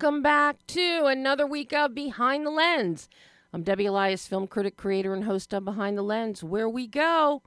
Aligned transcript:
welcome 0.00 0.22
back 0.22 0.64
to 0.68 1.06
another 1.06 1.44
week 1.44 1.72
of 1.72 1.92
Behind 1.92 2.46
the 2.46 2.50
Lens. 2.50 3.08
I'm 3.52 3.64
Debbie 3.64 3.86
Elias, 3.86 4.28
film 4.28 4.46
critic, 4.46 4.76
creator, 4.76 5.12
and 5.12 5.24
host 5.24 5.52
of 5.52 5.64
Behind 5.64 5.98
the 5.98 6.02
Lens, 6.02 6.44
where 6.44 6.68
we 6.68 6.86
go 6.86 7.42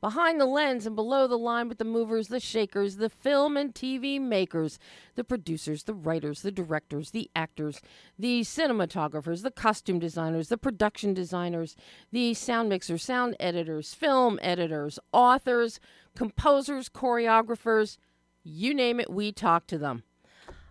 behind 0.00 0.40
the 0.40 0.46
lens 0.46 0.84
and 0.84 0.96
below 0.96 1.28
the 1.28 1.38
line 1.38 1.68
with 1.68 1.78
the 1.78 1.84
movers, 1.84 2.26
the 2.26 2.40
shakers, 2.40 2.96
the 2.96 3.08
film 3.08 3.56
and 3.56 3.72
TV 3.72 4.20
makers, 4.20 4.80
the 5.14 5.22
producers, 5.22 5.84
the 5.84 5.94
writers, 5.94 6.42
the 6.42 6.50
directors, 6.50 7.12
the 7.12 7.30
actors, 7.36 7.80
the 8.18 8.40
cinematographers, 8.40 9.44
the 9.44 9.52
costume 9.52 10.00
designers, 10.00 10.48
the 10.48 10.58
production 10.58 11.14
designers, 11.14 11.76
the 12.10 12.34
sound 12.34 12.68
mixers, 12.68 13.04
sound 13.04 13.36
editors, 13.38 13.94
film 13.94 14.40
editors, 14.42 14.98
authors, 15.12 15.78
composers, 16.16 16.88
choreographers 16.88 17.96
you 18.42 18.74
name 18.74 18.98
it, 18.98 19.08
we 19.08 19.30
talk 19.30 19.68
to 19.68 19.78
them. 19.78 20.02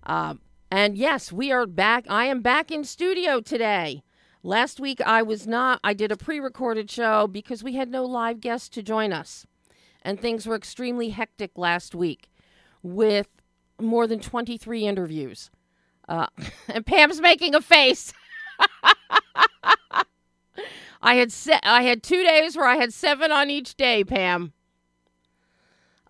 Uh, 0.05 0.35
and 0.71 0.97
yes, 0.97 1.31
we 1.31 1.51
are 1.51 1.65
back. 1.65 2.05
I 2.09 2.25
am 2.25 2.41
back 2.41 2.71
in 2.71 2.83
studio 2.83 3.39
today. 3.39 4.03
Last 4.43 4.79
week 4.79 4.99
I 5.01 5.21
was 5.21 5.47
not. 5.47 5.79
I 5.83 5.93
did 5.93 6.11
a 6.11 6.17
pre 6.17 6.39
recorded 6.39 6.89
show 6.89 7.27
because 7.27 7.63
we 7.63 7.75
had 7.75 7.89
no 7.89 8.03
live 8.05 8.41
guests 8.41 8.69
to 8.69 8.83
join 8.83 9.13
us. 9.13 9.45
And 10.01 10.19
things 10.19 10.45
were 10.45 10.55
extremely 10.55 11.09
hectic 11.09 11.51
last 11.57 11.95
week 11.95 12.29
with 12.83 13.27
more 13.79 14.07
than 14.07 14.19
23 14.19 14.85
interviews. 14.85 15.49
Uh, 16.07 16.27
and 16.67 16.85
Pam's 16.85 17.21
making 17.21 17.55
a 17.55 17.61
face. 17.61 18.13
I 21.01 21.15
had 21.15 21.31
se- 21.31 21.59
I 21.63 21.83
had 21.83 22.01
two 22.01 22.23
days 22.23 22.55
where 22.55 22.67
I 22.67 22.77
had 22.77 22.93
seven 22.93 23.31
on 23.31 23.49
each 23.49 23.75
day, 23.75 24.03
Pam 24.03 24.53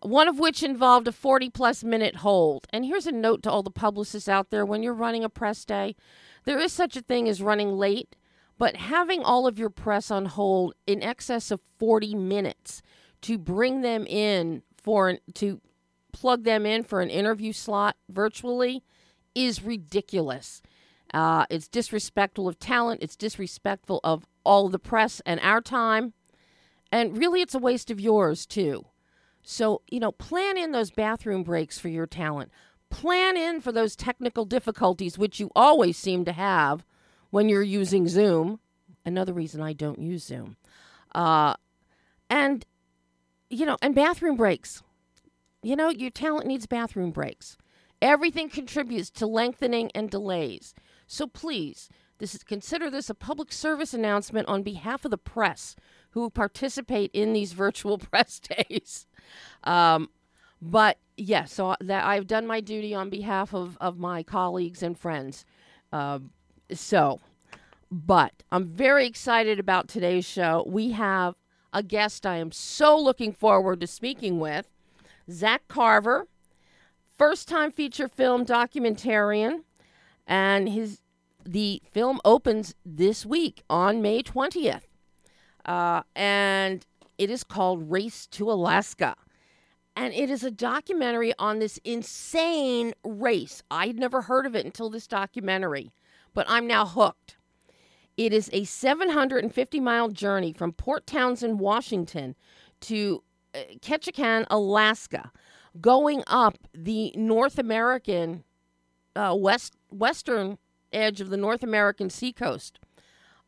one 0.01 0.27
of 0.27 0.39
which 0.39 0.63
involved 0.63 1.07
a 1.07 1.11
40 1.11 1.49
plus 1.49 1.83
minute 1.83 2.17
hold. 2.17 2.67
And 2.71 2.85
here's 2.85 3.07
a 3.07 3.11
note 3.11 3.43
to 3.43 3.51
all 3.51 3.63
the 3.63 3.71
publicists 3.71 4.29
out 4.29 4.49
there 4.49 4.65
when 4.65 4.83
you're 4.83 4.93
running 4.93 5.23
a 5.23 5.29
press 5.29 5.65
day, 5.65 5.95
there 6.45 6.59
is 6.59 6.71
such 6.71 6.95
a 6.95 7.01
thing 7.01 7.27
as 7.27 7.41
running 7.41 7.71
late, 7.77 8.15
but 8.57 8.75
having 8.75 9.23
all 9.23 9.47
of 9.47 9.59
your 9.59 9.69
press 9.69 10.11
on 10.11 10.25
hold 10.25 10.73
in 10.85 11.01
excess 11.01 11.51
of 11.51 11.59
40 11.79 12.15
minutes 12.15 12.81
to 13.21 13.37
bring 13.37 13.81
them 13.81 14.05
in 14.05 14.61
for 14.77 15.09
an, 15.09 15.19
to 15.35 15.59
plug 16.11 16.43
them 16.43 16.65
in 16.65 16.83
for 16.83 17.01
an 17.01 17.09
interview 17.09 17.51
slot 17.51 17.97
virtually 18.09 18.83
is 19.33 19.63
ridiculous. 19.63 20.61
Uh, 21.13 21.45
it's 21.49 21.67
disrespectful 21.67 22.47
of 22.47 22.59
talent. 22.59 23.01
It's 23.01 23.15
disrespectful 23.15 23.99
of 24.03 24.25
all 24.43 24.69
the 24.69 24.79
press 24.79 25.21
and 25.25 25.39
our 25.41 25.61
time. 25.61 26.13
And 26.91 27.17
really, 27.17 27.41
it's 27.41 27.55
a 27.55 27.59
waste 27.59 27.91
of 27.91 27.99
yours, 27.99 28.45
too. 28.45 28.85
So, 29.47 29.83
you 29.89 29.99
know, 29.99 30.11
plan 30.11 30.57
in 30.57 30.71
those 30.71 30.89
bathroom 30.89 31.43
breaks 31.43 31.77
for 31.77 31.87
your 31.87 32.07
talent. 32.07 32.51
Plan 32.89 33.37
in 33.37 33.61
for 33.61 33.71
those 33.71 33.95
technical 33.95 34.43
difficulties, 34.43 35.19
which 35.19 35.39
you 35.39 35.51
always 35.55 35.97
seem 35.97 36.25
to 36.25 36.31
have 36.31 36.83
when 37.29 37.47
you're 37.47 37.61
using 37.61 38.07
Zoom. 38.07 38.59
Another 39.05 39.33
reason 39.33 39.61
I 39.61 39.73
don't 39.73 39.99
use 39.99 40.23
Zoom. 40.23 40.57
Uh, 41.13 41.53
and, 42.27 42.65
you 43.51 43.67
know, 43.67 43.77
and 43.83 43.93
bathroom 43.93 44.35
breaks. 44.35 44.81
You 45.61 45.75
know, 45.75 45.89
your 45.89 46.09
talent 46.09 46.47
needs 46.47 46.65
bathroom 46.65 47.11
breaks. 47.11 47.55
Everything 48.01 48.49
contributes 48.49 49.11
to 49.11 49.27
lengthening 49.27 49.91
and 49.93 50.09
delays. 50.09 50.73
So 51.05 51.27
please, 51.27 51.87
this 52.17 52.33
is 52.33 52.43
consider 52.43 52.89
this 52.89 53.11
a 53.11 53.15
public 53.15 53.51
service 53.51 53.93
announcement 53.93 54.47
on 54.47 54.63
behalf 54.63 55.05
of 55.05 55.11
the 55.11 55.17
press 55.19 55.75
who 56.15 56.29
participate 56.29 57.11
in 57.13 57.33
these 57.33 57.51
virtual 57.51 57.97
press 58.11 58.39
days. 58.39 59.05
Um, 59.65 60.09
but 60.61 60.97
yes, 61.17 61.27
yeah, 61.27 61.45
so 61.45 61.75
that 61.81 62.05
I've 62.05 62.25
done 62.25 62.47
my 62.47 62.61
duty 62.61 62.95
on 62.95 63.09
behalf 63.09 63.53
of, 63.53 63.77
of 63.81 63.99
my 63.99 64.23
colleagues 64.23 64.81
and 64.81 64.97
friends. 64.97 65.45
Uh, 65.91 66.19
so, 66.73 67.19
but 67.91 68.43
I'm 68.49 68.65
very 68.65 69.05
excited 69.05 69.59
about 69.59 69.89
today's 69.89 70.23
show. 70.25 70.63
We 70.65 70.91
have 70.91 71.35
a 71.73 71.83
guest 71.83 72.25
I 72.25 72.37
am 72.37 72.53
so 72.53 72.97
looking 72.97 73.33
forward 73.33 73.81
to 73.81 73.87
speaking 73.87 74.39
with, 74.39 74.69
Zach 75.29 75.67
Carver, 75.67 76.27
first 77.17 77.49
time 77.49 77.71
feature 77.71 78.07
film 78.07 78.45
documentarian, 78.45 79.63
and 80.25 80.69
his 80.69 81.01
the 81.45 81.81
film 81.91 82.21
opens 82.23 82.73
this 82.85 83.25
week 83.25 83.63
on 83.69 84.01
May 84.01 84.23
20th. 84.23 84.83
Uh, 85.65 86.03
and 86.15 86.85
it 87.17 87.29
is 87.29 87.43
called 87.43 87.91
Race 87.91 88.27
to 88.27 88.51
Alaska. 88.51 89.15
And 89.95 90.13
it 90.13 90.29
is 90.29 90.43
a 90.43 90.51
documentary 90.51 91.33
on 91.39 91.59
this 91.59 91.79
insane 91.83 92.93
race. 93.03 93.63
I'd 93.71 93.97
never 93.97 94.23
heard 94.23 94.45
of 94.45 94.55
it 94.55 94.65
until 94.65 94.89
this 94.89 95.07
documentary, 95.07 95.93
but 96.33 96.45
I'm 96.49 96.67
now 96.67 96.85
hooked. 96.85 97.37
It 98.17 98.33
is 98.33 98.49
a 98.53 98.65
750 98.65 99.79
mile 99.79 100.09
journey 100.09 100.53
from 100.53 100.73
Port 100.73 101.07
Townsend, 101.07 101.59
Washington 101.59 102.35
to 102.81 103.23
uh, 103.53 103.59
Ketchikan, 103.81 104.45
Alaska, 104.49 105.31
going 105.79 106.23
up 106.27 106.57
the 106.73 107.13
North 107.15 107.57
American, 107.57 108.43
uh, 109.15 109.35
west, 109.37 109.75
western 109.89 110.57
edge 110.91 111.19
of 111.21 111.29
the 111.29 111.37
North 111.37 111.63
American 111.63 112.09
seacoast 112.09 112.79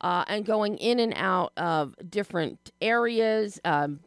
uh, 0.01 0.23
and 0.27 0.45
going 0.45 0.77
in 0.77 0.99
and 0.99 1.13
out 1.15 1.53
of 1.57 1.95
different 2.09 2.71
areas, 2.81 3.59
um, 3.65 3.99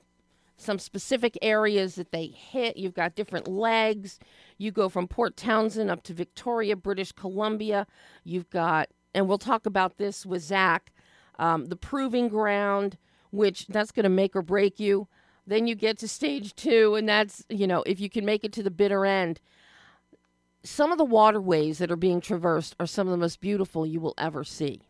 some 0.56 0.78
specific 0.78 1.38
areas 1.42 1.94
that 1.94 2.12
they 2.12 2.26
hit. 2.26 2.76
You've 2.76 2.94
got 2.94 3.14
different 3.14 3.48
legs. 3.48 4.18
You 4.58 4.70
go 4.70 4.88
from 4.88 5.08
Port 5.08 5.36
Townsend 5.36 5.90
up 5.90 6.02
to 6.04 6.14
Victoria, 6.14 6.76
British 6.76 7.12
Columbia. 7.12 7.86
You've 8.24 8.50
got, 8.50 8.88
and 9.14 9.26
we'll 9.26 9.38
talk 9.38 9.66
about 9.66 9.96
this 9.96 10.26
with 10.26 10.42
Zach, 10.42 10.92
um, 11.38 11.66
the 11.66 11.76
proving 11.76 12.28
ground, 12.28 12.98
which 13.30 13.66
that's 13.68 13.92
going 13.92 14.04
to 14.04 14.10
make 14.10 14.36
or 14.36 14.42
break 14.42 14.78
you. 14.78 15.08
Then 15.46 15.66
you 15.66 15.74
get 15.74 15.98
to 15.98 16.08
stage 16.08 16.54
two, 16.54 16.94
and 16.94 17.08
that's, 17.08 17.44
you 17.48 17.66
know, 17.66 17.82
if 17.86 17.98
you 17.98 18.10
can 18.10 18.24
make 18.24 18.44
it 18.44 18.52
to 18.52 18.62
the 18.62 18.70
bitter 18.70 19.04
end. 19.04 19.40
Some 20.62 20.92
of 20.92 20.98
the 20.98 21.04
waterways 21.06 21.78
that 21.78 21.90
are 21.90 21.96
being 21.96 22.20
traversed 22.20 22.76
are 22.78 22.86
some 22.86 23.06
of 23.06 23.12
the 23.12 23.16
most 23.16 23.40
beautiful 23.40 23.86
you 23.86 23.98
will 23.98 24.14
ever 24.18 24.44
see 24.44 24.82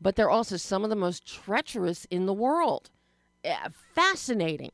but 0.00 0.16
they're 0.16 0.30
also 0.30 0.56
some 0.56 0.84
of 0.84 0.90
the 0.90 0.96
most 0.96 1.26
treacherous 1.26 2.06
in 2.10 2.26
the 2.26 2.34
world. 2.34 2.90
Yeah, 3.44 3.68
fascinating. 3.94 4.72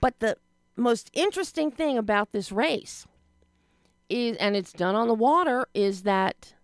But 0.00 0.20
the 0.20 0.36
most 0.76 1.10
interesting 1.12 1.70
thing 1.70 1.98
about 1.98 2.32
this 2.32 2.52
race 2.52 3.06
is, 4.08 4.36
and 4.36 4.56
it's 4.56 4.72
done 4.72 4.94
on 4.94 5.08
the 5.08 5.14
water, 5.14 5.66
is 5.74 6.02
that 6.02 6.54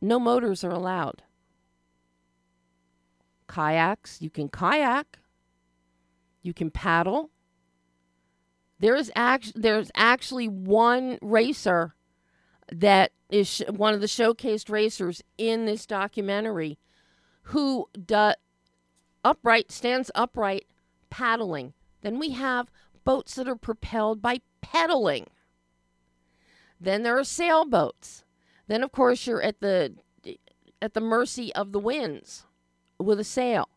no 0.00 0.18
motors 0.18 0.64
are 0.64 0.70
allowed. 0.70 1.22
Kayaks, 3.48 4.20
you 4.20 4.30
can 4.30 4.48
kayak, 4.48 5.18
you 6.42 6.52
can 6.52 6.70
paddle. 6.70 7.30
There 8.78 8.96
is 8.96 9.12
act- 9.14 9.52
there's 9.54 9.90
actually 9.94 10.48
one 10.48 11.18
racer 11.22 11.94
that 12.70 13.12
is 13.30 13.48
sh- 13.48 13.62
one 13.68 13.94
of 13.94 14.00
the 14.00 14.06
showcased 14.06 14.70
racers 14.70 15.22
in 15.38 15.66
this 15.66 15.86
documentary 15.86 16.78
who 17.44 17.88
does 18.06 18.34
upright 19.24 19.70
stands 19.70 20.10
upright 20.14 20.66
paddling. 21.10 21.74
Then 22.02 22.18
we 22.18 22.30
have 22.30 22.70
boats 23.04 23.34
that 23.34 23.48
are 23.48 23.56
propelled 23.56 24.20
by 24.20 24.40
pedaling. 24.60 25.28
Then 26.80 27.02
there 27.02 27.18
are 27.18 27.24
sailboats. 27.24 28.24
Then 28.66 28.82
of 28.82 28.92
course 28.92 29.26
you're 29.26 29.42
at 29.42 29.60
the 29.60 29.94
at 30.80 30.94
the 30.94 31.00
mercy 31.00 31.54
of 31.54 31.72
the 31.72 31.78
winds 31.78 32.44
with 32.98 33.20
a 33.20 33.24
sail. 33.24 33.68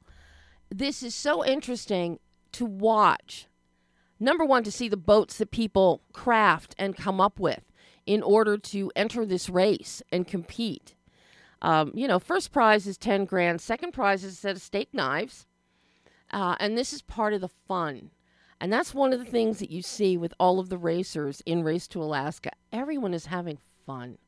This 0.69 1.03
is 1.03 1.13
so 1.13 1.45
interesting 1.45 2.19
to 2.53 2.65
watch. 2.65 3.47
Number 4.19 4.45
one, 4.45 4.63
to 4.63 4.71
see 4.71 4.87
the 4.87 4.97
boats 4.97 5.37
that 5.37 5.51
people 5.51 6.01
craft 6.13 6.73
and 6.79 6.95
come 6.95 7.19
up 7.19 7.39
with 7.39 7.61
in 8.05 8.23
order 8.23 8.57
to 8.57 8.91
enter 8.95 9.25
this 9.25 9.49
race 9.49 10.01
and 10.11 10.27
compete. 10.27 10.94
Um, 11.65 11.91
you 11.95 12.07
know, 12.07 12.19
first 12.19 12.51
prize 12.51 12.85
is 12.85 12.95
10 12.95 13.25
grand, 13.25 13.59
second 13.59 13.91
prize 13.91 14.23
is 14.23 14.33
a 14.33 14.35
set 14.35 14.55
of 14.55 14.61
steak 14.61 14.93
knives. 14.93 15.47
Uh, 16.29 16.55
and 16.59 16.77
this 16.77 16.93
is 16.93 17.01
part 17.01 17.33
of 17.33 17.41
the 17.41 17.49
fun. 17.67 18.11
And 18.61 18.71
that's 18.71 18.93
one 18.93 19.13
of 19.13 19.17
the 19.17 19.25
things 19.25 19.57
that 19.59 19.71
you 19.71 19.81
see 19.81 20.15
with 20.15 20.31
all 20.39 20.59
of 20.59 20.69
the 20.69 20.77
racers 20.77 21.41
in 21.43 21.63
Race 21.63 21.87
to 21.87 22.03
Alaska. 22.03 22.51
Everyone 22.71 23.15
is 23.15 23.25
having 23.25 23.57
fun. 23.83 24.19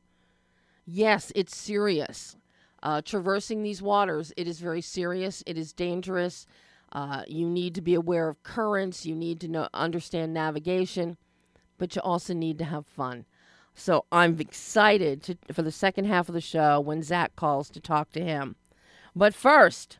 Yes, 0.84 1.30
it's 1.36 1.56
serious. 1.56 2.36
Uh, 2.82 3.02
traversing 3.02 3.62
these 3.62 3.82
waters, 3.82 4.32
it 4.36 4.48
is 4.48 4.58
very 4.58 4.80
serious. 4.80 5.44
It 5.46 5.56
is 5.56 5.72
dangerous. 5.72 6.44
Uh, 6.90 7.22
you 7.28 7.48
need 7.48 7.72
to 7.76 7.80
be 7.80 7.94
aware 7.94 8.28
of 8.28 8.42
currents. 8.42 9.06
You 9.06 9.14
need 9.14 9.40
to 9.42 9.48
know, 9.48 9.68
understand 9.72 10.34
navigation, 10.34 11.16
but 11.78 11.94
you 11.94 12.02
also 12.02 12.34
need 12.34 12.58
to 12.58 12.64
have 12.64 12.84
fun. 12.84 13.26
So 13.78 14.06
I'm 14.10 14.40
excited 14.40 15.22
to, 15.22 15.38
for 15.52 15.62
the 15.62 15.70
second 15.70 16.06
half 16.06 16.28
of 16.28 16.34
the 16.34 16.40
show 16.40 16.80
when 16.80 17.00
Zach 17.02 17.36
calls 17.36 17.70
to 17.70 17.80
talk 17.80 18.10
to 18.12 18.20
him. 18.20 18.56
But 19.14 19.34
first, 19.34 19.98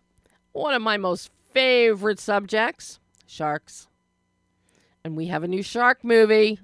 one 0.53 0.75
of 0.75 0.83
my 0.83 0.97
most 0.97 1.31
favorite 1.53 2.19
subjects 2.19 2.99
sharks. 3.25 3.87
And 5.05 5.17
we 5.17 5.27
have 5.27 5.45
a 5.45 5.49
new 5.49 5.63
shark 5.63 6.03
movie 6.03 6.59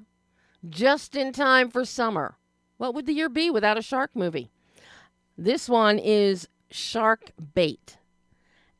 just 0.69 1.15
in 1.15 1.33
time 1.33 1.71
for 1.71 1.85
summer. 1.85 2.37
What 2.79 2.95
would 2.95 3.07
the 3.07 3.13
year 3.13 3.29
be 3.29 3.49
without 3.49 3.79
a 3.79 3.83
shark 3.83 4.11
movie? 4.15 4.51
This 5.39 5.69
one 5.69 6.01
is 6.01 6.49
Shark 6.69 7.31
Bait, 7.55 7.97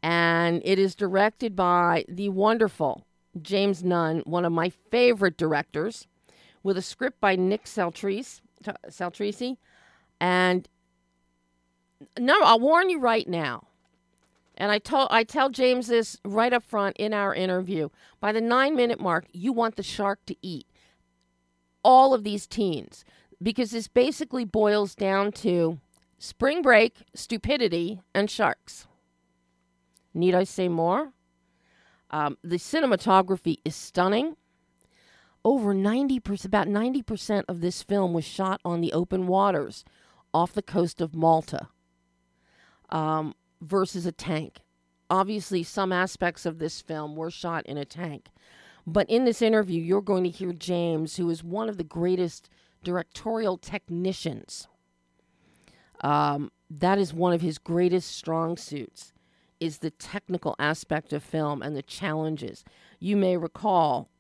and 0.03 0.61
it 0.65 0.81
is 0.81 0.97
directed 0.97 1.55
by 1.55 2.05
the 2.09 2.31
wonderful 2.31 3.07
James 3.41 3.85
Nunn, 3.85 4.23
one 4.27 4.45
of 4.45 4.53
my 4.53 4.71
favorite 4.91 5.37
directors, 5.37 6.09
with 6.65 6.77
a 6.77 6.83
script 6.83 7.21
by 7.21 7.37
Nick 7.37 7.67
Saltrese 7.67 8.41
and 10.21 10.69
no, 12.19 12.41
I'll 12.43 12.61
warn 12.61 12.91
you 12.91 12.99
right 12.99 13.29
now. 13.29 13.69
And 14.57 14.71
I 14.71 14.79
told 14.79 15.09
I 15.11 15.25
tell 15.25 15.51
James 15.51 15.89
this 15.89 16.19
right 16.25 16.53
up 16.53 16.63
front 16.63 16.97
in 16.97 17.13
our 17.13 17.35
interview. 17.35 17.89
By 18.21 18.33
the 18.33 18.41
nine 18.41 18.77
minute 18.77 19.01
mark, 19.01 19.27
you 19.33 19.53
want 19.53 19.77
the 19.77 19.83
shark 19.83 20.25
to 20.27 20.37
eat 20.43 20.67
all 21.83 22.15
of 22.15 22.25
these 22.25 22.47
teens 22.47 23.05
because 23.43 23.73
this 23.73 23.89
basically 23.89 24.45
boils 24.45 24.95
down 24.95 25.33
to 25.33 25.81
spring 26.19 26.63
break, 26.63 27.03
stupidity, 27.15 28.01
and 28.15 28.31
sharks. 28.31 28.87
Need 30.15 30.35
I 30.35 30.45
say 30.45 30.69
more? 30.69 31.13
Um, 32.11 32.39
the 32.45 32.57
cinematography 32.57 33.59
is 33.65 33.75
stunning. 33.75 34.37
Over 35.45 35.75
90%, 35.75 36.45
about 36.45 36.69
90% 36.69 37.45
of 37.49 37.61
this 37.61 37.83
film 37.83 38.13
was 38.13 38.25
shot 38.25 38.61
on 38.65 38.81
the 38.81 38.93
open 38.93 39.27
waters 39.27 39.85
off 40.33 40.53
the 40.53 40.63
coast 40.63 41.01
of 41.01 41.15
Malta 41.15 41.69
um, 42.89 43.35
versus 43.61 44.07
a 44.07 44.13
tank. 44.13 44.61
Obviously, 45.11 45.63
some 45.63 45.93
aspects 45.93 46.47
of 46.47 46.59
this 46.59 46.81
film 46.81 47.15
were 47.15 47.31
shot 47.31 47.67
in 47.67 47.77
a 47.77 47.85
tank. 47.85 48.29
But 48.87 49.09
in 49.09 49.25
this 49.25 49.43
interview, 49.43 49.81
you're 49.81 50.01
going 50.01 50.25
to 50.25 50.31
hear 50.31 50.53
James, 50.53 51.17
who 51.17 51.29
is 51.31 51.45
one 51.45 51.69
of 51.69 51.77
the 51.77 51.85
greatest 51.85 52.49
directorial 52.83 53.59
technicians. 53.59 54.69
Um, 56.01 56.51
that 56.71 56.99
is 56.99 57.15
one 57.15 57.33
of 57.33 57.41
his 57.41 57.59
greatest 57.59 58.15
strong 58.17 58.57
suits 58.57 59.13
is 59.61 59.79
the 59.79 59.91
technical 59.91 60.55
aspect 60.59 61.13
of 61.13 61.23
film 61.23 61.63
and 61.63 61.77
the 61.77 61.83
challenges. 61.83 62.65
You 62.99 63.17
may 63.17 63.37
recall, 63.37 64.11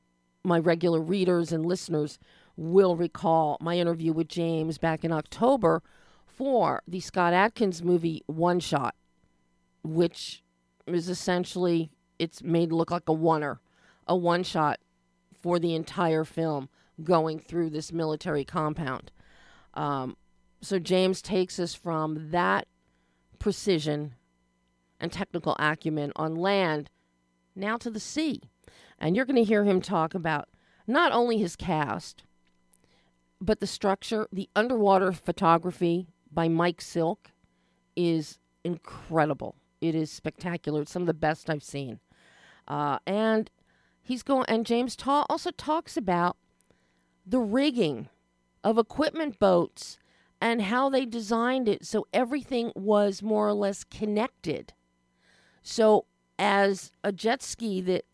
my 0.44 0.58
regular 0.58 1.00
readers 1.00 1.52
and 1.52 1.64
listeners 1.64 2.18
will 2.56 2.96
recall 2.96 3.56
my 3.60 3.76
interview 3.76 4.12
with 4.12 4.28
James 4.28 4.78
back 4.78 5.04
in 5.04 5.10
October 5.10 5.82
for 6.26 6.82
the 6.86 7.00
Scott 7.00 7.32
Adkins 7.32 7.82
movie 7.82 8.22
One 8.26 8.60
Shot, 8.60 8.94
which 9.82 10.42
is 10.86 11.08
essentially 11.08 11.90
it's 12.18 12.42
made 12.42 12.72
look 12.72 12.90
like 12.90 13.08
a 13.08 13.12
oner, 13.12 13.60
a 14.06 14.16
one 14.16 14.42
shot 14.42 14.78
for 15.40 15.58
the 15.58 15.74
entire 15.74 16.24
film 16.24 16.68
going 17.02 17.38
through 17.38 17.70
this 17.70 17.92
military 17.92 18.44
compound. 18.44 19.10
Um, 19.74 20.16
so 20.60 20.78
James 20.78 21.20
takes 21.20 21.58
us 21.58 21.74
from 21.74 22.30
that 22.30 22.68
precision 23.38 24.14
and 25.00 25.12
technical 25.12 25.56
acumen 25.58 26.12
on 26.16 26.36
land 26.36 26.90
now 27.54 27.76
to 27.76 27.90
the 27.90 28.00
sea. 28.00 28.42
And 28.98 29.16
you're 29.16 29.24
going 29.24 29.36
to 29.36 29.44
hear 29.44 29.64
him 29.64 29.80
talk 29.80 30.14
about 30.14 30.48
not 30.86 31.12
only 31.12 31.38
his 31.38 31.56
cast, 31.56 32.24
but 33.40 33.60
the 33.60 33.66
structure, 33.66 34.28
the 34.32 34.48
underwater 34.54 35.12
photography 35.12 36.06
by 36.30 36.48
Mike 36.48 36.80
Silk 36.80 37.30
is 37.96 38.38
incredible. 38.64 39.56
It 39.80 39.94
is 39.94 40.10
spectacular. 40.10 40.82
It's 40.82 40.92
some 40.92 41.02
of 41.02 41.06
the 41.06 41.14
best 41.14 41.50
I've 41.50 41.62
seen. 41.62 42.00
Uh, 42.66 42.98
and 43.06 43.50
he's 44.02 44.22
going, 44.22 44.46
and 44.48 44.64
James 44.64 44.96
also 45.06 45.50
talks 45.50 45.96
about 45.96 46.36
the 47.26 47.40
rigging 47.40 48.08
of 48.62 48.78
equipment 48.78 49.38
boats 49.38 49.98
and 50.40 50.62
how 50.62 50.88
they 50.88 51.06
designed 51.06 51.68
it 51.68 51.84
so 51.84 52.06
everything 52.12 52.72
was 52.74 53.22
more 53.22 53.48
or 53.48 53.54
less 53.54 53.84
connected. 53.84 54.72
So, 55.62 56.06
as 56.38 56.90
a 57.02 57.12
jet 57.12 57.42
ski 57.42 57.80
that 57.82 58.04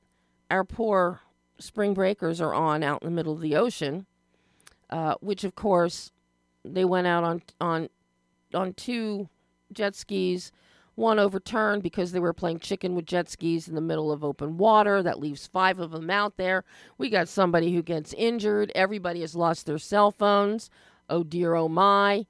our 0.51 0.65
poor 0.65 1.21
spring 1.59 1.95
breakers 1.95 2.41
are 2.41 2.55
on 2.55 2.83
out 2.83 3.03
in 3.03 3.07
the 3.07 3.15
middle 3.15 3.33
of 3.33 3.41
the 3.41 3.57
ocean, 3.57 4.07
uh, 4.89 5.15
which 5.21 5.45
of 5.45 5.55
course 5.55 6.11
they 6.65 6.85
went 6.85 7.07
out 7.07 7.25
on 7.25 7.43
on 7.61 7.89
on 8.55 8.75
two 8.75 9.29
jet 9.73 9.95
skis. 9.95 10.53
One 10.97 11.19
overturned 11.19 11.83
because 11.83 12.13
they 12.13 12.21
were 12.21 12.35
playing 12.35 12.59
chicken 12.59 12.95
with 12.95 13.07
jet 13.07 13.31
skis 13.31 13.69
in 13.69 13.75
the 13.75 13.81
middle 13.81 14.13
of 14.13 14.23
open 14.23 14.59
water. 14.59 15.03
That 15.03 15.21
leaves 15.21 15.47
five 15.47 15.79
of 15.79 15.93
them 15.93 16.11
out 16.11 16.37
there. 16.37 16.65
We 16.99 17.09
got 17.09 17.29
somebody 17.29 17.73
who 17.73 17.83
gets 17.83 18.13
injured. 18.15 18.71
Everybody 18.75 19.23
has 19.23 19.35
lost 19.35 19.65
their 19.65 19.79
cell 19.79 20.11
phones. 20.11 20.69
Oh 21.09 21.23
dear, 21.23 21.55
oh 21.55 21.69
my. 21.69 22.27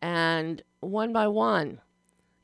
And 0.00 0.62
one 0.80 1.12
by 1.12 1.28
one, 1.28 1.80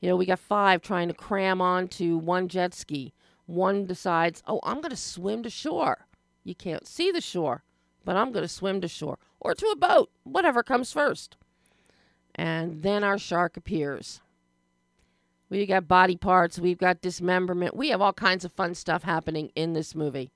you 0.01 0.09
know, 0.09 0.15
we 0.15 0.25
got 0.25 0.39
five 0.39 0.81
trying 0.81 1.07
to 1.07 1.13
cram 1.13 1.61
onto 1.61 2.17
one 2.17 2.47
jet 2.47 2.73
ski. 2.73 3.13
One 3.51 3.85
decides, 3.85 4.41
oh, 4.47 4.61
I'm 4.63 4.77
going 4.77 4.91
to 4.91 4.95
swim 4.95 5.43
to 5.43 5.49
shore. 5.49 6.07
You 6.45 6.55
can't 6.55 6.87
see 6.87 7.11
the 7.11 7.19
shore, 7.19 7.63
but 8.05 8.15
I'm 8.15 8.31
going 8.31 8.45
to 8.45 8.47
swim 8.47 8.79
to 8.79 8.87
shore 8.87 9.19
or 9.41 9.53
to 9.53 9.65
a 9.67 9.75
boat, 9.75 10.09
whatever 10.23 10.63
comes 10.63 10.93
first. 10.93 11.35
And 12.33 12.81
then 12.81 13.03
our 13.03 13.17
shark 13.17 13.57
appears. 13.57 14.21
We've 15.49 15.67
got 15.67 15.89
body 15.89 16.15
parts, 16.15 16.59
we've 16.59 16.77
got 16.77 17.01
dismemberment. 17.01 17.75
We 17.75 17.89
have 17.89 17.99
all 17.99 18.13
kinds 18.13 18.45
of 18.45 18.53
fun 18.53 18.73
stuff 18.73 19.03
happening 19.03 19.51
in 19.53 19.73
this 19.73 19.95
movie 19.95 20.31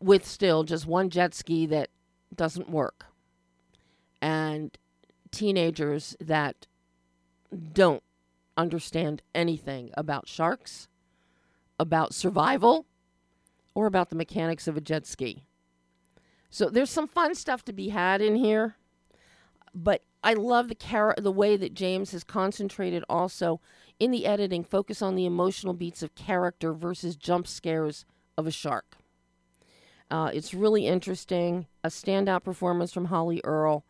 with 0.00 0.26
still 0.26 0.64
just 0.64 0.86
one 0.86 1.10
jet 1.10 1.34
ski 1.34 1.66
that 1.66 1.90
doesn't 2.34 2.70
work. 2.70 3.04
And 4.22 4.78
teenagers 5.30 6.16
that 6.20 6.66
don't 7.74 8.02
understand 8.56 9.20
anything 9.34 9.90
about 9.94 10.26
sharks, 10.26 10.88
about 11.78 12.14
survival, 12.14 12.86
or 13.74 13.86
about 13.86 14.10
the 14.10 14.16
mechanics 14.16 14.68
of 14.68 14.76
a 14.76 14.80
jet 14.80 15.06
ski. 15.06 15.44
So 16.50 16.70
there's 16.70 16.90
some 16.90 17.08
fun 17.08 17.34
stuff 17.34 17.64
to 17.64 17.72
be 17.72 17.88
had 17.88 18.20
in 18.20 18.36
here, 18.36 18.76
but 19.74 20.02
I 20.22 20.34
love 20.34 20.68
the 20.68 20.76
char- 20.76 21.16
the 21.18 21.32
way 21.32 21.56
that 21.56 21.74
James 21.74 22.12
has 22.12 22.22
concentrated 22.22 23.04
also 23.08 23.60
in 23.98 24.10
the 24.10 24.26
editing, 24.26 24.64
focus 24.64 25.02
on 25.02 25.16
the 25.16 25.26
emotional 25.26 25.74
beats 25.74 26.02
of 26.02 26.14
character 26.14 26.72
versus 26.72 27.16
jump 27.16 27.46
scares 27.46 28.04
of 28.38 28.46
a 28.46 28.50
shark. 28.50 28.96
Uh, 30.10 30.30
it's 30.32 30.54
really 30.54 30.86
interesting, 30.86 31.66
a 31.82 31.88
standout 31.88 32.44
performance 32.44 32.92
from 32.92 33.06
Holly 33.06 33.40
Earl, 33.42 33.84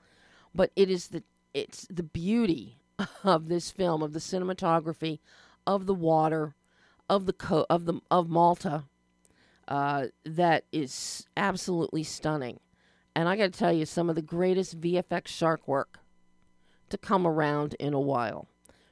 but 0.55 0.71
it 0.75 0.91
is 0.91 1.09
the 1.09 1.23
it's 1.53 1.87
the 1.91 2.03
beauty 2.03 2.79
of 3.25 3.49
this 3.49 3.71
film, 3.71 4.03
of 4.03 4.13
the 4.13 4.19
cinematography, 4.19 5.21
of 5.67 5.87
the 5.87 5.95
water, 5.95 6.55
of 7.09 7.27
the 7.27 7.33
co- 7.33 7.67
of 7.71 7.87
the 7.87 8.01
of 8.11 8.29
Malta, 8.29 8.85
uh, 9.69 10.07
that 10.25 10.65
is 10.73 11.27
absolutely 11.37 12.03
stunning. 12.03 12.61
And 13.15 13.29
I 13.29 13.37
got 13.37 13.53
to 13.53 13.59
tell 13.59 13.73
you, 13.73 13.87
some 13.87 14.09
of 14.09 14.17
the 14.17 14.23
greatest 14.23 14.81
VFX 14.81 15.29
shark 15.29 15.69
work 15.69 16.01
to 16.91 16.99
come 16.99 17.27
around 17.27 17.75
in 17.75 17.95
a 17.95 18.01
while. 18.01 18.49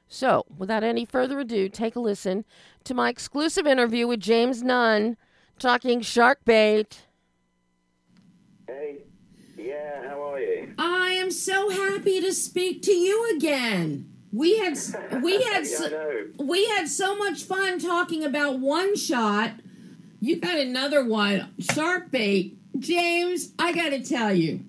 So, 0.07 0.45
without 0.57 0.83
any 0.83 1.05
further 1.05 1.39
ado, 1.39 1.69
take 1.69 1.95
a 1.95 1.99
listen 1.99 2.45
to 2.83 2.93
my 2.93 3.09
exclusive 3.09 3.65
interview 3.65 4.07
with 4.07 4.19
James 4.19 4.61
Nunn 4.61 5.17
talking 5.59 6.01
shark 6.01 6.45
bait. 6.45 7.07
Hey, 8.67 8.99
yeah, 9.57 10.07
how 10.07 10.33
are 10.33 10.39
you? 10.39 10.73
I 10.77 11.11
am 11.11 11.31
so 11.31 11.69
happy 11.69 12.21
to 12.21 12.33
speak 12.33 12.81
to 12.83 12.91
you 12.91 13.35
again. 13.35 14.12
We 14.33 14.57
had 14.57 14.77
we 15.23 15.41
had 15.43 15.65
yeah, 15.65 15.77
so, 15.77 16.25
we 16.39 16.65
had 16.69 16.89
so 16.89 17.15
much 17.15 17.43
fun 17.43 17.79
talking 17.79 18.23
about 18.23 18.59
one 18.59 18.97
shot. 18.97 19.51
You 20.19 20.37
got 20.37 20.57
another 20.57 21.05
one, 21.05 21.53
shark 21.59 22.11
bait. 22.11 22.57
James, 22.79 23.51
I 23.59 23.71
got 23.71 23.89
to 23.89 24.01
tell 24.01 24.33
you, 24.33 24.65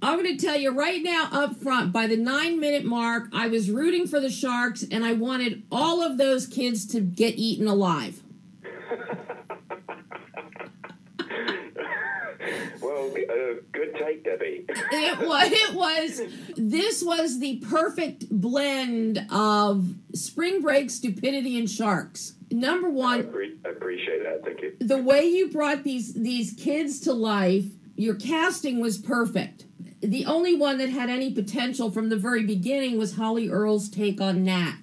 I'm 0.00 0.22
going 0.22 0.36
to 0.36 0.46
tell 0.46 0.56
you 0.56 0.70
right 0.70 1.02
now 1.02 1.28
up 1.32 1.56
front 1.56 1.92
by 1.92 2.06
the 2.06 2.16
nine 2.16 2.60
minute 2.60 2.84
mark, 2.84 3.28
I 3.32 3.48
was 3.48 3.70
rooting 3.70 4.06
for 4.06 4.20
the 4.20 4.30
Sharks 4.30 4.84
and 4.88 5.04
I 5.04 5.14
wanted 5.14 5.64
all 5.72 6.02
of 6.02 6.16
those 6.16 6.46
kids 6.46 6.86
to 6.88 7.00
get 7.00 7.34
eaten 7.36 7.66
alive. 7.66 8.22
uh, 13.26 13.60
good 13.72 13.94
take, 13.94 14.24
Debbie. 14.24 14.64
it 14.68 15.18
was. 15.26 15.50
It 15.50 15.74
was. 15.74 16.20
This 16.56 17.02
was 17.02 17.38
the 17.40 17.56
perfect 17.68 18.28
blend 18.30 19.26
of 19.30 19.94
spring 20.14 20.60
break 20.60 20.90
stupidity 20.90 21.58
and 21.58 21.70
sharks. 21.70 22.34
Number 22.50 22.88
one, 22.88 23.20
I, 23.20 23.22
pre- 23.22 23.58
I 23.64 23.70
appreciate 23.70 24.22
that. 24.22 24.44
Thank 24.44 24.62
you. 24.62 24.76
The 24.80 24.98
way 24.98 25.26
you 25.26 25.50
brought 25.50 25.84
these 25.84 26.14
these 26.14 26.52
kids 26.52 27.00
to 27.00 27.12
life, 27.12 27.66
your 27.96 28.14
casting 28.14 28.80
was 28.80 28.98
perfect 28.98 29.64
the 30.00 30.26
only 30.26 30.54
one 30.54 30.78
that 30.78 30.90
had 30.90 31.10
any 31.10 31.32
potential 31.32 31.90
from 31.90 32.08
the 32.08 32.16
very 32.16 32.44
beginning 32.44 32.98
was 32.98 33.16
Holly 33.16 33.48
Earl's 33.48 33.88
take 33.88 34.20
on 34.20 34.44
Nat. 34.44 34.76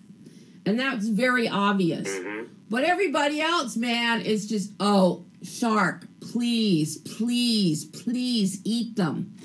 And 0.65 0.79
that's 0.79 1.07
very 1.07 1.47
obvious. 1.47 2.09
Mm-hmm. 2.09 2.47
But 2.69 2.83
everybody 2.83 3.39
else, 3.39 3.77
man, 3.77 4.21
is 4.21 4.47
just, 4.47 4.71
oh, 4.79 5.25
shark, 5.43 6.07
please, 6.32 6.98
please, 6.98 7.86
please 7.86 8.62
eat 8.63 8.96
them. 8.96 9.36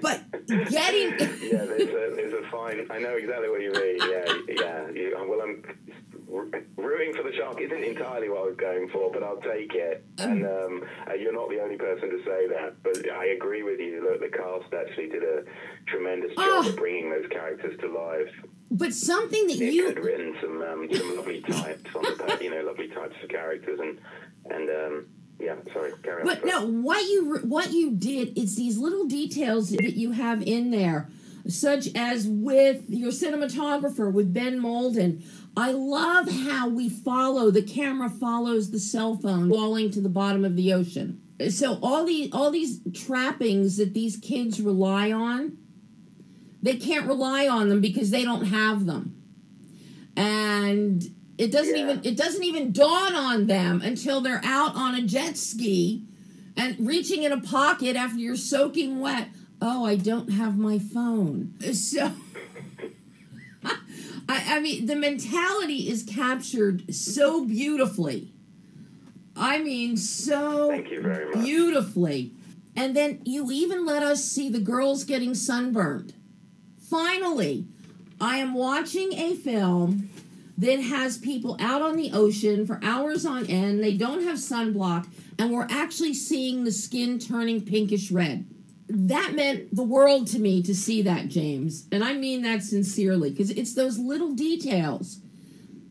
but 0.00 0.20
getting 0.48 1.10
yeah, 1.50 1.64
there's 1.64 1.88
a 1.88 2.14
there's 2.16 2.32
a 2.34 2.50
fine. 2.50 2.86
I 2.90 2.98
know 2.98 3.14
exactly 3.16 3.48
what 3.48 3.60
you 3.62 3.72
mean. 3.72 3.96
Yeah, 4.00 4.54
yeah. 4.60 4.90
You, 4.90 5.26
well, 5.28 5.40
I'm 5.40 5.62
rooting 6.76 7.14
for 7.14 7.22
the 7.22 7.32
shark 7.36 7.60
isn't 7.60 7.82
entirely 7.84 8.28
what 8.28 8.40
I 8.42 8.46
was 8.46 8.56
going 8.56 8.88
for, 8.88 9.10
but 9.12 9.22
I'll 9.22 9.40
take 9.40 9.74
it. 9.74 10.04
And 10.18 10.44
um, 10.44 10.82
uh, 11.08 11.14
you're 11.14 11.32
not 11.32 11.48
the 11.50 11.60
only 11.62 11.76
person 11.76 12.10
to 12.10 12.18
say 12.24 12.46
that, 12.48 12.74
but 12.82 13.10
I 13.10 13.26
agree 13.26 13.62
with 13.62 13.80
you 13.80 14.00
that 14.10 14.20
the 14.20 14.28
cast 14.36 14.72
actually 14.74 15.08
did 15.08 15.22
a 15.22 15.42
tremendous 15.86 16.30
job 16.36 16.64
Oh. 16.64 16.68
of 16.68 16.76
bringing 16.76 17.10
those 17.10 17.26
characters 17.30 17.78
to 17.80 17.88
life. 17.88 18.28
but 18.70 18.92
something 18.92 19.46
that 19.48 19.58
Nick 19.58 19.72
you 19.72 19.86
had 19.86 19.98
written 19.98 20.34
some 20.40 20.62
um, 20.62 20.88
some 20.92 21.16
lovely 21.16 21.40
types 21.42 21.94
on 21.94 22.02
the 22.02 22.38
you 22.42 22.50
know 22.50 22.62
lovely 22.62 22.88
types 22.88 23.16
of 23.22 23.28
characters 23.30 23.78
and 23.80 23.98
and 24.50 24.68
um, 24.70 25.06
yeah. 25.42 25.56
Sorry, 25.72 25.92
carry 26.02 26.22
on. 26.22 26.26
But 26.26 26.44
no, 26.44 26.66
what 26.66 27.02
you 27.02 27.38
what 27.42 27.72
you 27.72 27.90
did 27.90 28.38
is 28.38 28.56
these 28.56 28.78
little 28.78 29.06
details 29.06 29.70
that 29.70 29.96
you 29.96 30.12
have 30.12 30.42
in 30.42 30.70
there, 30.70 31.08
such 31.48 31.88
as 31.94 32.26
with 32.28 32.84
your 32.88 33.10
cinematographer 33.10 34.12
with 34.12 34.32
Ben 34.32 34.58
Moulden. 34.60 35.22
I 35.56 35.72
love 35.72 36.30
how 36.30 36.68
we 36.68 36.88
follow 36.88 37.50
the 37.50 37.62
camera 37.62 38.08
follows 38.08 38.70
the 38.70 38.78
cell 38.78 39.16
phone 39.16 39.50
falling 39.50 39.90
to 39.90 40.00
the 40.00 40.08
bottom 40.08 40.44
of 40.44 40.56
the 40.56 40.72
ocean. 40.72 41.20
So 41.50 41.78
all 41.82 42.04
these 42.06 42.32
all 42.32 42.50
these 42.50 42.80
trappings 42.94 43.76
that 43.76 43.92
these 43.92 44.16
kids 44.16 44.60
rely 44.60 45.10
on, 45.10 45.58
they 46.62 46.76
can't 46.76 47.06
rely 47.06 47.48
on 47.48 47.68
them 47.68 47.80
because 47.80 48.10
they 48.10 48.24
don't 48.24 48.46
have 48.46 48.86
them. 48.86 49.16
And 50.16 51.02
it 51.38 51.50
doesn't 51.50 51.74
Yeah. 51.76 51.82
even 51.92 52.00
it 52.04 52.16
doesn't 52.16 52.42
even 52.44 52.72
dawn 52.72 53.14
on 53.14 53.46
them 53.46 53.80
until 53.82 54.20
they're 54.20 54.40
out 54.44 54.74
on 54.74 54.94
a 54.94 55.02
jet 55.02 55.36
ski 55.36 56.02
and 56.56 56.76
reaching 56.86 57.22
in 57.22 57.32
a 57.32 57.40
pocket 57.40 57.96
after 57.96 58.18
you're 58.18 58.36
soaking 58.36 59.00
wet. 59.00 59.28
Oh, 59.60 59.84
I 59.86 59.96
don't 59.96 60.30
have 60.32 60.58
my 60.58 60.78
phone. 60.78 61.54
So 61.72 62.12
I, 63.64 64.56
I 64.56 64.60
mean 64.60 64.86
the 64.86 64.96
mentality 64.96 65.88
is 65.88 66.02
captured 66.02 66.94
so 66.94 67.44
beautifully. 67.44 68.32
I 69.36 69.58
mean 69.58 69.96
so 69.96 70.68
Thank 70.68 70.90
you 70.90 71.00
very 71.00 71.26
much. 71.34 71.44
beautifully. 71.44 72.32
And 72.74 72.96
then 72.96 73.20
you 73.24 73.50
even 73.52 73.84
let 73.84 74.02
us 74.02 74.24
see 74.24 74.48
the 74.48 74.58
girls 74.60 75.04
getting 75.04 75.34
sunburned. 75.34 76.14
Finally, 76.88 77.66
I 78.20 78.38
am 78.38 78.54
watching 78.54 79.12
a 79.12 79.34
film 79.34 80.08
that 80.58 80.80
has 80.80 81.18
people 81.18 81.56
out 81.60 81.82
on 81.82 81.96
the 81.96 82.10
ocean 82.12 82.66
for 82.66 82.78
hours 82.82 83.24
on 83.24 83.46
end. 83.46 83.82
They 83.82 83.96
don't 83.96 84.22
have 84.24 84.36
sunblock, 84.36 85.06
and 85.38 85.50
we're 85.52 85.66
actually 85.70 86.14
seeing 86.14 86.64
the 86.64 86.72
skin 86.72 87.18
turning 87.18 87.62
pinkish 87.62 88.10
red. 88.10 88.46
That 88.88 89.32
meant 89.34 89.74
the 89.74 89.82
world 89.82 90.26
to 90.28 90.38
me 90.38 90.62
to 90.64 90.74
see 90.74 91.00
that, 91.02 91.28
James. 91.28 91.86
And 91.90 92.04
I 92.04 92.12
mean 92.12 92.42
that 92.42 92.62
sincerely, 92.62 93.30
because 93.30 93.50
it's 93.50 93.74
those 93.74 93.98
little 93.98 94.32
details 94.32 95.20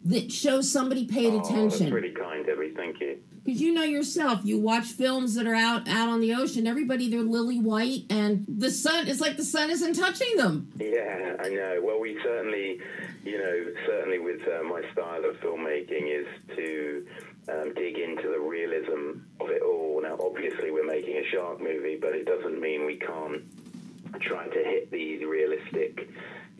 that 0.05 0.31
show 0.31 0.61
somebody 0.61 1.05
paid 1.05 1.33
Oh, 1.33 1.37
that's 1.37 1.49
attention. 1.49 1.93
really 1.93 2.11
kind, 2.11 2.45
Debbie. 2.45 2.73
Thank 2.75 2.99
you. 3.01 3.17
Because 3.43 3.59
you 3.59 3.73
know 3.73 3.83
yourself, 3.83 4.41
you 4.43 4.59
watch 4.59 4.85
films 4.85 5.33
that 5.33 5.47
are 5.47 5.55
out 5.55 5.87
out 5.87 6.09
on 6.09 6.21
the 6.21 6.35
ocean. 6.35 6.67
Everybody 6.67 7.09
they're 7.09 7.21
lily 7.23 7.59
white, 7.59 8.03
and 8.11 8.45
the 8.47 8.69
sun. 8.69 9.07
It's 9.07 9.19
like 9.21 9.35
the 9.37 9.43
sun 9.43 9.71
isn't 9.71 9.93
touching 9.95 10.37
them. 10.37 10.71
Yeah, 10.79 11.37
I 11.39 11.49
know. 11.49 11.79
Well, 11.83 11.99
we 11.99 12.19
certainly, 12.21 12.79
you 13.23 13.37
know, 13.37 13.65
certainly 13.85 14.19
with 14.19 14.41
uh, 14.47 14.63
my 14.63 14.81
style 14.91 15.25
of 15.25 15.35
filmmaking 15.37 16.09
is 16.09 16.27
to 16.55 17.05
um, 17.49 17.73
dig 17.73 17.97
into 17.97 18.29
the 18.29 18.39
realism 18.39 19.21
of 19.39 19.49
it 19.49 19.61
all. 19.61 20.01
Now, 20.01 20.17
obviously, 20.19 20.71
we're 20.71 20.85
making 20.85 21.17
a 21.17 21.25
shark 21.25 21.59
movie, 21.59 21.97
but 21.99 22.15
it 22.15 22.25
doesn't 22.25 22.59
mean 22.59 22.85
we 22.85 22.95
can't 22.95 23.43
try 24.21 24.47
to 24.47 24.63
hit 24.63 24.91
these 24.91 25.23
realistic, 25.23 26.09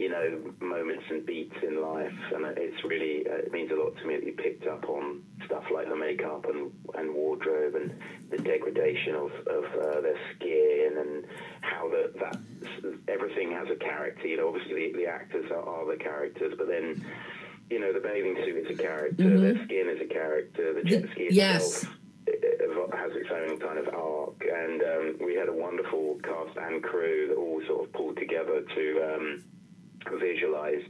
you 0.02 0.10
know, 0.10 0.52
moments 0.60 1.04
and 1.12 1.24
beats 1.28 1.56
in 1.62 1.80
life. 1.80 2.18
And 2.34 2.58
it's 2.58 2.84
really, 2.84 3.24
uh, 3.30 3.36
it 3.36 3.52
means 3.52 3.70
a 3.70 3.76
lot 3.76 3.96
to 3.98 4.06
me 4.08 4.16
that 4.16 4.26
you 4.26 4.34
picked 4.34 4.66
up 4.66 4.90
on 4.90 5.22
stuff 5.46 5.64
like 5.72 5.88
the 5.90 5.96
makeup 5.96 6.48
and, 6.50 6.72
and 6.96 7.14
wardrobe 7.14 7.76
and 7.76 7.94
the 8.32 8.38
degradation 8.38 9.14
of, 9.14 9.32
of 9.46 9.64
uh, 9.80 10.02
their 10.02 10.18
skin 10.36 10.96
and 10.98 11.26
how 11.62 11.88
the, 11.88 12.12
that 12.20 12.96
everything 13.08 13.52
has 13.52 13.68
a 13.70 13.76
character. 13.76 14.28
You 14.28 14.38
know, 14.38 14.48
obviously 14.48 14.92
the, 14.92 14.98
the 14.98 15.06
actors 15.06 15.52
are, 15.52 15.62
are 15.62 15.86
the 15.86 16.04
characters, 16.04 16.56
but 16.58 16.68
then, 16.68 17.06
you 17.70 17.80
know, 17.80 17.94
the 17.94 18.00
bathing 18.00 18.36
suit 18.44 18.66
is 18.66 18.80
a 18.80 18.82
character, 18.82 19.40
their 19.40 19.64
skin 19.66 19.88
is 19.88 20.02
a 20.02 20.12
character, 20.12 20.74
the 20.74 20.84
jet 20.84 21.04
ski 21.12 21.28
yes. 21.30 21.84
itself 21.84 21.98
it 22.28 22.96
has 22.96 23.12
its 23.16 23.30
own 23.32 23.60
kind 23.60 23.80
of 23.80 23.88
arc, 23.94 24.42
and 24.42 24.82
um, 24.82 25.18
we 25.26 25.36
had 25.36 25.50
a 25.50 25.54
wonderful 25.54 26.20
cast 26.24 26.56
and 26.56 26.84
crew 26.84 27.28
that 27.28 27.36
all 27.36 27.62
sort 27.68 27.84
of 27.84 27.94
pulled 27.94 28.16
together 28.18 28.62
to 28.76 29.16
um, 29.16 29.44
visualize 30.20 30.84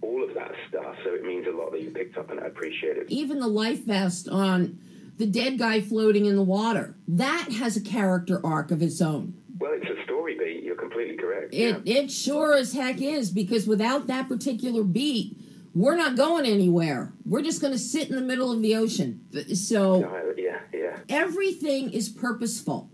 all 0.00 0.22
of 0.22 0.34
that 0.34 0.52
stuff. 0.68 0.96
So 1.04 1.14
it 1.14 1.24
means 1.24 1.46
a 1.46 1.50
lot 1.50 1.72
that 1.72 1.82
you 1.82 1.90
picked 1.90 2.16
up, 2.16 2.30
and 2.30 2.40
I 2.40 2.46
appreciate 2.46 2.96
it. 2.96 3.06
Even 3.08 3.40
the 3.40 3.48
life 3.48 3.84
vest 3.84 4.28
on 4.28 4.78
the 5.16 5.26
dead 5.26 5.58
guy 5.58 5.80
floating 5.80 6.26
in 6.26 6.36
the 6.36 6.42
water 6.42 6.94
that 7.08 7.48
has 7.52 7.76
a 7.76 7.80
character 7.80 8.40
arc 8.44 8.70
of 8.70 8.82
its 8.82 9.00
own. 9.00 9.34
Well, 9.58 9.72
it's 9.74 9.90
a 9.90 10.04
story 10.04 10.38
beat. 10.38 10.62
You're 10.62 10.76
completely 10.76 11.16
correct. 11.16 11.52
It 11.52 11.82
it 11.84 12.10
sure 12.12 12.54
as 12.54 12.72
heck 12.72 13.02
is 13.02 13.30
because 13.30 13.66
without 13.66 14.06
that 14.06 14.28
particular 14.28 14.84
beat, 14.84 15.36
we're 15.74 15.96
not 15.96 16.16
going 16.16 16.46
anywhere. 16.46 17.12
We're 17.24 17.42
just 17.42 17.60
going 17.60 17.72
to 17.72 17.78
sit 17.78 18.08
in 18.08 18.14
the 18.14 18.22
middle 18.22 18.52
of 18.52 18.62
the 18.62 18.76
ocean. 18.76 19.24
So. 19.54 20.00
yeah, 20.00 20.32
yeah, 20.36 20.58
yeah. 20.72 20.98
everything 21.08 21.90
is 21.90 22.08
purposeful. 22.08 22.90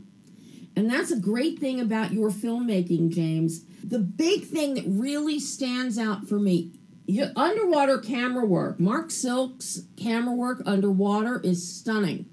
And 0.76 0.90
that's 0.90 1.10
a 1.10 1.18
great 1.18 1.58
thing 1.58 1.80
about 1.80 2.12
your 2.12 2.30
filmmaking, 2.30 3.10
James. 3.14 3.64
The 3.82 3.98
big 4.00 4.44
thing 4.44 4.74
that 4.74 4.84
really 4.86 5.38
stands 5.38 5.98
out 5.98 6.28
for 6.28 6.38
me, 6.38 6.72
your 7.06 7.28
underwater 7.36 7.98
camera 7.98 8.44
work. 8.44 8.80
Mark 8.80 9.10
Silk's 9.10 9.82
camera 9.96 10.34
work 10.34 10.62
underwater 10.66 11.40
is 11.40 11.66
stunning. 11.68 12.26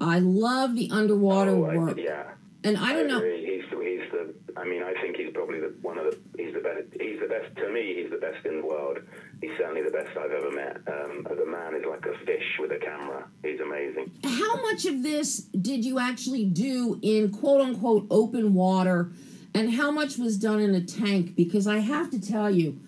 I 0.00 0.20
love 0.20 0.74
the 0.74 0.88
underwater 0.90 1.50
Oh, 1.52 1.64
I- 1.64 1.76
work. 1.76 1.98
yeah. 1.98 2.24
And 2.62 2.78
I 2.78 2.94
don't 2.94 3.08
know, 3.08 3.18
agree. 3.18 3.44
He's 3.60 3.70
the, 3.70 3.76
he's 3.84 4.10
the. 4.10 4.34
I 4.58 4.64
mean, 4.64 4.82
I 4.82 4.94
think 5.02 5.16
he's 5.16 5.30
probably 5.34 5.60
the 5.60 5.74
one 5.82 5.98
of 5.98 6.04
the. 6.06 6.18
He's 6.42 6.54
the 6.54 6.60
best. 6.60 6.84
He's 6.98 7.20
the 7.20 7.26
best 7.26 7.54
to 7.56 7.70
me. 7.70 7.94
He's 8.00 8.10
the 8.10 8.16
best 8.16 8.46
in 8.46 8.62
the 8.62 8.66
world. 8.66 9.00
He's 9.44 9.58
certainly 9.58 9.82
the 9.82 9.90
best 9.90 10.16
I've 10.16 10.30
ever 10.30 10.50
met. 10.50 10.76
Um, 10.86 11.26
the 11.36 11.44
man 11.44 11.74
is 11.74 11.84
like 11.86 12.06
a 12.06 12.16
fish 12.24 12.58
with 12.58 12.72
a 12.72 12.78
camera. 12.78 13.26
He's 13.42 13.60
amazing. 13.60 14.10
how 14.24 14.62
much 14.62 14.86
of 14.86 15.02
this 15.02 15.40
did 15.40 15.84
you 15.84 15.98
actually 15.98 16.46
do 16.46 16.98
in 17.02 17.30
quote 17.30 17.60
unquote 17.60 18.06
open 18.10 18.54
water 18.54 19.10
and 19.52 19.74
how 19.74 19.90
much 19.90 20.16
was 20.16 20.38
done 20.38 20.60
in 20.60 20.74
a 20.74 20.82
tank? 20.82 21.36
Because 21.36 21.66
I 21.66 21.80
have 21.80 22.10
to 22.12 22.20
tell 22.20 22.50
you, 22.50 22.80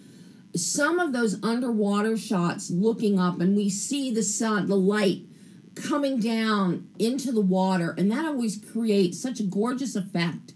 some 0.54 0.98
of 0.98 1.12
those 1.12 1.42
underwater 1.42 2.16
shots 2.16 2.70
looking 2.70 3.18
up 3.18 3.38
and 3.38 3.54
we 3.54 3.68
see 3.68 4.10
the 4.10 4.22
sun, 4.22 4.66
the 4.66 4.76
light 4.76 5.26
coming 5.75 6.18
down 6.18 6.88
into 6.98 7.32
the 7.32 7.42
water, 7.42 7.94
and 7.98 8.10
that 8.10 8.25
always 8.25 8.56
creates 8.72 9.20
such 9.20 9.40
a 9.40 9.44
gorgeous 9.44 9.94
effect. 9.94 10.54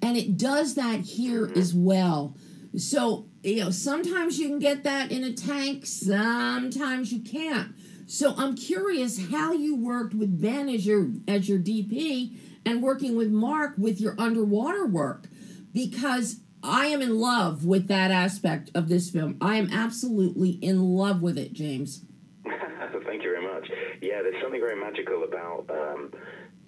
And 0.00 0.16
it 0.16 0.38
does 0.38 0.76
that 0.76 1.00
here 1.00 1.52
as 1.54 1.74
well. 1.74 2.38
So, 2.74 3.26
you 3.42 3.64
know, 3.64 3.70
sometimes 3.70 4.38
you 4.38 4.48
can 4.48 4.58
get 4.58 4.84
that 4.84 5.10
in 5.10 5.24
a 5.24 5.32
tank, 5.32 5.86
sometimes 5.86 7.12
you 7.12 7.20
can't. 7.20 7.74
So 8.06 8.34
I'm 8.36 8.56
curious 8.56 9.30
how 9.30 9.52
you 9.52 9.74
worked 9.74 10.14
with 10.14 10.40
Ben 10.40 10.68
as 10.68 10.86
your 10.86 11.08
as 11.26 11.48
your 11.48 11.58
DP 11.58 12.36
and 12.64 12.82
working 12.82 13.16
with 13.16 13.30
Mark 13.30 13.74
with 13.78 14.00
your 14.00 14.14
underwater 14.18 14.86
work 14.86 15.28
because 15.72 16.40
I 16.62 16.86
am 16.86 17.02
in 17.02 17.18
love 17.18 17.64
with 17.64 17.88
that 17.88 18.10
aspect 18.10 18.70
of 18.74 18.88
this 18.88 19.10
film. 19.10 19.36
I 19.40 19.56
am 19.56 19.72
absolutely 19.72 20.50
in 20.50 20.80
love 20.80 21.22
with 21.22 21.38
it, 21.38 21.52
James. 21.52 22.04
Thank 22.44 23.24
you 23.24 23.32
very 23.32 23.42
much. 23.42 23.68
Yeah, 24.00 24.22
there's 24.22 24.40
something 24.40 24.60
very 24.60 24.78
magical 24.80 25.24
about 25.24 25.66
um, 25.70 26.12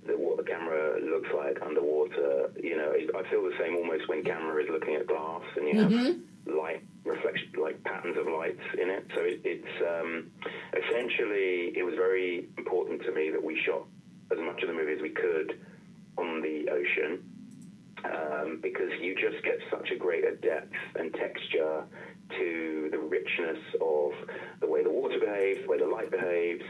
the, 0.07 0.15
what 0.15 0.37
the 0.37 0.43
camera 0.43 0.99
looks 1.01 1.29
like 1.35 1.59
underwater. 1.63 2.51
You 2.61 2.77
know, 2.77 2.93
I 2.93 3.31
feel 3.31 3.45
the 3.45 3.55
same 3.59 3.77
almost 3.77 4.09
when 4.09 4.25
camera 4.25 4.63
is 4.63 4.69
looking 4.71 4.97
at 4.97 5.07
glass 5.07 5.43
and 5.57 5.69
you 5.69 5.81
have 5.81 6.17
light 6.47 6.85
reflection, 7.05 7.49
like 7.61 7.83
patterns 7.85 8.17
of 8.19 8.27
lights 8.27 8.61
in 8.81 8.91
it. 8.91 9.07
So 9.15 9.21
it, 9.23 9.41
it's 9.45 9.83
um, 9.83 10.31
essentially 10.73 11.73
it 11.77 11.85
was 11.85 11.95
very 11.95 12.49
important 12.59 13.03
to 13.03 13.13
me 13.13 13.31
that 13.31 13.43
we 13.43 13.61
shot 13.65 13.85
as 14.33 14.39
much 14.39 14.63
of 14.63 14.69
the 14.69 14.75
movie 14.75 14.93
as 14.93 15.03
we 15.03 15.11
could 15.11 15.59
on 16.17 16.41
the 16.41 16.69
ocean 16.71 17.23
um, 18.05 18.59
because 18.63 18.91
you 19.01 19.15
just 19.15 19.43
get 19.45 19.59
such 19.71 19.91
a 19.91 19.97
greater 19.97 20.35
depth 20.37 20.73
and 20.97 21.13
texture 21.15 21.85
to 22.31 22.89
the 22.91 22.99
richness 22.99 23.59
of 23.81 24.13
the 24.61 24.67
way 24.67 24.83
the 24.83 24.91
water 24.91 25.19
behaves, 25.19 25.61
the 25.63 25.69
way 25.69 25.79
the 25.79 25.87
light 25.87 26.11
behaves, 26.11 26.65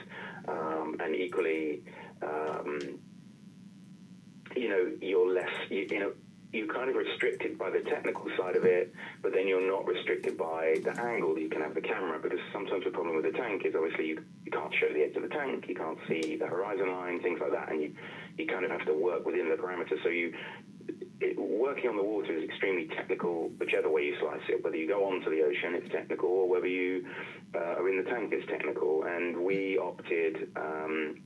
um, 0.49 0.97
and 1.01 1.15
equally, 1.15 1.83
um, 2.23 2.79
you 4.57 4.69
know, 4.69 4.93
you're 5.01 5.33
less, 5.33 5.51
you, 5.71 5.87
you 5.91 6.01
know, 6.01 6.13
you're 6.55 6.73
kind 6.73 6.89
of 6.89 6.97
restricted 6.97 7.59
by 7.59 7.71
the 7.71 7.81
technical 7.81 8.27
side 8.39 8.57
of 8.57 8.65
it, 8.65 8.95
but 9.23 9.33
then 9.33 9.49
you're 9.49 9.67
not 9.67 9.87
restricted 9.87 10.39
by 10.39 10.77
the 10.85 10.99
angle 11.01 11.35
that 11.35 11.41
you 11.41 11.51
can 11.51 11.61
have 11.61 11.75
the 11.75 11.81
camera 11.81 12.19
because 12.23 12.39
sometimes 12.53 12.85
the 12.85 12.91
problem 12.91 13.17
with 13.17 13.25
the 13.25 13.37
tank 13.37 13.63
is 13.65 13.75
obviously 13.75 14.07
you, 14.07 14.25
you 14.45 14.53
can't 14.53 14.73
show 14.75 14.93
the 14.93 15.03
edge 15.03 15.17
of 15.17 15.23
the 15.23 15.29
tank, 15.29 15.65
you 15.69 15.75
can't 15.75 15.99
see 16.09 16.37
the 16.37 16.47
horizon 16.47 16.91
line, 16.91 17.21
things 17.21 17.41
like 17.41 17.53
that, 17.53 17.73
and 17.73 17.83
you, 17.83 17.95
you 18.39 18.47
kind 18.47 18.65
of 18.65 18.71
have 18.71 18.87
to 18.87 18.95
work 18.95 19.27
within 19.27 19.49
the 19.49 19.57
parameters. 19.57 20.03
So 20.03 20.09
you, 20.09 20.33
it, 21.21 21.39
working 21.39 21.91
on 21.91 21.97
the 21.97 22.03
water 22.03 22.37
is 22.37 22.45
extremely 22.45 22.87
technical, 22.89 23.49
whichever 23.59 23.91
way 23.91 24.05
you 24.05 24.17
slice 24.21 24.43
it. 24.49 24.63
Whether 24.63 24.77
you 24.77 24.87
go 24.87 25.05
onto 25.05 25.31
the 25.31 25.43
ocean, 25.43 25.75
it's 25.75 25.91
technical, 25.91 26.29
or 26.29 26.49
whether 26.49 26.67
you 26.67 27.07
uh, 27.55 27.81
are 27.81 27.89
in 27.89 28.03
the 28.03 28.09
tank, 28.09 28.33
it's 28.33 28.47
technical. 28.49 29.05
And 29.05 29.39
we 29.39 29.79
opted. 29.79 30.51
Um, 30.57 31.17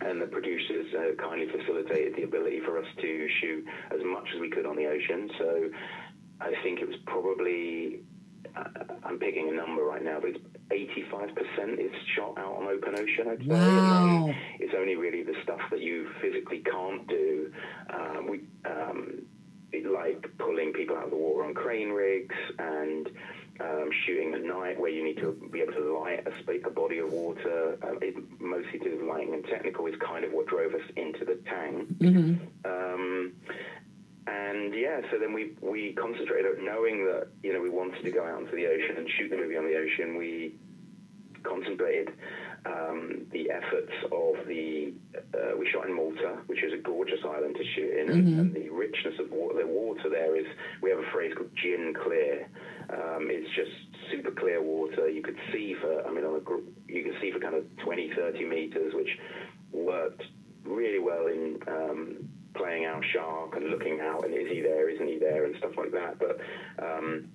and 0.00 0.20
the 0.20 0.26
producers 0.26 0.86
uh, 0.94 1.22
kindly 1.22 1.46
facilitated 1.48 2.16
the 2.16 2.22
ability 2.22 2.60
for 2.64 2.78
us 2.78 2.86
to 3.00 3.28
shoot 3.40 3.64
as 3.90 4.00
much 4.04 4.26
as 4.34 4.40
we 4.40 4.50
could 4.50 4.66
on 4.66 4.76
the 4.76 4.86
ocean. 4.86 5.30
So 5.38 5.70
I 6.40 6.52
think 6.62 6.80
it 6.80 6.88
was 6.88 6.96
probably, 7.06 8.00
uh, 8.56 8.64
I'm 9.04 9.18
picking 9.18 9.48
a 9.50 9.52
number 9.52 9.82
right 9.82 10.02
now, 10.02 10.18
but 10.20 10.30
it's 10.30 10.40
85% 10.70 11.78
is 11.78 11.90
shot 12.16 12.38
out 12.38 12.54
on 12.54 12.66
open 12.68 12.94
ocean, 12.94 13.28
I'd 13.28 13.40
say. 13.40 13.46
Wow. 13.46 14.34
It's 14.58 14.74
only 14.78 14.96
really 14.96 15.22
the 15.22 15.34
stuff 15.42 15.60
that 15.70 15.80
you 15.80 16.08
physically 16.20 16.60
can't 16.60 17.06
do. 17.08 17.52
Um, 17.92 18.28
we, 18.28 18.40
um, 18.64 19.22
like 19.92 20.24
pulling 20.38 20.72
people 20.72 20.96
out 20.96 21.04
of 21.04 21.10
the 21.10 21.16
water 21.16 21.44
on 21.44 21.54
crane 21.54 21.90
rigs 21.90 22.34
and 22.58 23.08
um, 23.60 23.90
shooting 24.06 24.34
at 24.34 24.42
night 24.42 24.80
where 24.80 24.90
you 24.90 25.04
need 25.04 25.18
to 25.18 25.32
be 25.52 25.60
able 25.60 25.72
to 25.74 25.98
light 25.98 26.26
a, 26.26 26.66
a 26.66 26.70
body 26.70 26.98
of 26.98 27.12
water. 27.12 27.78
Um, 27.82 27.98
it 28.00 28.14
mostly 28.40 28.78
to 28.78 28.96
do 28.96 29.08
lighting 29.08 29.34
and 29.34 29.44
technical 29.44 29.86
is 29.86 29.94
kind 30.00 30.24
of 30.24 30.32
what 30.32 30.46
drove 30.46 30.74
us 30.74 30.82
into 30.96 31.24
the 31.24 31.38
tank. 31.46 31.88
Um, 32.64 33.32
and 34.26 34.74
yeah, 34.74 35.00
so 35.10 35.18
then 35.18 35.32
we 35.32 35.52
we 35.60 35.92
concentrated, 35.92 36.58
on 36.58 36.64
knowing 36.64 37.04
that 37.06 37.28
you 37.42 37.52
know 37.52 37.60
we 37.60 37.70
wanted 37.70 38.02
to 38.04 38.10
go 38.10 38.24
out 38.24 38.40
into 38.42 38.54
the 38.54 38.66
ocean 38.66 38.96
and 38.98 39.08
shoot 39.18 39.30
the 39.30 39.36
movie 39.36 39.56
on 39.56 39.64
the 39.64 39.76
ocean. 39.76 40.16
We 40.16 40.54
concentrated 41.42 42.12
um, 42.66 43.26
the 43.32 43.50
efforts 43.50 43.92
of 44.12 44.46
the. 44.46 44.92
Uh, 45.34 45.56
we 45.58 45.68
shot 45.70 45.86
in 45.86 45.94
Malta, 45.94 46.38
which 46.46 46.62
is 46.62 46.72
a 46.72 46.76
gorgeous 46.76 47.20
island 47.24 47.56
to 47.56 47.64
shoot 47.74 47.96
in, 47.98 48.10
and, 48.10 48.28
and 48.40 48.54
the 48.54 48.68
richness 48.68 49.18
of 49.18 49.30
water. 49.30 49.58
The 49.58 49.66
water 49.66 50.08
there 50.10 50.36
is. 50.36 50.46
We 50.82 50.90
have 50.90 50.98
a 50.98 51.10
phrase 51.12 51.32
called 51.34 51.50
gin 51.56 51.94
clear. 51.94 52.48
Um, 52.92 53.28
it's 53.30 53.48
just 53.54 53.70
super 54.10 54.30
clear 54.30 54.62
water. 54.62 55.08
You 55.08 55.22
could 55.22 55.38
see 55.52 55.74
for. 55.80 56.06
I 56.06 56.10
mean, 56.12 56.24
on 56.24 56.36
a 56.36 56.40
gr- 56.40 56.66
you 56.88 57.02
can 57.04 57.14
see 57.20 57.30
for 57.30 57.38
kind 57.38 57.54
of 57.54 57.64
20, 57.78 58.12
30 58.14 58.44
meters, 58.44 58.94
which 58.94 59.18
worked 59.72 60.22
really 60.64 60.98
well 60.98 61.26
in. 61.26 61.58
Um, 61.66 62.28
playing 62.52 62.84
our 62.84 63.00
shark 63.14 63.54
and 63.54 63.70
looking 63.70 64.00
out 64.00 64.24
and 64.24 64.34
is 64.34 64.50
he 64.50 64.60
there 64.60 64.88
isn't 64.90 65.06
he 65.06 65.18
there 65.18 65.44
and 65.44 65.54
stuff 65.58 65.70
like 65.76 65.92
that 65.92 66.18
but 66.18 66.40
um, 66.84 67.28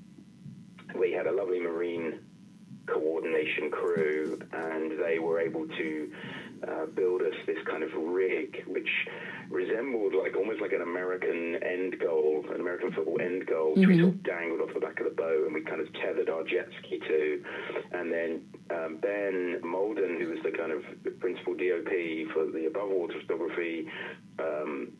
we 0.99 1.13
had 1.13 1.25
a 1.25 1.31
lovely 1.31 1.57
marine 1.57 2.19
coordination 2.87 3.71
crew, 3.71 4.39
and 4.51 4.99
they 4.99 5.19
were 5.19 5.39
able 5.39 5.67
to 5.67 6.11
uh, 6.67 6.85
build 6.87 7.21
us 7.21 7.35
this 7.45 7.57
kind 7.69 7.83
of 7.83 7.89
rig, 7.93 8.63
which 8.67 8.89
resembled 9.49 10.13
like 10.15 10.35
almost 10.35 10.61
like 10.61 10.73
an 10.73 10.81
American 10.81 11.57
end 11.63 11.95
goal, 11.99 12.43
an 12.53 12.61
American 12.61 12.91
football 12.91 13.19
end 13.21 13.45
goal, 13.45 13.75
which 13.75 13.87
we 13.87 13.99
sort 13.99 14.13
of 14.13 14.23
dangled 14.23 14.61
off 14.61 14.73
the 14.73 14.79
back 14.79 14.99
of 14.99 15.05
the 15.05 15.15
boat, 15.15 15.45
and 15.45 15.53
we 15.53 15.61
kind 15.61 15.81
of 15.81 15.91
tethered 15.93 16.29
our 16.29 16.43
jet 16.43 16.67
ski 16.79 16.99
to, 16.99 17.43
and 17.93 18.11
then 18.11 18.41
um, 18.71 18.97
Ben 19.01 19.61
Moulden, 19.63 20.19
who 20.19 20.29
was 20.29 20.39
the 20.43 20.51
kind 20.51 20.71
of 20.71 20.81
principal 21.19 21.53
DOP 21.53 21.91
for 22.33 22.45
the 22.51 22.65
above 22.67 22.89
water 22.89 23.15
photography. 23.21 23.87
Um, 24.39 24.91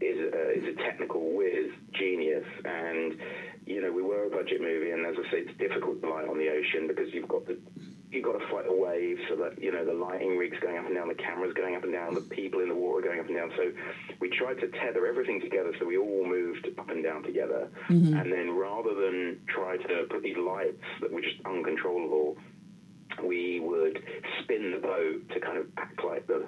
is 0.00 0.18
a, 0.18 0.58
is 0.58 0.64
a 0.64 0.82
technical 0.82 1.32
whiz 1.36 1.70
genius, 1.92 2.44
and 2.64 3.14
you 3.66 3.80
know 3.80 3.92
we 3.92 4.02
were 4.02 4.24
a 4.24 4.30
budget 4.30 4.60
movie, 4.60 4.90
and 4.90 5.06
as 5.06 5.14
I 5.16 5.30
say, 5.30 5.38
it's 5.46 5.58
difficult 5.58 6.02
to 6.02 6.10
light 6.10 6.28
on 6.28 6.38
the 6.38 6.48
ocean 6.48 6.88
because 6.88 7.14
you've 7.14 7.28
got 7.28 7.46
the 7.46 7.56
you've 8.12 8.24
got 8.24 8.38
to 8.38 8.46
fight 8.48 8.66
the 8.66 8.76
waves, 8.76 9.20
so 9.28 9.36
that 9.36 9.60
you 9.60 9.72
know 9.72 9.84
the 9.84 9.92
lighting 9.92 10.36
rigs 10.36 10.58
going 10.60 10.78
up 10.78 10.86
and 10.86 10.94
down, 10.94 11.08
the 11.08 11.14
cameras 11.14 11.52
going 11.54 11.74
up 11.74 11.82
and 11.84 11.92
down, 11.92 12.14
the 12.14 12.20
people 12.20 12.60
in 12.60 12.68
the 12.68 12.74
water 12.74 13.02
going 13.02 13.18
up 13.18 13.26
and 13.26 13.36
down. 13.36 13.50
So 13.56 13.72
we 14.20 14.28
tried 14.28 14.60
to 14.60 14.68
tether 14.68 15.06
everything 15.06 15.40
together, 15.40 15.72
so 15.78 15.86
we 15.86 15.96
all 15.96 16.26
moved 16.26 16.68
up 16.78 16.90
and 16.90 17.02
down 17.02 17.22
together, 17.22 17.68
and 17.88 18.32
then 18.32 18.50
rather 18.56 18.94
than 18.94 19.40
try 19.48 19.76
to 19.78 20.06
put 20.10 20.22
these 20.22 20.36
lights 20.36 20.82
that 21.00 21.10
were 21.10 21.22
just 21.22 21.36
uncontrollable, 21.44 22.36
we 23.24 23.60
would 23.60 24.02
spin 24.42 24.72
the 24.72 24.78
boat 24.78 25.28
to 25.30 25.40
kind 25.40 25.58
of 25.58 25.66
like 26.04 26.26
the 26.26 26.46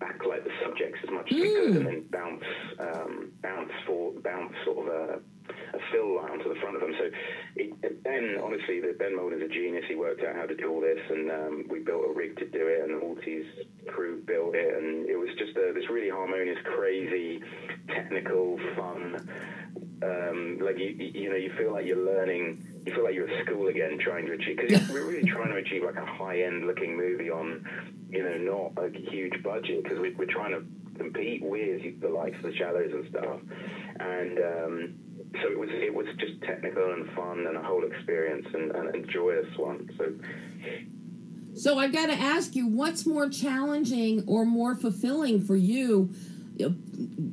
backlight 0.00 0.42
the 0.44 0.50
subjects 0.64 0.98
as 1.04 1.10
much 1.10 1.30
as 1.30 1.38
we 1.38 1.54
could, 1.54 1.76
and 1.76 1.86
then 1.86 2.04
bounce, 2.10 2.44
um, 2.80 3.30
bounce 3.40 3.70
for, 3.86 4.12
bounce 4.22 4.52
sort 4.64 4.86
of 4.86 4.92
a, 4.92 5.20
a 5.48 5.78
fill 5.90 6.16
light 6.16 6.30
onto 6.30 6.48
the 6.52 6.60
front 6.60 6.76
of 6.76 6.82
them. 6.82 6.94
So 6.98 7.10
it, 7.56 8.02
Ben, 8.02 8.38
honestly, 8.42 8.80
Ben 8.98 9.16
Moulden's 9.16 9.42
a 9.42 9.48
genius. 9.48 9.84
He 9.88 9.94
worked 9.94 10.22
out 10.22 10.36
how 10.36 10.46
to 10.46 10.54
do 10.54 10.70
all 10.70 10.80
this, 10.80 11.00
and 11.10 11.30
um, 11.30 11.64
we 11.68 11.80
built 11.80 12.04
a 12.08 12.12
rig 12.12 12.36
to 12.38 12.46
do 12.48 12.66
it, 12.66 12.82
and 12.82 13.00
Maltese 13.00 13.46
crew 13.88 14.22
built 14.22 14.54
it, 14.54 14.74
and 14.74 15.08
it 15.08 15.16
was 15.16 15.30
just 15.38 15.56
a, 15.56 15.72
this 15.72 15.88
really 15.90 16.10
harmonious, 16.10 16.58
crazy, 16.64 17.40
technical, 17.88 18.58
fun. 18.76 19.28
Um, 20.02 20.58
like 20.60 20.78
you, 20.78 20.88
you 20.98 21.30
know, 21.30 21.36
you 21.36 21.52
feel 21.56 21.72
like 21.72 21.86
you're 21.86 22.04
learning. 22.04 22.82
You 22.84 22.94
feel 22.94 23.04
like 23.04 23.14
you're 23.14 23.30
at 23.30 23.46
school 23.46 23.68
again, 23.68 23.98
trying 24.00 24.26
to 24.26 24.32
achieve 24.32 24.56
because 24.56 24.88
we're 24.88 25.06
really 25.06 25.28
trying 25.28 25.50
to 25.50 25.56
achieve 25.56 25.84
like 25.84 25.96
a 25.96 26.04
high-end 26.04 26.66
looking 26.66 26.96
movie 26.96 27.30
on, 27.30 27.64
you 28.10 28.22
know, 28.24 28.72
not 28.74 28.84
a 28.84 28.90
huge 29.10 29.40
budget 29.42 29.84
because 29.84 30.00
we, 30.00 30.10
we're 30.14 30.26
trying 30.26 30.50
to 30.50 30.64
compete 30.98 31.42
with 31.42 32.00
the 32.00 32.08
likes 32.08 32.36
of 32.38 32.42
the 32.42 32.54
Shallows 32.56 32.92
and 32.92 33.08
stuff, 33.08 33.40
and 34.00 34.38
um, 34.38 34.94
so 35.40 35.48
it 35.50 35.58
was 35.58 35.70
it 35.72 35.94
was 35.94 36.06
just 36.18 36.40
technical 36.42 36.92
and 36.92 37.08
fun 37.10 37.46
and 37.46 37.56
a 37.56 37.62
whole 37.62 37.84
experience 37.84 38.46
and, 38.52 38.70
and 38.72 38.94
a 38.94 39.00
joyous 39.06 39.46
one. 39.56 39.88
So 39.96 40.12
So 41.54 41.78
I've 41.78 41.92
got 41.92 42.06
to 42.06 42.14
ask 42.14 42.54
you, 42.56 42.66
what's 42.66 43.06
more 43.06 43.28
challenging 43.28 44.24
or 44.26 44.44
more 44.44 44.74
fulfilling 44.74 45.44
for 45.44 45.56
you, 45.56 46.10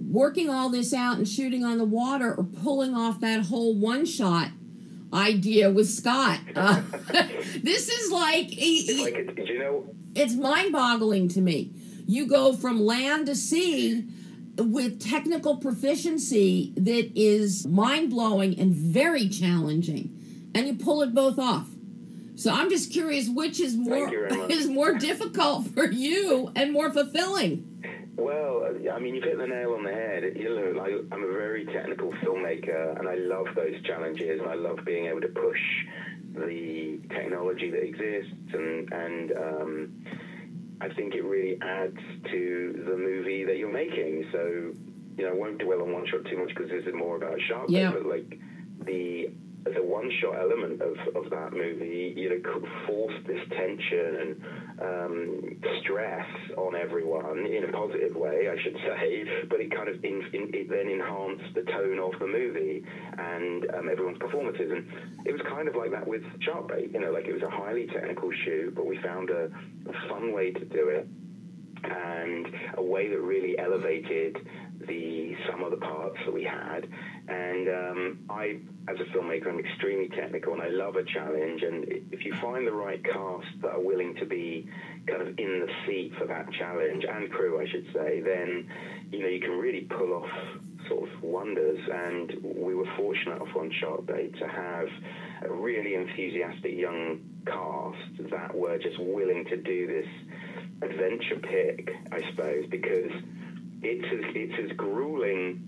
working 0.09 0.49
all 0.49 0.69
this 0.69 0.93
out 0.93 1.17
and 1.17 1.27
shooting 1.27 1.63
on 1.63 1.77
the 1.77 1.85
water, 1.85 2.33
or 2.33 2.43
pulling 2.43 2.95
off 2.95 3.19
that 3.21 3.45
whole 3.45 3.75
one 3.75 4.05
shot 4.05 4.49
idea 5.13 5.71
with 5.71 5.89
Scott? 5.89 6.39
Uh, 6.55 6.81
this 7.63 7.89
is 7.89 8.12
like, 8.12 8.47
it's 8.51 9.01
like 9.01 9.15
it, 9.15 9.47
you 9.47 9.59
know 9.59 9.89
it's 10.15 10.33
mind 10.33 10.71
boggling 10.71 11.27
to 11.29 11.41
me. 11.41 11.71
You 12.05 12.27
go 12.27 12.53
from 12.53 12.81
land 12.81 13.27
to 13.27 13.35
sea 13.35 14.05
with 14.60 15.00
technical 15.02 15.58
proficiency 15.58 16.74
that 16.76 17.12
is 17.15 17.65
mind 17.67 18.10
blowing 18.10 18.60
and 18.60 18.74
very 18.74 19.30
challenging, 19.30 20.52
and 20.54 20.67
you 20.67 20.76
pull 20.76 21.02
it 21.02 21.13
both 21.13 21.39
off. 21.39 21.67
So 22.36 22.52
I'm 22.52 22.69
just 22.69 22.91
curious, 22.91 23.28
which 23.28 23.60
is 23.60 23.76
more 23.76 24.10
you 24.10 24.45
is 24.50 24.67
more 24.67 24.93
difficult 24.93 25.67
for 25.67 25.91
you 25.91 26.52
and 26.56 26.72
more 26.72 26.91
fulfilling? 26.91 27.65
Well, 28.15 28.76
I 28.93 29.00
mean, 29.00 29.15
you've 29.15 29.24
hit 29.24 29.38
the 29.38 29.48
nail 29.48 29.74
on 29.74 29.84
the 29.84 29.93
head. 29.93 30.24
You 30.36 30.50
know, 30.50 30.82
I, 30.82 31.15
I'm 31.15 31.24
a 31.24 31.32
very 31.32 31.65
technical 31.65 32.12
filmmaker, 32.24 33.00
and 33.00 33.08
I 33.08 33.15
love 33.15 33.48
those 33.56 33.82
challenges, 33.84 34.41
and 34.41 34.50
I 34.50 34.56
love 34.56 34.80
being 34.86 35.06
able 35.06 35.22
to 35.22 35.30
push 35.30 35.60
the 36.34 37.00
technology 37.10 37.69
that 37.72 37.84
exists, 37.84 38.34
and 38.54 38.91
and 38.91 39.32
um, 39.38 40.06
I 40.82 40.89
think 40.89 41.13
it 41.15 41.24
really 41.24 41.58
adds 41.62 41.98
to 42.32 42.84
the 42.88 42.96
movie 42.98 43.44
that 43.46 43.58
you're 43.58 43.72
making. 43.72 44.26
So, 44.32 44.74
you 45.18 45.26
know, 45.26 45.32
I 45.32 45.34
won't 45.34 45.58
dwell 45.58 45.82
on 45.82 45.92
one 45.92 46.06
shot 46.08 46.26
too 46.26 46.38
much 46.38 46.50
because 46.50 46.70
this 46.70 46.86
is 46.86 46.94
more 46.94 47.15
about 47.18 47.39
shark, 47.42 47.65
Yeah. 47.70 47.92
but 47.92 48.06
like 48.06 48.39
the 48.86 49.30
the 49.65 49.84
one 49.84 50.10
shot 50.22 50.36
element 50.39 50.82
of, 50.82 50.96
of 51.15 51.30
that 51.30 51.52
movie, 51.52 52.13
you 52.15 52.30
know, 52.30 52.39
could 52.50 52.65
force 52.88 53.13
this 53.28 53.42
tension 53.50 54.15
and 54.15 54.42
um, 54.82 55.56
stress 55.82 56.26
on 56.58 56.76
everyone 56.76 57.46
in 57.46 57.63
a 57.63 57.72
positive 57.72 58.15
way, 58.15 58.50
I 58.50 58.62
should 58.62 58.76
say. 58.76 59.26
But 59.50 59.60
it 59.62 59.76
kind 59.76 59.89
of 59.89 60.04
in, 60.04 60.24
in, 60.34 60.52
it 60.54 60.70
then 60.70 60.88
enhanced 60.88 61.54
the 61.56 61.63
tone 61.63 62.00
of 62.00 62.18
the 62.20 62.28
movie 62.28 62.84
and 63.18 63.70
um, 63.76 63.89
everyone's 63.89 64.18
performances. 64.20 64.72
And 64.72 64.86
it 65.26 65.32
was 65.32 65.42
kind 65.50 65.68
of 65.68 65.76
like 65.76 65.92
that 65.92 66.08
with 66.08 66.24
Sharkbait, 66.39 66.94
you 66.94 67.00
know, 67.00 67.12
like 67.12 67.28
it 67.28 67.34
was 67.34 67.44
a 67.44 67.50
highly 67.50 67.88
technical 67.88 68.32
shoot, 68.46 68.76
but 68.76 68.86
we 68.86 68.98
found 69.02 69.30
a, 69.30 69.46
a 69.89 70.10
fun 70.10 70.34
way 70.34 70.52
to 70.52 70.65
do 70.65 70.89
it 70.89 71.08
and 71.84 72.48
a 72.76 72.84
way 72.84 73.08
that 73.10 73.22
really 73.22 73.58
elevated 73.58 74.38
the 74.88 75.36
some 75.50 75.63
of 75.63 75.72
the 75.72 75.78
parts 75.78 76.18
that 76.26 76.34
we 76.34 76.44
had. 76.44 76.88
And 77.28 77.70
um, 77.70 78.20
I, 78.30 78.60
as 78.88 78.98
a 79.00 79.04
filmmaker, 79.15 79.48
I'm 79.48 79.60
extremely 79.60 80.10
technical, 80.10 80.54
and 80.54 80.62
I 80.62 80.70
love 80.70 80.96
a 80.96 81.04
challenge. 81.04 81.62
And 81.62 81.86
if 82.12 82.26
you 82.26 82.34
find 82.42 82.65
the 82.65 82.72
right 82.72 83.04
cast 83.04 83.48
that 83.62 83.72
are 83.72 83.82
willing 83.82 84.15
to 84.15 84.26
be 84.26 84.68
kind 85.08 85.22
of 85.22 85.28
in 85.38 85.65
the 85.65 85.70
seat 85.86 86.13
for 86.18 86.26
that 86.28 86.52
challenge 86.54 87.06
and 87.06 87.32
crew, 87.32 87.62
I 87.62 87.68
should 87.70 87.86
say, 87.94 88.22
then 88.22 88.70
you 89.12 89.20
know 89.20 89.28
you 89.28 89.39
can 89.39 89.52
really 89.52 89.82
pull 89.82 90.13
off 90.13 90.32
sort 90.88 91.10
of 91.10 91.24
wonders. 91.24 91.80
And 91.92 92.34
we 92.44 92.74
were 92.74 92.88
fortunate 92.98 93.42
off 93.42 93.56
on 93.56 93.72
Sharkbait 93.82 94.39
to 94.39 94.48
have 94.48 94.88
a 95.44 95.52
really 95.54 95.96
enthusiastic 95.96 96.76
young 96.76 97.22
cast 97.46 98.30
that 98.32 98.56
were 98.56 98.78
just 98.78 99.00
willing 99.00 99.46
to 99.46 99.58
do 99.58 99.88
this 99.88 100.08
adventure 100.82 101.39
pick, 101.42 101.89
I 102.12 102.22
suppose, 102.30 102.65
because 102.70 103.12
it's 103.82 104.06
as, 104.06 104.32
it's 104.36 104.72
as 104.72 104.78
grueling 104.78 105.63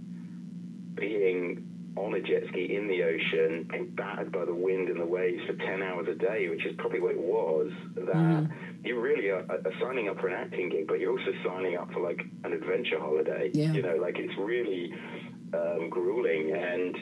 being 0.96 1.68
on 1.98 2.14
a 2.16 2.22
jet 2.22 2.44
ski 2.50 2.76
in 2.76 2.88
the 2.88 3.04
ocean 3.04 3.70
and 3.74 3.96
battered 3.96 4.32
by 4.32 4.46
the 4.46 4.54
wind 4.54 4.88
and 4.90 5.00
the 5.00 5.06
waves 5.06 5.42
for 5.46 5.54
10 5.54 5.82
hours 5.84 6.08
a 6.10 6.16
day, 6.16 6.48
which 6.50 6.66
is 6.66 6.74
probably 6.78 7.02
what 7.02 7.12
it 7.12 7.20
was, 7.20 7.70
that 7.96 8.50
you 8.84 9.00
really 9.00 9.30
are, 9.30 9.46
are 9.50 9.74
signing 9.82 10.08
up 10.08 10.20
for 10.20 10.28
an 10.28 10.34
acting 10.34 10.70
gig, 10.70 10.88
but 10.88 11.00
you're 11.00 11.12
also 11.12 11.32
signing 11.46 11.76
up 11.76 11.92
for 11.92 12.02
like 12.02 12.22
an 12.44 12.54
adventure 12.54 13.00
holiday. 13.00 13.52
Yeah. 13.54 13.74
You 13.74 13.82
know, 13.82 13.96
like 13.96 14.18
it's 14.18 14.38
really 14.38 14.94
um, 15.54 15.90
grueling 15.90 16.54
and 16.56 16.96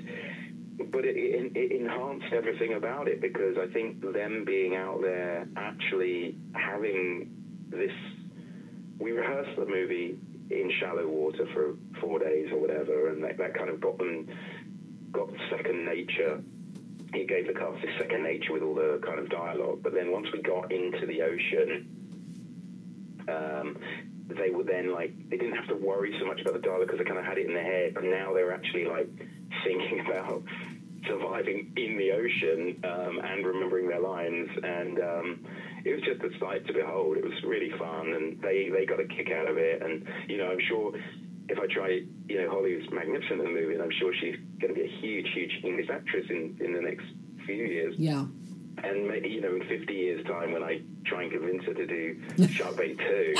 but 0.91 1.03
it, 1.03 1.17
it, 1.17 1.51
it 1.55 1.71
enhanced 1.81 2.33
everything 2.33 2.73
about 2.73 3.07
it 3.07 3.21
because 3.21 3.57
I 3.57 3.71
think 3.71 4.01
them 4.01 4.45
being 4.45 4.75
out 4.75 5.01
there 5.01 5.45
actually 5.57 6.37
having 6.53 7.29
this 7.69 7.91
we 8.97 9.11
rehearsed 9.11 9.57
the 9.57 9.65
movie 9.65 10.17
in 10.49 10.71
shallow 10.79 11.07
water 11.07 11.45
for 11.53 11.75
four 11.99 12.19
days 12.19 12.51
or 12.51 12.59
whatever 12.59 13.09
and 13.09 13.23
that, 13.23 13.37
that 13.37 13.53
kind 13.53 13.69
of 13.69 13.79
got 13.79 13.97
them 13.97 14.27
got 15.11 15.29
second 15.49 15.85
nature 15.85 16.41
he 17.13 17.25
gave 17.25 17.47
the 17.47 17.53
cast 17.53 17.81
this 17.81 17.91
second 17.97 18.23
nature 18.23 18.53
with 18.53 18.61
all 18.61 18.75
the 18.75 19.01
kind 19.05 19.19
of 19.19 19.29
dialogue. 19.29 19.81
But 19.81 19.93
then 19.93 20.11
once 20.11 20.27
we 20.31 20.41
got 20.41 20.71
into 20.71 21.05
the 21.05 21.21
ocean, 21.23 21.87
um, 23.27 23.77
they 24.27 24.51
were 24.51 24.63
then 24.63 24.93
like 24.93 25.13
they 25.29 25.37
didn't 25.37 25.55
have 25.55 25.67
to 25.69 25.75
worry 25.75 26.15
so 26.19 26.25
much 26.25 26.41
about 26.41 26.53
the 26.53 26.59
dialogue 26.59 26.87
because 26.87 26.99
they 26.99 27.05
kind 27.05 27.17
of 27.17 27.25
had 27.25 27.37
it 27.37 27.47
in 27.47 27.53
their 27.53 27.63
head. 27.63 27.93
But 27.95 28.03
now 28.03 28.33
they're 28.33 28.53
actually 28.53 28.85
like 28.85 29.09
thinking 29.63 29.99
about 30.05 30.43
surviving 31.07 31.71
in 31.77 31.97
the 31.97 32.11
ocean 32.11 32.79
um, 32.83 33.19
and 33.23 33.45
remembering 33.45 33.87
their 33.87 34.01
lines. 34.01 34.49
And 34.61 34.99
um, 34.99 35.45
it 35.85 35.93
was 35.93 36.01
just 36.01 36.21
a 36.21 36.37
sight 36.39 36.65
to 36.67 36.73
behold. 36.73 37.17
It 37.17 37.23
was 37.23 37.33
really 37.43 37.71
fun, 37.77 38.13
and 38.13 38.41
they 38.41 38.69
they 38.69 38.85
got 38.85 38.99
a 38.99 39.05
kick 39.05 39.31
out 39.31 39.47
of 39.47 39.57
it. 39.57 39.81
And 39.81 40.07
you 40.27 40.37
know, 40.37 40.51
I'm 40.51 40.59
sure 40.67 40.93
if 41.49 41.57
I 41.57 41.65
try, 41.67 42.01
you 42.27 42.41
know, 42.41 42.49
Holly 42.49 42.75
was 42.75 42.89
magnificent 42.91 43.39
in 43.41 43.45
the 43.45 43.51
movie, 43.51 43.73
and 43.73 43.81
I'm 43.81 43.91
sure 43.99 44.13
she's 44.13 44.35
going 44.59 44.73
to 44.73 44.79
be 44.79 44.85
a 44.85 44.99
huge, 45.01 45.27
huge 45.33 45.59
English 45.63 45.89
actress 45.89 46.25
in, 46.29 46.55
in 46.59 46.73
the 46.73 46.81
next 46.81 47.05
few 47.45 47.55
years. 47.55 47.95
Yeah. 47.97 48.25
And 48.83 49.07
maybe, 49.07 49.29
you 49.29 49.41
know, 49.41 49.55
in 49.55 49.67
50 49.67 49.93
years' 49.93 50.25
time, 50.25 50.53
when 50.53 50.63
I 50.63 50.81
try 51.05 51.23
and 51.23 51.31
convince 51.31 51.63
her 51.65 51.73
to 51.73 51.85
do 51.85 52.47
Shark 52.49 52.77
Bait 52.77 52.97
2, 52.97 53.35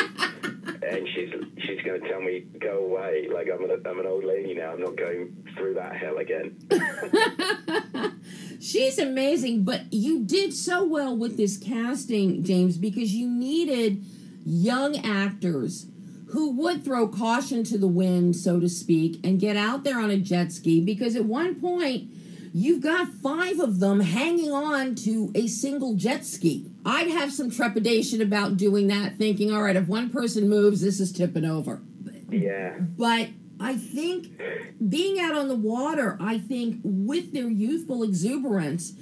and 0.84 1.08
she's 1.14 1.32
she's 1.60 1.82
going 1.84 2.02
to 2.02 2.10
tell 2.10 2.20
me, 2.20 2.46
go 2.60 2.84
away, 2.84 3.30
like 3.34 3.48
I'm 3.54 3.64
an, 3.64 3.82
I'm 3.86 4.00
an 4.00 4.06
old 4.06 4.26
lady 4.26 4.54
now, 4.56 4.72
I'm 4.74 4.82
not 4.82 4.98
going 4.98 5.36
through 5.56 5.76
that 5.76 5.96
hell 5.96 6.18
again. 6.18 6.58
she's 8.60 9.00
amazing, 9.00 9.64
but 9.64 9.92
you 9.92 10.24
did 10.24 10.54
so 10.54 10.84
well 10.84 11.16
with 11.16 11.38
this 11.38 11.58
casting, 11.58 12.44
James, 12.44 12.78
because 12.78 13.14
you 13.14 13.28
needed 13.28 14.04
young 14.46 14.98
actors 14.98 15.88
who 16.32 16.52
would 16.52 16.84
throw 16.84 17.08
caution 17.08 17.64
to 17.64 17.78
the 17.78 17.88
wind, 17.88 18.36
so 18.36 18.60
to 18.60 18.70
speak, 18.70 19.20
and 19.24 19.40
get 19.40 19.58
out 19.58 19.84
there 19.84 20.00
on 20.00 20.12
a 20.12 20.18
jet 20.18 20.52
ski 20.52 20.80
because 20.80 21.16
at 21.16 21.26
one 21.26 21.60
point 21.60 22.10
you've 22.54 22.82
got 22.82 23.08
five 23.08 23.60
of 23.60 23.80
them 23.80 24.00
hanging 24.00 24.52
on 24.52 24.96
to 24.96 25.32
a 25.34 25.48
single 25.48 25.96
jet 25.96 26.26
ski. 26.26 26.70
I'd 26.86 27.10
have 27.10 27.34
some 27.34 27.50
trepidation 27.50 28.22
about 28.22 28.58
doing 28.58 28.88
that, 28.88 29.18
thinking, 29.18 29.52
all 29.52 29.64
right, 29.64 29.76
if 29.76 29.88
one 29.88 30.10
person 30.10 30.50
moves, 30.50 30.82
this 30.82 31.00
is 31.00 31.12
tipping 31.12 31.46
over. 31.46 31.82
Yeah. 32.30 32.78
But 32.80 33.30
I 33.60 33.76
think 33.76 34.40
being 34.88 35.20
out 35.20 35.36
on 35.36 35.48
the 35.48 35.56
water, 35.56 36.18
I 36.20 36.38
think 36.38 36.80
with 36.84 37.34
their 37.34 37.50
youthful 37.50 38.04
exuberance, 38.04 38.94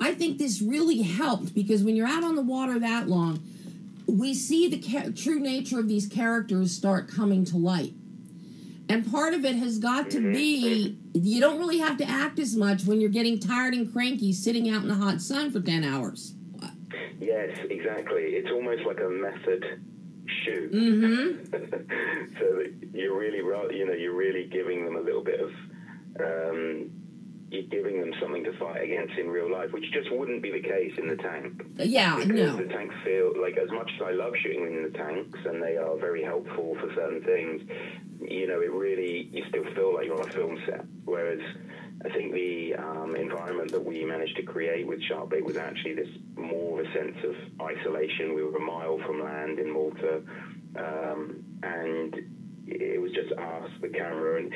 I 0.00 0.14
think 0.14 0.38
this 0.38 0.62
really 0.62 1.02
helped 1.02 1.54
because 1.54 1.82
when 1.82 1.96
you're 1.96 2.06
out 2.06 2.24
on 2.24 2.34
the 2.34 2.42
water 2.42 2.78
that 2.78 3.08
long, 3.08 3.42
we 4.06 4.34
see 4.34 4.68
the 4.68 4.78
ca- 4.78 5.10
true 5.14 5.40
nature 5.40 5.78
of 5.80 5.88
these 5.88 6.06
characters 6.06 6.72
start 6.72 7.08
coming 7.08 7.44
to 7.46 7.56
light. 7.56 7.92
And 8.88 9.10
part 9.10 9.34
of 9.34 9.44
it 9.44 9.56
has 9.56 9.78
got 9.78 10.10
to 10.10 10.32
be 10.32 10.96
you 11.12 11.40
don't 11.40 11.58
really 11.58 11.78
have 11.78 11.96
to 11.98 12.08
act 12.08 12.38
as 12.38 12.54
much 12.54 12.84
when 12.84 13.00
you're 13.00 13.10
getting 13.10 13.38
tired 13.38 13.74
and 13.74 13.92
cranky 13.92 14.32
sitting 14.32 14.70
out 14.70 14.82
in 14.82 14.88
the 14.88 14.94
hot 14.94 15.20
sun 15.20 15.50
for 15.50 15.60
10 15.60 15.82
hours. 15.82 16.34
Yes, 17.18 17.56
exactly. 17.68 18.22
It's 18.22 18.50
almost 18.50 18.84
like 18.86 19.00
a 19.00 19.08
method 19.08 19.80
shoot. 20.44 20.72
Mm-hmm. 20.72 21.52
so 22.38 22.62
you're 22.92 23.16
really, 23.16 23.38
you 23.76 23.86
know, 23.86 23.92
you're 23.92 24.16
really 24.16 24.46
giving 24.46 24.84
them 24.84 24.96
a 24.96 25.00
little 25.00 25.24
bit 25.24 25.40
of 25.40 25.50
um, 26.20 26.90
you're 27.50 27.62
giving 27.62 28.00
them 28.00 28.12
something 28.20 28.42
to 28.44 28.58
fight 28.58 28.82
against 28.82 29.14
in 29.14 29.28
real 29.28 29.50
life, 29.50 29.72
which 29.72 29.84
just 29.92 30.10
wouldn't 30.10 30.42
be 30.42 30.50
the 30.50 30.60
case 30.60 30.92
in 30.98 31.08
the 31.08 31.16
tank. 31.16 31.62
Yeah, 31.76 32.16
because 32.16 32.30
no. 32.30 32.56
The 32.56 32.64
tanks 32.64 32.94
feel 33.04 33.40
like 33.40 33.56
as 33.56 33.70
much 33.70 33.90
as 33.94 34.02
I 34.02 34.10
love 34.12 34.32
shooting 34.42 34.66
in 34.66 34.82
the 34.82 34.98
tanks, 34.98 35.38
and 35.44 35.62
they 35.62 35.76
are 35.76 35.96
very 35.96 36.24
helpful 36.24 36.76
for 36.80 36.92
certain 36.94 37.22
things. 37.22 37.62
You 38.20 38.48
know, 38.48 38.60
it 38.60 38.72
really 38.72 39.28
you 39.30 39.44
still 39.48 39.64
feel 39.74 39.94
like 39.94 40.06
you're 40.06 40.20
on 40.20 40.28
a 40.28 40.32
film 40.32 40.58
set. 40.66 40.84
Whereas 41.04 41.40
I 42.06 42.12
think 42.12 42.32
the 42.32 42.74
um, 42.74 43.16
environment 43.16 43.72
that 43.72 43.84
we 43.84 44.04
managed 44.04 44.36
to 44.36 44.42
create 44.42 44.86
with 44.86 45.00
Sharkbait 45.10 45.42
was 45.42 45.56
actually 45.56 45.94
this 45.94 46.08
more 46.36 46.80
of 46.80 46.86
a 46.86 46.92
sense 46.92 47.16
of 47.24 47.34
isolation. 47.60 48.34
We 48.34 48.44
were 48.44 48.56
a 48.56 48.60
mile 48.60 48.98
from 49.04 49.22
land 49.22 49.58
in 49.58 49.72
Malta, 49.72 50.22
um, 50.76 51.44
and 51.64 52.14
it 52.68 53.00
was 53.00 53.10
just 53.12 53.32
us, 53.32 53.70
the 53.80 53.88
camera, 53.88 54.40
and 54.40 54.54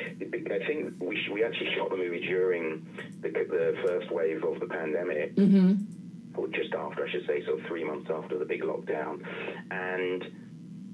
I 0.51 0.65
think 0.65 0.93
we 1.01 1.19
we 1.31 1.43
actually 1.43 1.73
shot 1.75 1.89
the 1.89 1.97
movie 1.97 2.21
during 2.21 2.87
the, 3.21 3.29
the 3.29 3.75
first 3.85 4.11
wave 4.11 4.43
of 4.45 4.59
the 4.61 4.67
pandemic, 4.67 5.35
mm-hmm. 5.35 6.39
or 6.39 6.47
just 6.47 6.73
after, 6.73 7.05
I 7.05 7.11
should 7.11 7.27
say, 7.27 7.43
so 7.45 7.59
three 7.67 7.83
months 7.83 8.09
after 8.09 8.37
the 8.37 8.45
big 8.45 8.61
lockdown, 8.61 9.25
and 9.71 10.23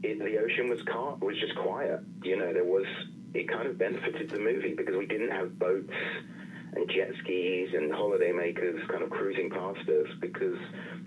it, 0.01 0.17
the 0.19 0.37
ocean 0.39 0.69
was 0.69 0.81
car- 0.83 1.17
was 1.21 1.37
just 1.39 1.55
quiet. 1.55 1.99
You 2.23 2.37
know, 2.37 2.51
there 2.51 2.63
was 2.65 2.85
it 3.35 3.47
kind 3.47 3.67
of 3.67 3.77
benefited 3.77 4.31
the 4.31 4.39
movie 4.39 4.73
because 4.73 4.95
we 4.95 5.05
didn't 5.05 5.31
have 5.31 5.59
boats 5.59 5.93
jet 6.85 7.11
skis 7.23 7.73
and 7.73 7.91
holiday 7.91 8.31
makers 8.31 8.79
kind 8.89 9.03
of 9.03 9.09
cruising 9.09 9.49
past 9.49 9.87
us 9.89 10.07
because 10.19 10.57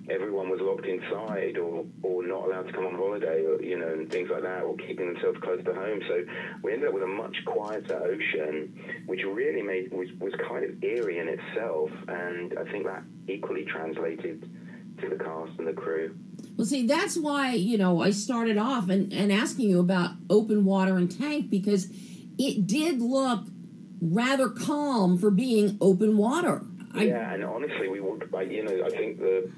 everyone 0.09 0.49
was 0.49 0.61
locked 0.61 0.87
inside 0.87 1.57
or, 1.59 1.85
or 2.03 2.27
not 2.27 2.47
allowed 2.47 2.67
to 2.67 2.73
come 2.73 2.87
on 2.87 2.95
holiday 2.95 3.45
or 3.45 3.61
you 3.63 3.79
know 3.79 3.89
and 3.89 4.11
things 4.11 4.29
like 4.31 4.43
that 4.43 4.63
or 4.63 4.77
keeping 4.77 5.13
themselves 5.13 5.39
close 5.43 5.63
to 5.65 5.75
home. 5.75 6.01
So 6.09 6.25
we 6.63 6.73
ended 6.73 6.89
up 6.89 6.95
with 6.95 7.03
a 7.03 7.07
much 7.07 7.37
quieter 7.45 8.03
ocean 8.03 9.03
which 9.07 9.21
really 9.25 9.63
made 9.63 9.93
was, 9.93 10.09
was 10.19 10.33
kind 10.49 10.65
of 10.65 10.83
eerie 10.83 11.19
in 11.19 11.29
itself. 11.29 11.91
And 12.09 12.59
I 12.59 12.71
think 12.71 12.87
that 12.87 13.03
equally 13.29 13.65
translated 13.65 14.49
to 15.01 15.09
the 15.09 15.17
cast 15.17 15.53
and 15.59 15.67
the 15.67 15.73
crew. 15.73 16.17
Well 16.57 16.67
see 16.67 16.87
that's 16.87 17.17
why 17.17 17.55
you 17.55 17.79
know 17.79 18.03
I 18.03 18.11
started 18.11 18.59
off 18.59 18.89
and, 18.89 19.13
and 19.13 19.33
asking 19.33 19.71
you 19.71 19.81
about 19.81 20.11
open 20.29 20.65
water 20.65 20.97
and 20.97 21.11
tank 21.11 21.51
because 21.51 21.89
it 22.39 22.67
did 22.67 23.01
look 23.01 23.47
rather 24.01 24.49
calm 24.49 25.19
for 25.19 25.31
being 25.31 25.77
open 25.81 26.17
water. 26.17 26.63
I, 26.95 27.05
yeah, 27.05 27.35
and 27.35 27.45
honestly, 27.45 27.89
we 27.89 28.01
would, 28.01 28.29
you 28.51 28.65
know, 28.65 28.85
I 28.85 28.91
think 28.91 29.19
the 29.19 29.51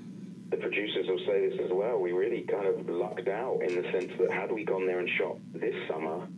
the 0.51 0.59
producers 0.59 1.07
will 1.09 1.19
say 1.21 1.49
this 1.49 1.61
as 1.65 1.71
well. 1.73 1.99
We 1.99 2.13
really 2.13 2.43
kind 2.43 2.67
of 2.67 2.87
lucked 2.87 3.29
out 3.29 3.61
in 3.63 3.81
the 3.81 3.91
sense 3.91 4.13
that 4.19 4.31
had 4.31 4.53
we 4.53 4.65
gone 4.65 4.87
there 4.87 4.99
and 4.99 5.09
shot 5.09 5.39
this 5.55 5.75
summer 5.89 6.29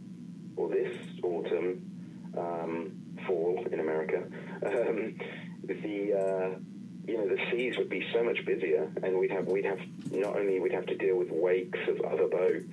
or 0.56 0.68
this 0.68 0.96
autumn, 1.24 2.30
um, 2.38 2.92
fall 3.26 3.66
in 3.72 3.80
America, 3.80 4.22
um, 4.64 5.16
the 5.64 6.12
uh, 6.14 6.58
you 7.06 7.18
know 7.18 7.28
the 7.28 7.38
seas 7.50 7.76
would 7.76 7.90
be 7.90 8.06
so 8.12 8.22
much 8.22 8.44
busier, 8.46 8.90
and 9.02 9.18
we'd 9.18 9.32
have 9.32 9.46
we'd 9.46 9.64
have 9.64 9.80
not 10.10 10.36
only 10.36 10.60
we'd 10.60 10.72
have 10.72 10.86
to 10.86 10.96
deal 10.96 11.16
with 11.16 11.30
wakes 11.30 11.78
of 11.88 12.00
other 12.02 12.28
boats, 12.28 12.64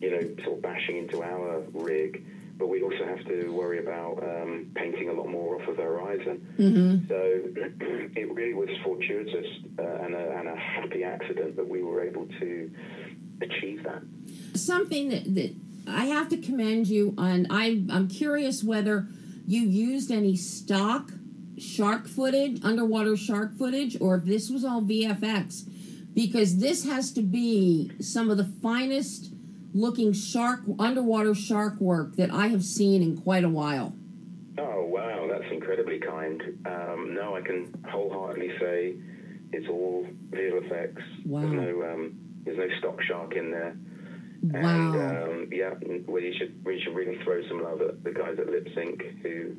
you 0.00 0.10
know, 0.10 0.44
sort 0.44 0.56
of 0.56 0.62
bashing 0.62 0.96
into 0.98 1.22
our 1.22 1.62
rig 1.72 2.24
but 2.58 2.68
we 2.68 2.82
also 2.82 3.06
have 3.06 3.24
to 3.26 3.52
worry 3.52 3.78
about 3.78 4.22
um, 4.22 4.70
painting 4.74 5.08
a 5.08 5.12
lot 5.12 5.28
more 5.28 5.60
off 5.60 5.68
of 5.68 5.76
the 5.76 5.82
horizon. 5.82 6.46
Mm-hmm. 6.58 7.08
So 7.08 7.14
it 8.20 8.32
really 8.32 8.54
was 8.54 8.68
fortuitous 8.84 9.46
uh, 9.78 9.82
and, 9.82 10.14
a, 10.14 10.38
and, 10.38 10.48
a, 10.48 10.56
happy 10.56 11.04
accident 11.04 11.56
that 11.56 11.68
we 11.68 11.82
were 11.82 12.02
able 12.02 12.26
to 12.40 12.70
achieve 13.40 13.84
that. 13.84 14.02
Something 14.54 15.08
that, 15.10 15.34
that 15.34 15.54
I 15.86 16.06
have 16.06 16.28
to 16.30 16.36
commend 16.36 16.88
you 16.88 17.14
on. 17.16 17.46
I'm, 17.48 17.88
I'm 17.90 18.08
curious 18.08 18.64
whether 18.64 19.06
you 19.46 19.62
used 19.62 20.10
any 20.10 20.36
stock 20.36 21.12
shark 21.58 22.08
footage, 22.08 22.64
underwater 22.64 23.16
shark 23.16 23.56
footage, 23.56 23.96
or 24.00 24.16
if 24.16 24.24
this 24.24 24.50
was 24.50 24.64
all 24.64 24.82
VFX, 24.82 25.68
because 26.14 26.58
this 26.58 26.84
has 26.84 27.12
to 27.12 27.22
be 27.22 27.92
some 28.00 28.30
of 28.30 28.36
the 28.36 28.44
finest 28.44 29.32
looking 29.72 30.12
shark 30.12 30.60
underwater 30.78 31.34
shark 31.34 31.80
work 31.80 32.16
that 32.16 32.32
I 32.32 32.48
have 32.48 32.64
seen 32.64 33.02
in 33.02 33.16
quite 33.16 33.44
a 33.44 33.48
while. 33.48 33.94
Oh 34.58 34.84
wow, 34.84 35.28
that's 35.30 35.50
incredibly 35.52 35.98
kind. 35.98 36.42
Um, 36.66 37.14
no, 37.14 37.36
I 37.36 37.40
can 37.42 37.72
wholeheartedly 37.88 38.52
say 38.58 38.96
it's 39.52 39.68
all 39.68 40.06
visual 40.30 40.62
effects. 40.64 41.02
Wow. 41.24 41.42
There's 41.42 41.52
no 41.52 41.92
um, 41.92 42.18
there's 42.44 42.58
no 42.58 42.68
stock 42.78 43.02
shark 43.02 43.36
in 43.36 43.50
there. 43.50 43.76
Wow. 44.42 44.92
And 44.92 44.96
um, 44.96 45.48
yeah, 45.52 45.74
you 45.82 46.34
should 46.38 46.64
we 46.64 46.80
should 46.80 46.94
really 46.94 47.18
throw 47.24 47.46
some 47.48 47.62
love 47.62 47.80
at 47.80 48.04
the 48.04 48.12
guys 48.12 48.38
at 48.38 48.48
Lip 48.48 48.68
Sync 48.74 49.02
who 49.22 49.56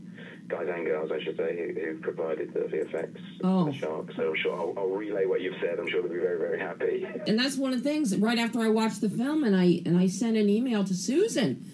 guys 0.47 0.67
and 0.67 0.85
girls, 0.85 1.11
I 1.11 1.23
should 1.23 1.37
say, 1.37 1.55
who, 1.55 1.79
who 1.79 1.99
provided 1.99 2.53
the 2.53 2.61
VFX 2.61 3.21
oh. 3.43 3.65
the 3.65 3.73
shark. 3.73 4.11
So 4.15 4.29
I'm 4.29 4.35
sure 4.35 4.55
I'll, 4.55 4.73
I'll, 4.77 4.89
relay 4.89 5.25
what 5.25 5.41
you've 5.41 5.55
said. 5.61 5.79
I'm 5.79 5.87
sure 5.87 6.01
they'll 6.01 6.11
be 6.11 6.17
very, 6.17 6.39
very 6.39 6.59
happy. 6.59 7.05
And 7.27 7.37
that's 7.37 7.57
one 7.57 7.71
of 7.71 7.83
the 7.83 7.89
things. 7.89 8.15
Right 8.17 8.39
after 8.39 8.59
I 8.59 8.69
watched 8.69 9.01
the 9.01 9.09
film, 9.09 9.43
and 9.43 9.55
I 9.55 9.81
and 9.85 9.97
I 9.97 10.07
sent 10.07 10.37
an 10.37 10.49
email 10.49 10.83
to 10.83 10.93
Susan, 10.93 11.65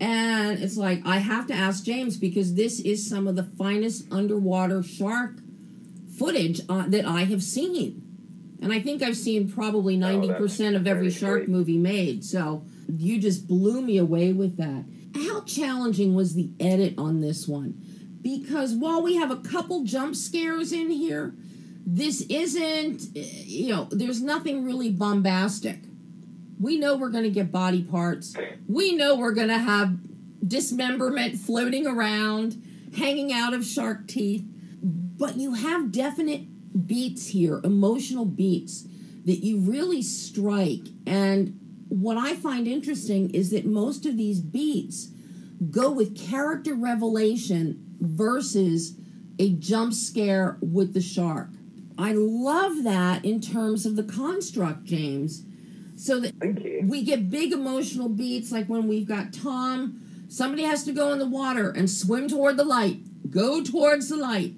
and 0.00 0.62
it's 0.62 0.76
like 0.76 1.02
I 1.04 1.18
have 1.18 1.46
to 1.48 1.54
ask 1.54 1.84
James 1.84 2.16
because 2.16 2.54
this 2.54 2.80
is 2.80 3.08
some 3.08 3.26
of 3.26 3.36
the 3.36 3.44
finest 3.44 4.10
underwater 4.10 4.82
shark 4.82 5.34
footage 6.16 6.60
uh, 6.68 6.86
that 6.88 7.06
I 7.06 7.24
have 7.24 7.42
seen. 7.42 8.01
And 8.62 8.72
I 8.72 8.80
think 8.80 9.02
I've 9.02 9.16
seen 9.16 9.50
probably 9.50 9.98
90% 9.98 10.72
oh, 10.72 10.76
of 10.76 10.86
every 10.86 11.10
shark 11.10 11.40
great. 11.40 11.48
movie 11.48 11.78
made. 11.78 12.24
So 12.24 12.64
you 12.88 13.20
just 13.20 13.48
blew 13.48 13.82
me 13.82 13.98
away 13.98 14.32
with 14.32 14.56
that. 14.56 14.84
How 15.14 15.42
challenging 15.42 16.14
was 16.14 16.34
the 16.34 16.50
edit 16.60 16.94
on 16.96 17.20
this 17.20 17.46
one? 17.46 17.82
because 18.22 18.74
while 18.74 19.02
we 19.02 19.16
have 19.16 19.30
a 19.30 19.36
couple 19.36 19.84
jump 19.84 20.14
scares 20.14 20.72
in 20.72 20.90
here, 20.90 21.34
this 21.84 22.22
isn't, 22.22 23.14
you 23.14 23.68
know, 23.70 23.88
there's 23.90 24.22
nothing 24.22 24.64
really 24.64 24.90
bombastic. 24.90 25.80
We 26.60 26.78
know 26.78 26.96
we're 26.96 27.10
going 27.10 27.24
to 27.24 27.30
get 27.30 27.50
body 27.50 27.82
parts. 27.82 28.36
We 28.68 28.94
know 28.94 29.16
we're 29.16 29.32
going 29.32 29.48
to 29.48 29.58
have 29.58 29.96
dismemberment 30.46 31.36
floating 31.36 31.86
around, 31.86 32.62
hanging 32.96 33.32
out 33.32 33.52
of 33.52 33.64
shark 33.64 34.06
teeth. 34.06 34.44
But 34.80 35.36
you 35.36 35.54
have 35.54 35.90
definite 35.90 36.51
beats 36.86 37.28
here, 37.28 37.60
emotional 37.64 38.24
beats 38.24 38.84
that 39.24 39.44
you 39.44 39.58
really 39.58 40.02
strike. 40.02 40.88
And 41.06 41.58
what 41.88 42.16
I 42.16 42.34
find 42.34 42.66
interesting 42.66 43.30
is 43.30 43.50
that 43.50 43.66
most 43.66 44.06
of 44.06 44.16
these 44.16 44.40
beats 44.40 45.10
go 45.70 45.90
with 45.90 46.18
character 46.18 46.74
revelation 46.74 47.84
versus 48.00 48.94
a 49.38 49.50
jump 49.50 49.94
scare 49.94 50.58
with 50.60 50.94
the 50.94 51.00
shark. 51.00 51.50
I 51.98 52.12
love 52.12 52.84
that 52.84 53.24
in 53.24 53.40
terms 53.40 53.86
of 53.86 53.96
the 53.96 54.02
construct, 54.02 54.84
James. 54.84 55.44
So 55.96 56.18
that 56.18 56.82
we 56.82 57.04
get 57.04 57.30
big 57.30 57.52
emotional 57.52 58.08
beats 58.08 58.50
like 58.50 58.66
when 58.66 58.88
we've 58.88 59.06
got 59.06 59.32
Tom, 59.32 60.00
somebody 60.28 60.64
has 60.64 60.82
to 60.84 60.92
go 60.92 61.12
in 61.12 61.18
the 61.18 61.28
water 61.28 61.70
and 61.70 61.88
swim 61.88 62.28
toward 62.28 62.56
the 62.56 62.64
light, 62.64 63.30
go 63.30 63.62
towards 63.62 64.08
the 64.08 64.16
light. 64.16 64.54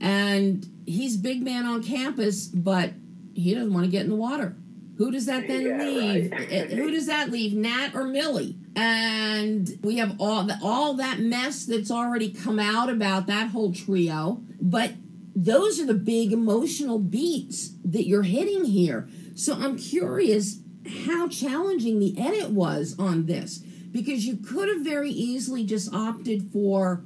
And 0.00 0.66
he's 0.86 1.16
big 1.16 1.42
man 1.42 1.66
on 1.66 1.82
campus, 1.82 2.46
but 2.46 2.92
he 3.34 3.54
doesn't 3.54 3.72
want 3.72 3.84
to 3.86 3.90
get 3.90 4.02
in 4.04 4.10
the 4.10 4.16
water. 4.16 4.56
Who 4.98 5.10
does 5.10 5.26
that 5.26 5.46
then 5.48 5.62
Yeah, 5.66 5.82
leave? 5.84 6.30
right. 6.32 6.48
Eh, 6.50 6.74
Who 6.74 6.90
does 6.90 7.06
that 7.06 7.30
leave? 7.30 7.54
Nat 7.54 7.92
or 7.94 8.04
Millie? 8.04 8.56
And 8.76 9.78
we 9.82 9.96
have 9.96 10.16
all 10.20 10.44
the, 10.44 10.58
all 10.62 10.94
that 10.94 11.20
mess 11.20 11.64
that's 11.64 11.90
already 11.90 12.30
come 12.30 12.58
out 12.58 12.90
about 12.90 13.26
that 13.28 13.48
whole 13.48 13.72
trio. 13.72 14.42
But 14.60 14.92
those 15.34 15.80
are 15.80 15.86
the 15.86 15.94
big 15.94 16.32
emotional 16.32 16.98
beats 16.98 17.70
that 17.84 18.06
you're 18.06 18.24
hitting 18.24 18.64
here. 18.66 19.08
So 19.34 19.54
I'm 19.54 19.78
curious 19.78 20.58
how 21.06 21.28
challenging 21.28 21.98
the 21.98 22.18
edit 22.20 22.50
was 22.50 22.94
on 22.98 23.24
this 23.26 23.58
because 23.58 24.26
you 24.26 24.36
could 24.36 24.68
have 24.68 24.82
very 24.82 25.10
easily 25.10 25.64
just 25.64 25.92
opted 25.94 26.50
for 26.52 27.04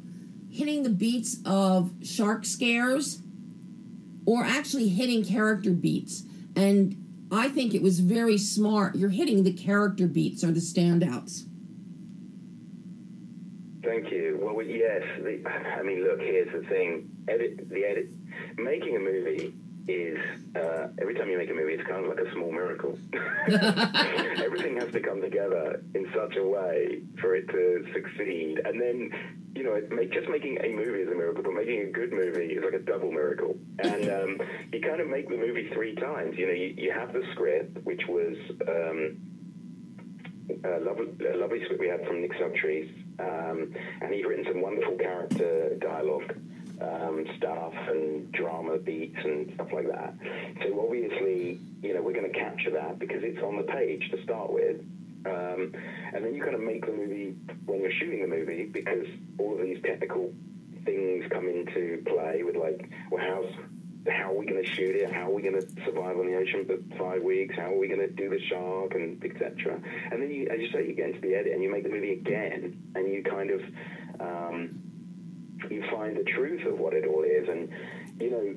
hitting 0.51 0.83
the 0.83 0.91
beats 0.91 1.37
of 1.45 1.93
shark 2.03 2.45
scares 2.45 3.21
or 4.27 4.45
actually 4.45 4.89
hitting 4.89 5.25
character 5.25 5.71
beats. 5.71 6.25
And 6.57 7.27
I 7.31 7.49
think 7.49 7.75
it 7.75 7.83
was 7.83 8.01
very 8.01 8.39
smart. 8.39 8.97
You're 8.97 9.11
hitting 9.11 9.45
the 9.45 9.53
character 9.53 10.07
beats 10.07 10.45
or 10.45 10.53
the 10.53 10.61
standouts. 10.61 11.45
Thank 13.83 14.11
you. 14.11 14.39
Well, 14.41 14.63
yes. 14.63 15.03
The, 15.23 15.43
I 15.79 15.83
mean, 15.83 16.05
look. 16.05 16.21
Here's 16.21 16.51
the 16.53 16.67
thing. 16.69 17.11
Edit 17.29 17.69
the 17.69 17.85
edit. 17.85 18.09
Making 18.57 18.97
a 18.97 19.01
movie 19.01 19.55
is 19.87 20.19
uh, 20.57 20.89
every 21.01 21.15
time 21.15 21.29
you 21.29 21.39
make 21.39 21.51
a 21.51 21.55
movie, 21.55 21.75
it's 21.75 21.87
kind 21.89 22.05
of 22.05 22.17
like 22.17 22.25
a 22.25 22.33
small 22.33 22.51
miracle. 22.51 22.99
Everything 24.45 24.77
has 24.79 24.91
to 24.93 25.01
come 25.01 25.21
together 25.21 25.83
in 25.95 26.11
such 26.15 26.37
a 26.37 26.45
way 26.45 27.03
for 27.21 27.35
it 27.35 27.49
to 27.49 27.85
succeed, 27.93 28.61
and 28.65 28.81
then 28.81 29.11
you 29.55 29.63
know, 29.63 29.75
it 29.75 29.91
make, 29.93 30.13
just 30.13 30.29
making 30.29 30.59
a 30.65 30.69
movie 30.69 31.01
is 31.01 31.09
a 31.09 31.15
miracle, 31.15 31.43
but 31.45 31.53
making 31.53 31.83
a 31.83 31.87
good 31.87 32.13
movie 32.13 32.55
is 32.55 32.65
like 32.65 32.75
a 32.75 32.81
double 32.81 33.13
miracle. 33.13 33.57
And 33.79 34.09
um, 34.11 34.41
you 34.73 34.81
kind 34.81 35.01
of 35.01 35.09
make 35.09 35.29
the 35.29 35.37
movie 35.37 35.71
three 35.73 35.95
times. 35.95 36.37
You 36.37 36.47
know, 36.47 36.53
you, 36.53 36.75
you 36.77 36.93
have 36.93 37.13
the 37.13 37.23
script, 37.33 37.79
which 37.85 38.03
was. 38.09 38.37
Um, 38.69 39.19
a 40.63 40.79
lovely, 40.81 41.07
a 41.27 41.37
lovely 41.39 41.65
script 41.65 41.81
we 41.81 41.89
had 41.89 42.07
from 42.07 42.21
Nick 42.21 42.33
Saltrese, 42.33 42.93
um, 43.19 43.75
and 44.03 44.13
he'd 44.13 44.27
written 44.27 44.45
some 44.47 44.61
wonderful 44.61 44.97
character 44.97 45.75
dialogue 45.81 46.35
um, 46.81 47.25
stuff 47.37 47.75
and 47.89 48.31
drama 48.33 48.79
beats 48.79 49.19
and 49.23 49.53
stuff 49.55 49.69
like 49.73 49.89
that. 49.89 50.15
So 50.63 50.81
obviously, 50.81 51.61
you 51.83 51.95
know, 51.95 52.03
we're 52.03 52.13
going 52.13 52.31
to 52.31 52.39
capture 52.39 52.71
that 52.71 52.99
because 52.99 53.23
it's 53.23 53.43
on 53.43 53.57
the 53.57 53.63
page 53.65 54.11
to 54.11 54.23
start 54.23 54.53
with. 54.53 54.81
Um, 55.27 55.73
and 56.13 56.25
then 56.25 56.35
you 56.35 56.43
kind 56.43 56.55
of 56.55 56.61
make 56.61 56.85
the 56.85 56.93
movie 56.93 57.35
when 57.65 57.81
you're 57.81 57.93
shooting 57.93 58.21
the 58.21 58.29
movie 58.29 58.67
because 58.67 59.07
all 59.39 59.55
of 59.55 59.63
these 59.63 59.81
technical 59.83 60.33
things 60.85 61.25
come 61.31 61.49
into 61.49 62.03
play 62.05 62.43
with 62.43 62.57
like, 62.57 62.91
well, 63.11 63.25
how's 63.25 63.51
how 64.11 64.33
are 64.33 64.35
we 64.35 64.45
going 64.45 64.63
to 64.63 64.71
shoot 64.71 64.97
it? 64.97 65.11
How 65.11 65.31
are 65.31 65.33
we 65.33 65.41
going 65.41 65.59
to 65.59 65.67
survive 65.85 66.19
on 66.19 66.27
the 66.27 66.37
ocean 66.37 66.67
for 66.67 66.77
five 66.99 67.23
weeks? 67.23 67.57
How 67.57 67.73
are 67.73 67.79
we 67.79 67.89
going 67.89 68.01
to 68.01 68.11
do 68.11 68.29
the 68.29 68.41
shark 68.49 68.95
and 68.95 69.23
etc. 69.25 69.81
And 70.11 70.21
then 70.21 70.31
you, 70.31 70.47
as 70.49 70.61
you 70.61 70.71
say, 70.73 70.87
you 70.87 70.95
get 70.95 71.09
into 71.09 71.21
the 71.21 71.35
edit 71.35 71.53
and 71.53 71.63
you 71.63 71.71
make 71.71 71.85
the 71.85 71.89
movie 71.89 72.13
again, 72.13 72.77
and 72.95 73.11
you 73.11 73.23
kind 73.23 73.51
of 73.51 73.63
um, 74.21 74.83
you 75.71 75.85
find 75.91 76.17
the 76.17 76.25
truth 76.25 76.67
of 76.67 76.79
what 76.79 76.95
it 76.95 77.07
all 77.07 77.25
is, 77.25 77.49
and 77.49 77.69
you 78.21 78.31
know. 78.31 78.55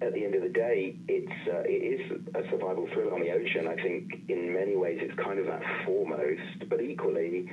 At 0.00 0.12
the 0.12 0.24
end 0.24 0.36
of 0.36 0.42
the 0.42 0.48
day, 0.48 0.94
it's 1.08 1.48
uh, 1.48 1.64
it 1.66 1.82
is 1.98 2.22
a 2.32 2.48
survival 2.50 2.86
thriller 2.92 3.12
on 3.12 3.20
the 3.20 3.32
ocean. 3.32 3.66
I 3.66 3.74
think 3.74 4.28
in 4.28 4.54
many 4.54 4.76
ways 4.76 5.00
it's 5.02 5.18
kind 5.18 5.40
of 5.40 5.46
that 5.46 5.60
foremost, 5.84 6.68
but 6.68 6.80
equally 6.80 7.50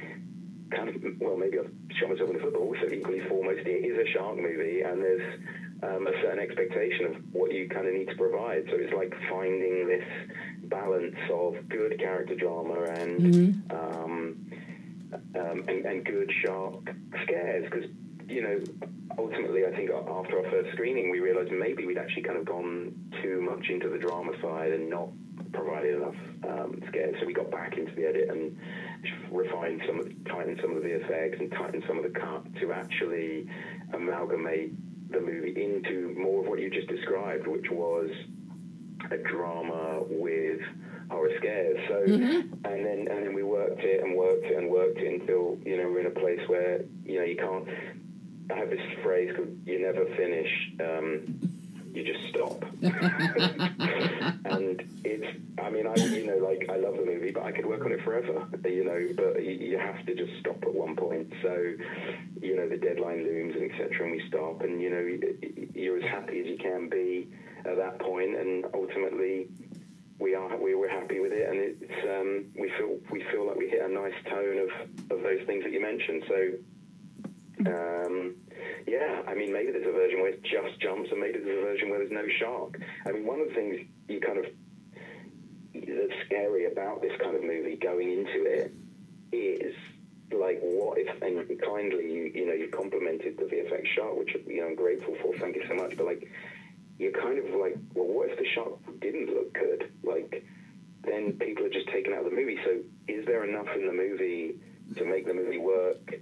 kind 0.70 0.90
of 0.90 0.96
well 1.20 1.38
maybe 1.38 1.58
I've 1.60 1.72
shot 1.98 2.10
myself 2.10 2.30
in 2.30 2.38
the 2.38 2.42
foot, 2.44 2.54
but 2.54 2.62
also 2.62 2.88
equally 2.92 3.22
foremost 3.28 3.66
it 3.66 3.70
is 3.70 3.98
a 3.98 4.12
shark 4.12 4.38
movie 4.38 4.82
and 4.82 5.02
there's 5.02 5.40
um, 5.84 6.08
a 6.08 6.12
certain 6.22 6.40
expectation 6.40 7.06
of 7.06 7.16
what 7.34 7.52
you 7.52 7.70
kind 7.70 7.88
of 7.88 7.94
need 7.94 8.08
to 8.10 8.16
provide. 8.16 8.66
So 8.70 8.78
it's 8.78 8.94
like 8.94 9.14
finding 9.30 9.88
this 9.88 10.06
balance 10.64 11.16
of 11.32 11.68
good 11.70 12.00
character 12.00 12.36
drama 12.36 12.82
and 12.84 13.64
um, 13.72 14.36
um, 15.36 15.64
and, 15.68 15.86
and 15.86 16.06
good 16.06 16.32
shark 16.44 16.90
scares 17.24 17.66
because 17.70 17.90
you 18.28 18.42
know 18.42 18.60
ultimately 19.18 19.66
I 19.66 19.72
think 19.72 19.90
after 19.92 20.44
our 20.44 20.52
first 20.52 20.72
screening 20.74 21.10
we 21.10 21.20
realised 21.20 21.52
maybe 21.52 21.86
we'd 21.86 21.98
actually 21.98 22.24
kind 22.24 22.38
of 22.38 22.46
gone 22.46 22.94
too 23.22 23.42
much 23.42 23.70
into 23.70 23.90
the 23.90 23.98
drama 23.98 24.34
side 24.42 24.72
and 24.72 24.90
not 24.90 25.10
provided 25.54 25.96
enough 25.96 26.16
um, 26.48 26.82
scares. 26.90 27.16
So 27.20 27.26
we 27.26 27.34
got 27.34 27.50
back 27.50 27.78
into 27.78 27.94
the 27.96 28.06
edit 28.06 28.30
and 28.30 28.58
refined 29.32 29.82
some 29.88 30.00
of 30.00 30.26
tightened 30.26 30.60
some 30.62 30.76
of 30.76 30.84
the 30.84 30.90
VFX 30.90 31.40
and 31.40 31.52
tightened 31.52 31.84
some 31.88 31.98
of 31.98 32.04
the 32.04 32.20
cut 32.20 32.44
to 32.60 32.72
actually 32.72 33.48
amalgamate 33.94 34.74
the 35.12 35.20
movie 35.20 35.54
into 35.56 36.14
more 36.18 36.44
of 36.44 36.50
what 36.50 36.60
you 36.60 36.70
just 36.70 36.88
described, 36.88 37.48
which 37.48 37.70
was 37.72 38.10
a 39.12 39.18
drama 39.18 40.04
with 40.10 40.60
horror 41.10 41.32
scares. 41.38 41.78
So, 41.88 42.04
and 42.06 42.86
then 42.86 43.08
and 43.10 43.26
then 43.26 43.34
we 43.34 43.44
worked 43.44 43.82
it 43.82 44.04
and 44.04 44.16
worked 44.16 44.46
it 44.46 44.58
and 44.58 44.70
worked 44.70 44.98
it 44.98 45.22
until 45.22 45.58
you 45.66 45.78
know 45.78 45.90
we're 45.90 46.02
in 46.02 46.08
a 46.08 46.20
place 46.20 46.42
where 46.48 46.82
you 47.04 47.20
know 47.20 47.26
you 47.26 47.38
can't. 47.38 47.68
I 48.52 48.56
have 48.56 48.70
this 48.70 48.82
phrase 49.04 49.36
called 49.36 49.58
"you 49.66 49.80
never 49.82 50.06
finish." 50.16 50.72
Um, 50.80 51.40
you 51.94 52.04
just 52.04 52.28
stop. 52.28 52.62
and 52.82 54.84
it's, 55.06 55.38
I 55.64 55.70
mean, 55.70 55.88
I, 55.88 55.96
you 55.96 56.28
know, 56.28 56.46
like, 56.46 56.70
I 56.70 56.76
love 56.76 56.98
the 56.98 57.06
movie, 57.06 57.32
but 57.32 57.44
I 57.44 57.54
could 57.54 57.66
work 57.66 57.86
on 57.86 57.94
it 57.94 58.02
forever, 58.04 58.46
you 58.66 58.84
know, 58.84 59.08
but 59.16 59.42
you, 59.42 59.52
you 59.52 59.78
have 59.80 60.06
to 60.06 60.14
just 60.14 60.38
stop 60.42 60.62
at 60.64 60.74
one 60.74 60.98
point. 60.98 61.32
So, 61.42 61.56
you 62.42 62.58
know, 62.58 62.68
the 62.68 62.76
deadline 62.76 63.24
looms 63.24 63.56
and 63.56 63.72
etc. 63.72 64.04
and 64.04 64.12
we 64.12 64.28
stop 64.28 64.62
and, 64.62 64.82
you 64.82 64.90
know, 64.90 65.00
you- 65.00 65.70
you're 65.74 65.98
as 65.98 66.04
happy 66.04 66.42
as 66.42 66.48
you 66.48 66.58
can 66.58 66.90
be 66.90 67.30
at 67.66 67.78
that 67.78 68.00
point 68.00 68.36
and 68.36 68.66
ultimately 68.74 69.48
we 70.20 70.36
are 70.36 70.56
we 70.58 70.76
were 70.76 70.88
happy 70.88 71.20
with 71.20 71.32
it 71.34 71.50
and 71.50 71.58
it's 71.60 72.06
um, 72.08 72.46
we 72.60 72.70
feel 72.78 72.98
we 73.12 73.24
feel 73.32 73.48
like 73.48 73.58
we 73.58 73.68
hit 73.70 73.82
a 73.82 73.88
nice 73.88 74.14
tone 74.30 74.60
of, 74.60 74.70
of 75.18 75.24
those 75.24 75.42
things 75.46 75.64
that 75.64 75.72
you 75.74 75.82
mentioned 75.82 76.24
so 76.28 76.52
um, 77.66 78.36
yeah, 78.88 79.22
I 79.28 79.34
mean, 79.34 79.54
maybe 79.54 79.72
there's 79.72 79.88
a 79.88 79.92
version 79.92 80.20
where 80.22 80.30
it 80.30 80.44
just 80.44 80.80
jumps, 80.80 81.12
and 81.12 81.20
maybe 81.20 81.40
there's 81.40 81.58
a 81.58 81.62
version 81.62 81.90
where 81.90 82.00
there's 82.00 82.12
no 82.12 82.28
shark. 82.40 82.80
I 83.06 83.12
mean, 83.12 83.26
one 83.26 83.40
of 83.40 83.50
the 83.50 83.54
things 83.54 83.80
you 84.08 84.20
kind 84.20 84.38
of 84.38 84.46
that's 85.74 86.26
scary 86.26 86.72
about 86.72 87.02
this 87.02 87.12
kind 87.22 87.36
of 87.36 87.44
movie 87.44 87.76
going 87.76 88.10
into 88.10 88.46
it 88.46 88.74
is 89.32 89.76
like, 90.32 90.60
what 90.62 90.98
if? 90.98 91.22
And 91.22 91.62
kindly, 91.62 92.12
you 92.12 92.32
you 92.34 92.46
know, 92.48 92.54
you 92.54 92.70
complimented 92.70 93.38
the 93.38 93.44
VFX 93.44 93.88
shark, 93.88 94.18
which 94.18 94.36
you 94.48 94.62
know 94.62 94.68
I'm 94.68 94.76
grateful 94.76 95.16
for. 95.22 95.34
Thank 95.38 95.56
you 95.56 95.64
so 95.68 95.76
much. 95.76 95.96
But 95.98 96.06
like, 96.06 96.32
you're 96.98 97.12
kind 97.12 97.38
of 97.38 97.46
like, 97.60 97.78
well, 97.94 98.08
what 98.08 98.30
if 98.30 98.38
the 98.38 98.46
shark 98.54 98.74
didn't 99.02 99.30
look 99.30 99.54
good? 99.54 99.92
Like, 100.04 100.46
then 101.04 101.34
people 101.34 101.66
are 101.66 101.70
just 101.70 101.88
taken 101.90 102.14
out 102.14 102.26
of 102.26 102.32
the 102.32 102.36
movie. 102.36 102.60
So, 102.64 102.80
is 103.08 103.26
there 103.26 103.44
enough 103.44 103.68
in 103.76 103.86
the 103.86 103.94
movie 103.94 104.56
to 104.98 105.06
make 105.06 105.28
the 105.28 105.34
movie 105.34 105.58
work? 105.58 106.20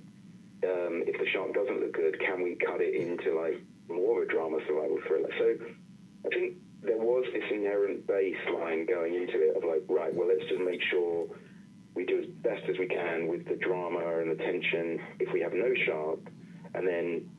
Um, 0.64 1.04
if 1.06 1.20
the 1.20 1.28
shark 1.32 1.54
doesn't 1.54 1.80
look 1.80 1.94
good, 1.94 2.20
can 2.20 2.42
we 2.42 2.56
cut 2.56 2.82
it 2.82 2.96
into 2.96 3.40
like 3.40 3.62
more 3.90 4.22
of 4.22 4.30
a 4.30 4.32
drama 4.32 4.60
survival 4.68 4.98
thriller? 5.08 5.30
So 5.38 5.56
I 6.26 6.30
think 6.30 6.58
there 6.82 6.98
was 6.98 7.26
this 7.34 7.44
inherent 7.52 8.08
baseline 8.08 8.88
going 8.88 9.16
into 9.16 9.40
it 9.40 9.58
of 9.58 9.64
like, 9.64 9.84
right, 9.88 10.14
well, 10.14 10.28
let's 10.28 10.48
just 10.50 10.62
make 10.62 10.82
sure 10.90 11.28
we 11.96 12.06
do 12.06 12.20
as 12.20 12.26
best 12.42 12.64
as 12.70 12.78
we 12.78 12.88
can 12.88 13.28
with 13.28 13.46
the 13.48 13.56
drama 13.56 14.20
and 14.20 14.32
the 14.32 14.44
tension 14.44 15.00
if 15.20 15.32
we 15.32 15.42
have 15.42 15.54
no 15.54 15.72
shark, 15.86 16.20
and 16.74 16.88
then 16.88 17.30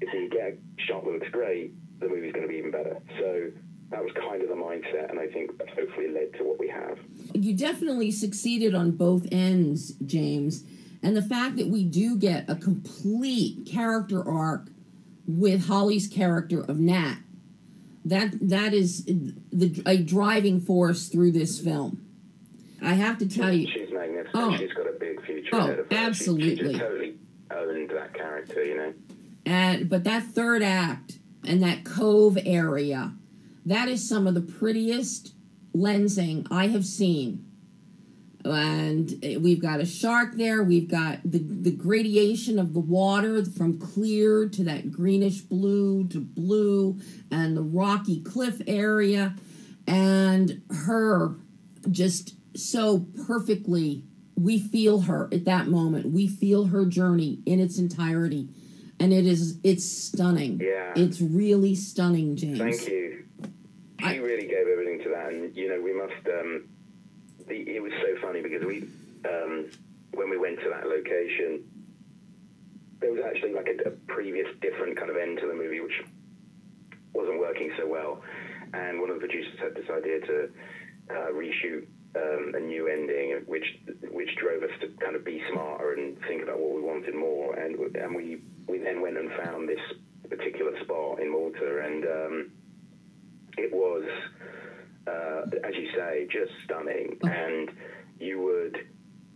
if 0.00 0.08
we 0.12 0.28
get 0.28 0.52
a 0.52 0.82
shark 0.86 1.04
that 1.04 1.12
looks 1.12 1.28
great, 1.30 1.72
the 1.98 2.08
movie's 2.08 2.32
going 2.32 2.46
to 2.46 2.48
be 2.48 2.56
even 2.56 2.70
better. 2.70 2.98
So 3.18 3.50
that 3.90 4.02
was 4.02 4.12
kind 4.12 4.40
of 4.42 4.48
the 4.48 4.54
mindset, 4.54 5.10
and 5.10 5.18
I 5.18 5.26
think 5.26 5.58
that's 5.58 5.72
hopefully 5.78 6.08
led 6.08 6.32
to 6.38 6.44
what 6.44 6.58
we 6.58 6.68
have. 6.68 6.98
You 7.34 7.54
definitely 7.54 8.12
succeeded 8.12 8.74
on 8.74 8.92
both 8.92 9.26
ends, 9.32 9.92
James. 10.06 10.64
And 11.02 11.16
the 11.16 11.22
fact 11.22 11.56
that 11.56 11.68
we 11.68 11.84
do 11.84 12.16
get 12.16 12.48
a 12.48 12.54
complete 12.54 13.66
character 13.66 14.26
arc 14.26 14.68
with 15.26 15.66
Holly's 15.66 16.06
character 16.06 16.60
of 16.60 16.78
Nat. 16.78 17.16
That 18.04 18.48
that 18.48 18.72
is 18.74 19.04
the 19.04 19.82
a 19.86 19.98
driving 19.98 20.60
force 20.60 21.08
through 21.08 21.32
this 21.32 21.58
film. 21.60 22.04
I 22.82 22.94
have 22.94 23.18
to 23.18 23.28
tell 23.28 23.52
you, 23.52 23.66
She's 23.66 23.90
magnificent. 23.92 24.30
Oh. 24.34 24.56
She's 24.56 24.72
got 24.72 24.86
a 24.86 24.98
big 24.98 25.22
future 25.26 25.50
Oh, 25.52 25.58
ahead 25.58 25.78
of 25.80 25.86
her. 25.86 25.90
She- 25.90 25.96
She, 25.96 26.00
absolutely. 26.06 26.56
just 26.56 26.78
totally 26.80 27.14
owned 27.50 27.90
that 27.90 28.14
character, 28.14 28.64
you 28.64 28.76
know. 28.76 28.94
and 29.44 29.88
but 29.88 30.04
that 30.04 30.22
third 30.24 30.62
act 30.62 31.18
and 31.46 31.62
that 31.62 31.84
cove 31.84 32.38
area, 32.46 33.12
that 33.66 33.88
is 33.88 34.08
some 34.08 34.26
of 34.26 34.32
the 34.34 34.40
prettiest 34.40 35.34
lensing 35.76 36.46
I 36.50 36.68
have 36.68 36.86
seen. 36.86 37.44
And 38.44 39.18
eh, 39.22 39.36
we've 39.36 39.60
got 39.60 39.80
a 39.80 39.86
shark 39.86 40.34
there. 40.36 40.62
We've 40.62 40.88
got 40.88 41.18
the 41.24 41.38
the 41.38 41.70
gradation 41.70 42.58
of 42.58 42.72
the 42.72 42.80
water 42.80 43.44
from 43.44 43.78
clear 43.78 44.48
to 44.48 44.64
that 44.64 44.90
greenish 44.90 45.40
blue 45.40 46.08
to 46.08 46.20
blue, 46.20 46.98
and 47.30 47.56
the 47.56 47.62
rocky 47.62 48.20
cliff 48.22 48.60
area, 48.66 49.34
and 49.86 50.62
her 50.70 51.36
just 51.90 52.34
so 52.56 53.06
perfectly. 53.26 54.04
We 54.36 54.58
feel 54.58 55.00
her 55.00 55.28
at 55.32 55.44
that 55.44 55.66
moment. 55.68 56.06
We 56.12 56.26
feel 56.26 56.64
her 56.66 56.86
journey 56.86 57.40
in 57.44 57.60
its 57.60 57.78
entirety, 57.78 58.48
and 58.98 59.12
it 59.12 59.26
is 59.26 59.58
it's 59.62 59.84
stunning. 59.84 60.58
Yeah. 60.60 60.94
It's 60.96 61.20
really 61.20 61.74
stunning, 61.74 62.36
James. 62.36 62.58
Thank 62.58 62.88
you. 62.88 63.24
She 64.00 64.06
I- 64.06 64.16
really 64.16 64.46
gave 64.46 64.66
everything 64.66 65.00
to 65.02 65.10
that, 65.10 65.32
and 65.34 65.54
you 65.54 65.68
know 65.68 65.82
we 65.82 65.92
must. 65.92 66.26
Um, 66.26 66.68
it 67.56 67.82
was 67.82 67.92
so 68.00 68.16
funny 68.20 68.40
because 68.42 68.64
we, 68.64 68.88
um, 69.28 69.66
when 70.14 70.30
we 70.30 70.36
went 70.36 70.60
to 70.60 70.70
that 70.70 70.86
location, 70.86 71.64
there 73.00 73.12
was 73.12 73.22
actually 73.24 73.52
like 73.52 73.68
a, 73.68 73.88
a 73.88 73.92
previous 74.08 74.48
different 74.60 74.96
kind 74.96 75.10
of 75.10 75.16
end 75.16 75.38
to 75.40 75.46
the 75.46 75.54
movie 75.54 75.80
which 75.80 76.02
wasn't 77.12 77.38
working 77.38 77.72
so 77.78 77.86
well, 77.86 78.22
and 78.72 79.00
one 79.00 79.10
of 79.10 79.16
the 79.16 79.26
producers 79.26 79.58
had 79.58 79.74
this 79.74 79.88
idea 79.90 80.20
to 80.20 80.50
uh, 81.10 81.30
reshoot 81.32 81.86
um, 82.16 82.54
a 82.54 82.60
new 82.60 82.88
ending, 82.88 83.42
which 83.46 83.78
which 84.10 84.34
drove 84.36 84.62
us 84.62 84.70
to 84.80 84.88
kind 85.00 85.16
of 85.16 85.24
be 85.24 85.42
smarter 85.52 85.92
and 85.92 86.18
think 86.28 86.42
about 86.42 86.58
what 86.58 86.74
we 86.74 86.82
wanted 86.82 87.14
more, 87.14 87.54
and 87.54 87.96
and 87.96 88.14
we 88.14 88.40
we 88.68 88.78
then 88.78 89.00
went 89.00 89.16
and 89.16 89.30
found 89.32 89.68
this 89.68 89.80
particular 90.28 90.78
spot 90.82 91.20
in 91.20 91.30
Malta, 91.30 91.82
and 91.84 92.04
um, 92.04 92.50
it 93.58 93.72
was, 93.72 94.04
uh, 95.06 95.42
as 95.64 95.74
you 95.74 95.90
say, 95.94 96.26
just 96.30 96.52
stunning, 96.64 97.18
and 97.22 97.70
you 98.18 98.40
would. 98.40 98.86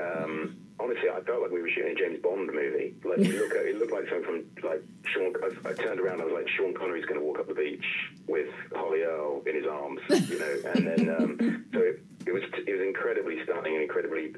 Um, 0.01 0.57
honestly, 0.81 1.09
I 1.09 1.21
felt 1.21 1.43
like 1.43 1.51
we 1.51 1.63
were 1.63 1.69
shooting 1.69 1.93
a 1.93 1.95
James 1.95 2.21
Bond 2.23 2.51
movie. 2.53 2.95
Like 3.05 3.19
it 3.19 3.35
looked, 3.35 3.55
it 3.55 3.79
looked 3.79 3.93
like 3.93 4.09
something 4.09 4.45
from 4.61 4.71
like 4.71 4.83
Sean. 5.05 5.35
I, 5.43 5.71
I 5.71 5.73
turned 5.75 6.01
around, 6.01 6.21
I 6.21 6.25
was 6.25 6.35
like, 6.35 6.49
Sean 6.49 6.75
Connery's 6.75 7.05
going 7.05 7.21
to 7.21 7.25
walk 7.25 7.39
up 7.39 7.49
the 7.49 7.55
beach 7.55 7.85
with 8.27 8.49
Holly 8.75 9.03
Earl 9.03 9.43
in 9.47 9.55
his 9.55 9.67
arms, 9.67 10.01
you 10.29 10.39
know. 10.39 10.57
And 10.75 10.87
then, 10.87 11.17
um, 11.17 11.65
so 11.73 11.81
it, 11.81 12.03
it 12.27 12.33
was 12.33 12.43
it 12.67 12.73
was 12.73 12.87
incredibly 12.87 13.43
stunning 13.45 13.75
and 13.75 13.83
incredibly 13.83 14.35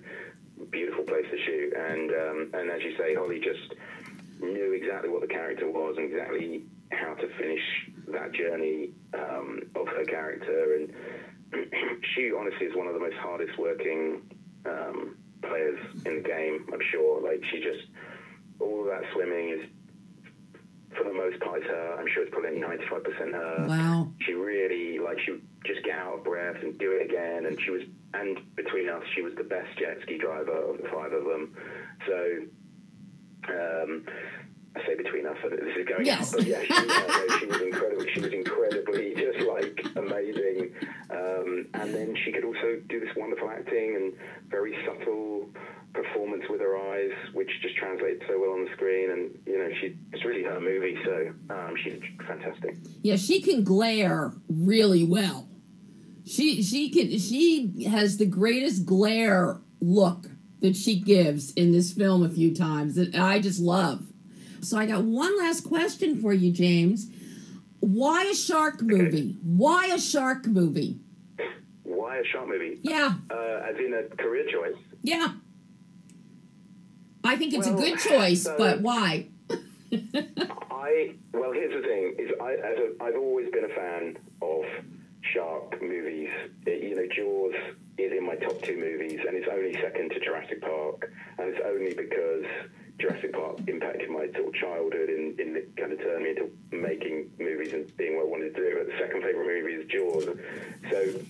beautiful 0.71 1.05
place 1.05 1.27
to 1.31 1.39
shoot. 1.39 1.73
And 1.75 2.11
um, 2.11 2.51
and 2.55 2.71
as 2.71 2.83
you 2.83 2.97
say, 2.97 3.15
Holly 3.15 3.41
just 3.41 3.75
knew 4.41 4.73
exactly 4.73 5.09
what 5.11 5.21
the 5.23 5.27
character 5.27 5.69
was 5.71 5.97
and 5.97 6.11
exactly 6.11 6.65
how 6.93 7.15
to 7.15 7.29
finish 7.37 7.63
that 8.09 8.33
journey 8.33 8.91
um, 9.15 9.61
of 9.75 9.87
her 9.89 10.05
character. 10.05 10.77
And 10.77 10.93
she 12.15 12.33
honestly 12.37 12.67
is 12.67 12.77
one 12.77 12.87
of 12.87 12.95
the 12.95 13.01
most 13.01 13.17
hardest 13.17 13.59
working 13.59 14.23
um, 14.67 15.17
players 15.43 15.79
in 16.05 16.23
the 16.23 16.29
game. 16.29 16.67
I'm 16.73 16.81
sure. 16.91 17.21
Like 17.23 17.43
she 17.51 17.59
just 17.61 17.87
all 18.61 18.81
of 18.81 18.87
that 18.87 19.03
swimming 19.13 19.51
is 19.51 19.61
for 20.97 21.05
the 21.05 21.13
most 21.13 21.39
part 21.41 21.61
is 21.63 21.67
her. 21.69 21.97
I'm 21.99 22.07
sure 22.13 22.23
it's 22.23 22.33
probably 22.33 22.59
95% 22.59 23.33
her 23.33 23.67
Wow. 23.69 24.09
she 24.21 24.33
really 24.33 24.99
like 24.99 25.19
she 25.21 25.33
would 25.33 25.43
just 25.67 25.85
get 25.85 25.99
out 25.99 26.15
of 26.19 26.25
breath 26.25 26.57
and 26.63 26.79
do 26.79 26.93
it 26.93 27.05
again 27.05 27.45
and 27.47 27.61
she 27.61 27.71
was 27.71 27.83
and 28.15 28.39
between 28.55 28.89
us 28.89 29.03
she 29.15 29.21
was 29.21 29.35
the 29.37 29.45
best 29.45 29.77
jet 29.79 29.99
ski 30.03 30.17
driver 30.17 30.53
of 30.71 30.79
the 30.79 30.89
five 30.89 31.13
of 31.13 31.25
them 31.25 31.55
so 32.07 32.39
um 33.49 34.05
I 34.75 34.85
say 34.87 34.95
between 34.95 35.25
us, 35.27 35.39
so 35.43 35.49
that 35.49 35.59
this 35.59 35.75
is 35.75 35.87
going 35.89 36.05
Yes. 36.05 36.35
out, 36.35 36.39
but 36.41 36.47
yeah, 36.47 36.61
she, 36.61 36.75
uh, 36.75 36.83
no, 36.85 37.39
she 37.39 37.47
was 37.47 37.61
incredibly, 37.63 38.13
she 38.13 38.21
was 38.21 38.33
incredibly 38.35 39.15
just 39.17 39.47
like 39.49 39.87
amazing, 39.97 40.75
um, 41.09 41.67
and 41.73 41.95
then 41.95 42.15
she 42.23 42.31
could 42.31 42.45
also 42.45 42.79
do 42.87 43.01
this 43.01 43.09
wonderful 43.17 43.49
acting 43.49 43.97
and 43.97 44.13
very 44.51 44.77
subtle 44.85 45.49
performance 45.95 46.45
with 46.51 46.61
her 46.61 46.77
eyes, 46.77 47.11
which 47.33 47.49
just 47.63 47.75
translates 47.77 48.23
so 48.29 48.39
well 48.39 48.51
on 48.53 48.67
the 48.67 48.71
screen, 48.73 49.11
and 49.13 49.39
you 49.47 49.57
know, 49.57 49.71
she 49.81 49.97
it's 50.13 50.23
really 50.27 50.43
her 50.43 50.61
movie, 50.61 50.99
so 51.07 51.33
um, 51.49 51.75
she's 51.83 51.99
fantastic. 52.27 52.77
Yeah, 53.01 53.17
she 53.17 53.41
can 53.41 53.65
glare 53.65 54.35
really 54.51 55.05
well. 55.05 55.49
She 56.27 56.63
she 56.63 56.91
can 56.91 57.19
she 57.19 57.85
has 57.85 58.19
the 58.19 58.27
greatest 58.27 58.85
glare 58.85 59.57
look 59.81 60.27
that 60.61 60.77
she 60.77 60.99
gives 61.01 61.53
in 61.53 61.73
this 61.73 61.93
film 61.93 62.23
a 62.25 62.29
few 62.29 62.55
times 62.55 62.95
that 62.95 63.15
I 63.15 63.39
just 63.41 63.61
love. 63.61 64.07
So 64.61 64.79
I 64.79 64.87
got 64.87 65.05
one 65.05 65.37
last 65.39 65.63
question 65.63 66.21
for 66.21 66.33
you, 66.33 66.51
James. 66.53 67.11
Why 67.81 68.25
a 68.25 68.35
shark 68.35 68.81
movie? 68.83 69.37
Why 69.43 69.87
a 69.87 69.99
shark 69.99 70.47
movie? 70.47 70.99
Why 71.83 72.19
a 72.19 72.25
shark 72.25 72.49
movie? 72.49 72.79
Yeah, 72.83 73.15
Uh, 73.31 73.61
as 73.69 73.77
in 73.77 73.95
a 73.95 74.03
career 74.17 74.47
choice. 74.51 74.75
yeah. 75.03 75.35
I 77.23 77.37
think 77.37 77.55
it's 77.55 77.67
Well, 77.67 77.79
a 77.79 77.81
good 77.83 77.99
choice, 78.11 78.43
so- 78.45 78.55
but 78.57 78.81
why? 78.81 79.27
I 80.71 81.15
well, 81.33 81.53
here's 81.53 81.73
the 81.75 81.87
thing: 81.87 82.15
is 82.19 82.31
I 82.41 82.53
as 82.55 82.79
a, 82.79 83.03
I've 83.03 83.17
always 83.17 83.49
been 83.51 83.65
a 83.65 83.69
fan 83.75 84.17
of 84.43 84.65
shark 85.33 85.81
movies. 85.83 86.31
It- 86.67 86.83
you 86.83 86.95
know, 86.95 87.07
Jaws 87.07 87.55
is 87.99 88.13
in 88.13 88.25
my 88.27 88.37
top 88.37 88.61
two 88.63 88.77
movies, 88.77 89.21
and 89.27 89.37
it's 89.37 89.49
only 89.51 89.73
second 89.81 90.11
to 90.11 90.21
Jurassic 90.21 90.61
Park, 90.61 91.11
and 91.39 91.49
it's 91.49 91.61
only 91.65 91.95
because 91.95 92.45
Jurassic 92.99 93.33
Park 93.33 93.59
impacted 93.67 94.09
my 94.11 94.27
sort 94.33 94.49
of 94.49 94.55
childhood 94.55 95.09
and, 95.11 95.39
it 95.39 95.77
kind 95.77 95.93
of 95.93 95.99
turned 95.99 96.25
me 96.25 96.31
into 96.31 96.51
making 96.71 97.31
movies 97.39 97.73
and 97.73 97.95
being 97.97 98.17
what 98.17 98.27
I 98.27 98.29
wanted 98.29 98.55
to 98.55 98.61
do. 98.63 98.75
But 98.79 98.87
the 98.87 98.99
second 98.99 99.23
favorite 99.23 99.47
movie 99.47 99.75
is 99.75 99.87
Jaws, 99.89 100.25
so 100.91 101.21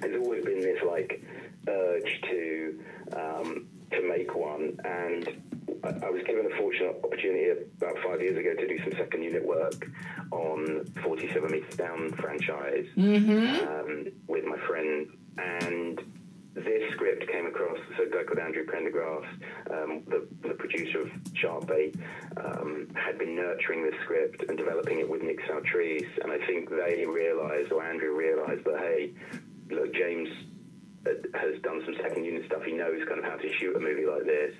there's 0.00 0.16
always 0.22 0.44
been 0.44 0.60
this 0.60 0.82
like 0.82 1.22
urge 1.68 2.20
to 2.22 2.80
um, 3.12 3.66
to 3.92 4.02
make 4.08 4.34
one, 4.34 4.76
and 4.84 5.40
I, 5.82 5.88
I 6.06 6.10
was 6.10 6.22
given 6.26 6.46
a 6.50 6.56
fortunate 6.56 6.96
opportunity 7.04 7.50
about 7.78 7.96
five 8.04 8.20
years 8.20 8.36
ago 8.38 8.54
to 8.54 8.66
do 8.66 8.78
some 8.78 8.92
second 8.98 9.22
unit 9.22 9.44
work 9.44 9.86
on 10.30 10.84
47 11.02 11.50
Meters 11.50 11.76
Down 11.76 12.12
franchise 12.12 12.86
um, 13.68 14.06
with 14.26 14.44
my 14.44 14.58
friend, 14.66 15.08
and 15.38 16.00
this 16.54 16.92
script 16.92 17.28
came 17.30 17.46
across. 17.46 17.78
So 17.96 18.04
a 18.04 18.06
guy 18.10 18.22
called 18.24 18.38
Andrew 18.38 18.64
Prendergast, 18.64 19.26
um, 19.70 20.02
the, 20.06 20.26
the 20.42 20.54
producer 20.54 21.00
of 21.00 21.08
Sharkbait, 21.34 21.98
um, 22.36 22.88
had 22.94 23.18
been 23.18 23.34
nurturing 23.34 23.82
this 23.84 23.94
script 24.04 24.44
and 24.48 24.56
developing 24.56 25.00
it 25.00 25.08
with 25.08 25.22
Nick 25.22 25.40
Saltrese, 25.48 26.06
and 26.22 26.30
I 26.32 26.38
think 26.46 26.70
they 26.70 27.04
realised, 27.06 27.72
or 27.72 27.82
Andrew 27.82 28.16
realised, 28.16 28.64
that 28.64 28.78
hey, 28.78 29.12
look, 29.70 29.92
James 29.94 30.28
uh, 31.06 31.10
has 31.34 31.60
done 31.62 31.82
some 31.84 31.96
second 32.00 32.24
unit 32.24 32.46
stuff. 32.46 32.62
He 32.64 32.72
knows 32.72 33.00
kind 33.08 33.18
of 33.18 33.24
how 33.24 33.36
to 33.36 33.52
shoot 33.54 33.76
a 33.76 33.80
movie 33.80 34.06
like 34.06 34.24
this. 34.24 34.54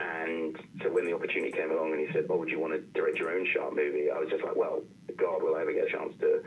And 0.00 0.58
so 0.82 0.90
when 0.90 1.04
the 1.04 1.14
opportunity 1.14 1.52
came 1.52 1.70
along 1.70 1.92
and 1.92 2.06
he 2.06 2.12
said, 2.12 2.26
"Oh, 2.28 2.36
would 2.36 2.48
you 2.48 2.58
want 2.58 2.72
to 2.74 2.80
direct 2.98 3.18
your 3.18 3.30
own 3.30 3.46
shark 3.46 3.74
movie?" 3.74 4.10
I 4.10 4.18
was 4.18 4.28
just 4.28 4.42
like, 4.42 4.56
"Well, 4.56 4.82
God, 5.16 5.42
will 5.42 5.54
I 5.54 5.62
ever 5.62 5.72
get 5.72 5.86
a 5.86 5.90
chance 5.90 6.14
to 6.20 6.42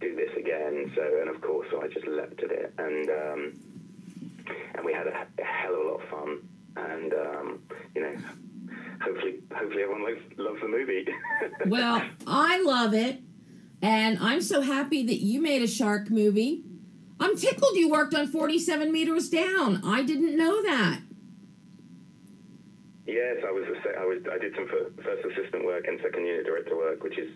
do 0.00 0.14
this 0.14 0.30
again?" 0.36 0.92
So, 0.94 1.02
and 1.20 1.30
of 1.30 1.40
course, 1.40 1.68
I 1.82 1.88
just 1.88 2.06
leapt 2.06 2.42
at 2.42 2.50
it, 2.50 2.74
and 2.78 3.08
um, 3.08 3.52
and 4.74 4.84
we 4.84 4.92
had 4.92 5.06
a, 5.06 5.26
a 5.38 5.44
hell 5.44 5.74
of 5.74 5.80
a 5.80 5.84
lot 5.88 6.02
of 6.02 6.08
fun, 6.08 6.48
and 6.76 7.14
um, 7.14 7.62
you 7.94 8.02
know, 8.02 8.14
hopefully, 9.00 9.40
hopefully 9.54 9.82
everyone 9.82 10.04
loves, 10.04 10.20
loves 10.38 10.60
the 10.60 10.68
movie. 10.68 11.06
Well, 11.66 12.02
I 12.26 12.60
love 12.62 12.92
it, 12.92 13.20
and 13.80 14.18
I'm 14.20 14.42
so 14.42 14.60
happy 14.60 15.02
that 15.06 15.22
you 15.22 15.40
made 15.40 15.62
a 15.62 15.66
shark 15.66 16.10
movie. 16.10 16.64
I'm 17.18 17.36
tickled 17.36 17.76
you 17.76 17.88
worked 17.88 18.14
on 18.14 18.26
47 18.26 18.90
meters 18.90 19.28
down. 19.28 19.80
I 19.84 20.02
didn't 20.02 20.36
know 20.36 20.60
that. 20.62 21.00
Yes, 23.12 23.36
I 23.46 23.50
was. 23.52 23.64
I 23.98 24.04
was. 24.06 24.18
I 24.32 24.38
did 24.38 24.54
some 24.54 24.66
fir- 24.68 24.90
first 25.02 25.24
assistant 25.26 25.66
work 25.66 25.86
and 25.86 26.00
second 26.00 26.24
unit 26.26 26.46
director 26.46 26.76
work, 26.76 27.02
which 27.02 27.18
is 27.18 27.30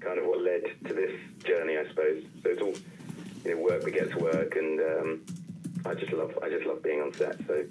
kind 0.00 0.18
of 0.18 0.26
what 0.26 0.40
led 0.42 0.62
to 0.88 0.92
this 0.94 1.12
journey, 1.44 1.78
I 1.78 1.86
suppose. 1.88 2.24
So 2.42 2.50
it's 2.50 2.60
all 2.60 2.74
you 3.44 3.54
know, 3.54 3.62
work 3.62 3.84
begets 3.84 4.14
work, 4.16 4.56
and 4.56 4.80
um, 4.80 5.20
I 5.86 5.94
just 5.94 6.12
love. 6.12 6.36
I 6.42 6.48
just 6.48 6.66
love 6.66 6.82
being 6.82 7.00
on 7.00 7.12
set. 7.14 7.38
So 7.46 7.64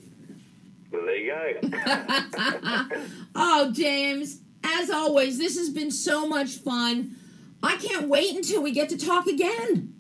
well, 0.91 1.06
there 1.06 1.18
you 1.18 1.60
go. 1.62 2.88
Oh, 3.36 3.72
James, 3.74 4.39
as 4.64 4.89
always, 4.89 5.38
this 5.38 5.58
has 5.58 5.70
been 5.70 5.91
so 5.91 6.28
much 6.28 6.56
fun. 6.58 7.16
I 7.64 7.78
can't 7.78 8.08
wait 8.08 8.36
until 8.36 8.62
we 8.62 8.72
get 8.72 8.89
to 8.89 8.98
talk 8.98 9.26
again. 9.28 9.96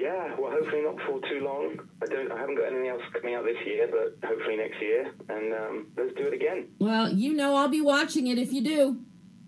Yeah. 0.00 0.34
Well, 0.38 0.50
hopefully 0.52 0.82
not 0.82 0.96
for 1.06 1.20
too 1.28 1.40
long. 1.44 1.76
I 2.02 2.06
don't. 2.06 2.30
I 2.32 2.38
haven't 2.38 2.56
got 2.56 2.66
anything 2.66 2.88
else 2.88 3.02
coming 3.12 3.34
out 3.34 3.44
this 3.44 3.56
year, 3.66 3.88
but 3.90 4.28
hopefully 4.28 4.56
next 4.56 4.80
year, 4.80 5.10
and 5.28 5.52
um, 5.54 5.86
let's 5.96 6.14
do 6.14 6.26
it 6.26 6.34
again. 6.34 6.68
Well, 6.78 7.12
you 7.12 7.34
know 7.34 7.54
I'll 7.56 7.68
be 7.68 7.80
watching 7.80 8.26
it 8.28 8.38
if 8.38 8.52
you 8.52 8.62
do. 8.62 9.00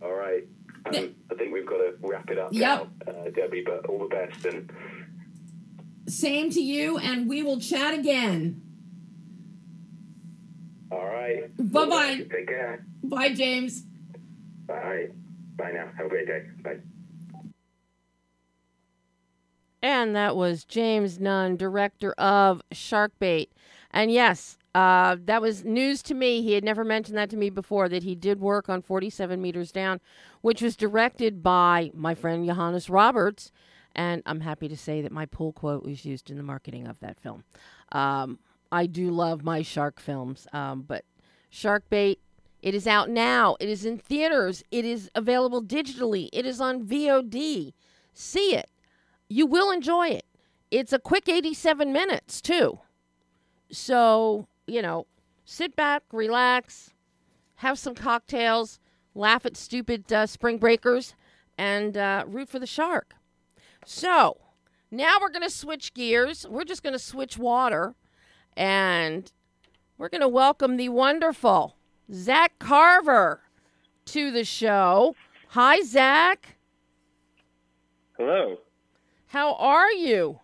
All 0.02 0.12
right. 0.14 0.44
Um, 0.86 1.14
I 1.30 1.34
think 1.34 1.52
we've 1.52 1.66
got 1.66 1.76
to 1.78 1.94
wrap 2.00 2.30
it 2.30 2.38
up 2.38 2.52
Yep. 2.52 2.88
now, 3.06 3.12
uh, 3.12 3.30
Debbie. 3.30 3.62
But 3.64 3.86
all 3.86 3.98
the 3.98 4.06
best, 4.14 4.44
and 4.46 4.70
Same 6.08 6.50
to 6.50 6.60
you, 6.60 6.96
and 6.98 7.28
we 7.28 7.42
will 7.42 7.60
chat 7.60 7.92
again. 7.94 8.62
all 10.90 11.04
right. 11.06 11.50
Bye-bye. 11.58 12.26
Take 12.32 12.48
care. 12.48 12.84
Bye, 13.04 13.34
James. 13.34 13.82
Bye. 14.66 15.08
Bye 15.56 15.72
now. 15.72 15.88
Have 15.96 16.06
a 16.06 16.08
great 16.08 16.26
day. 16.26 16.42
Bye. 16.62 16.78
And 19.82 20.14
that 20.14 20.36
was 20.36 20.64
James 20.64 21.18
Nunn, 21.18 21.56
director 21.56 22.12
of 22.12 22.62
Sharkbait. 22.72 23.48
And 23.90 24.12
yes, 24.12 24.58
uh, 24.74 25.16
that 25.24 25.42
was 25.42 25.64
news 25.64 26.02
to 26.04 26.14
me. 26.14 26.42
He 26.42 26.52
had 26.52 26.64
never 26.64 26.84
mentioned 26.84 27.16
that 27.16 27.30
to 27.30 27.36
me 27.36 27.50
before 27.50 27.88
that 27.88 28.02
he 28.02 28.14
did 28.14 28.40
work 28.40 28.68
on 28.68 28.82
47 28.82 29.40
Meters 29.40 29.72
Down, 29.72 30.00
which 30.42 30.62
was 30.62 30.76
directed 30.76 31.42
by 31.42 31.90
my 31.94 32.14
friend 32.14 32.46
Johannes 32.46 32.90
Roberts. 32.90 33.50
And 33.94 34.22
I'm 34.26 34.40
happy 34.40 34.68
to 34.68 34.76
say 34.76 35.02
that 35.02 35.10
my 35.10 35.26
pull 35.26 35.52
quote 35.52 35.82
was 35.82 36.04
used 36.04 36.30
in 36.30 36.36
the 36.36 36.42
marketing 36.42 36.86
of 36.86 37.00
that 37.00 37.18
film. 37.18 37.44
Um, 37.90 38.38
I 38.70 38.86
do 38.86 39.10
love 39.10 39.42
my 39.42 39.62
shark 39.62 39.98
films, 39.98 40.46
um, 40.52 40.82
but 40.82 41.04
Sharkbait, 41.52 42.18
it 42.62 42.74
is 42.74 42.86
out 42.86 43.10
now. 43.10 43.56
It 43.58 43.68
is 43.68 43.84
in 43.84 43.98
theaters. 43.98 44.62
It 44.70 44.84
is 44.84 45.10
available 45.16 45.60
digitally. 45.60 46.28
It 46.32 46.46
is 46.46 46.60
on 46.60 46.86
VOD. 46.86 47.72
See 48.14 48.54
it 48.54 48.70
you 49.30 49.46
will 49.46 49.70
enjoy 49.70 50.08
it. 50.08 50.26
It's 50.70 50.92
a 50.92 50.98
quick 50.98 51.28
87 51.28 51.92
minutes, 51.92 52.40
too. 52.42 52.80
So, 53.72 54.48
you 54.66 54.82
know, 54.82 55.06
sit 55.44 55.74
back, 55.76 56.02
relax, 56.12 56.90
have 57.56 57.78
some 57.78 57.94
cocktails, 57.94 58.80
laugh 59.14 59.46
at 59.46 59.56
stupid 59.56 60.12
uh, 60.12 60.26
spring 60.26 60.58
breakers, 60.58 61.14
and 61.56 61.96
uh, 61.96 62.24
root 62.26 62.48
for 62.48 62.58
the 62.58 62.66
shark. 62.66 63.14
So, 63.86 64.38
now 64.90 65.18
we're 65.20 65.30
going 65.30 65.42
to 65.42 65.50
switch 65.50 65.94
gears. 65.94 66.46
We're 66.48 66.64
just 66.64 66.82
going 66.82 66.92
to 66.92 66.98
switch 66.98 67.38
water, 67.38 67.94
and 68.56 69.30
we're 69.96 70.08
going 70.08 70.22
to 70.22 70.28
welcome 70.28 70.76
the 70.76 70.88
wonderful 70.88 71.76
Zach 72.12 72.58
Carver 72.58 73.42
to 74.06 74.32
the 74.32 74.44
show. 74.44 75.14
Hi, 75.50 75.82
Zach. 75.82 76.56
Hello. 78.18 78.58
How 79.30 79.54
are 79.54 79.92
you? 79.92 80.40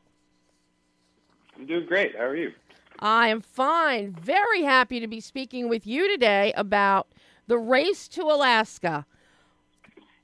I'm 1.56 1.66
doing 1.66 1.86
great. 1.86 2.14
How 2.16 2.22
are 2.22 2.36
you? 2.36 2.52
I 3.00 3.30
am 3.30 3.40
fine. 3.40 4.12
Very 4.12 4.62
happy 4.62 5.00
to 5.00 5.08
be 5.08 5.18
speaking 5.18 5.68
with 5.68 5.88
you 5.88 6.08
today 6.08 6.52
about 6.56 7.08
the 7.48 7.58
race 7.58 8.06
to 8.06 8.22
Alaska. 8.22 9.04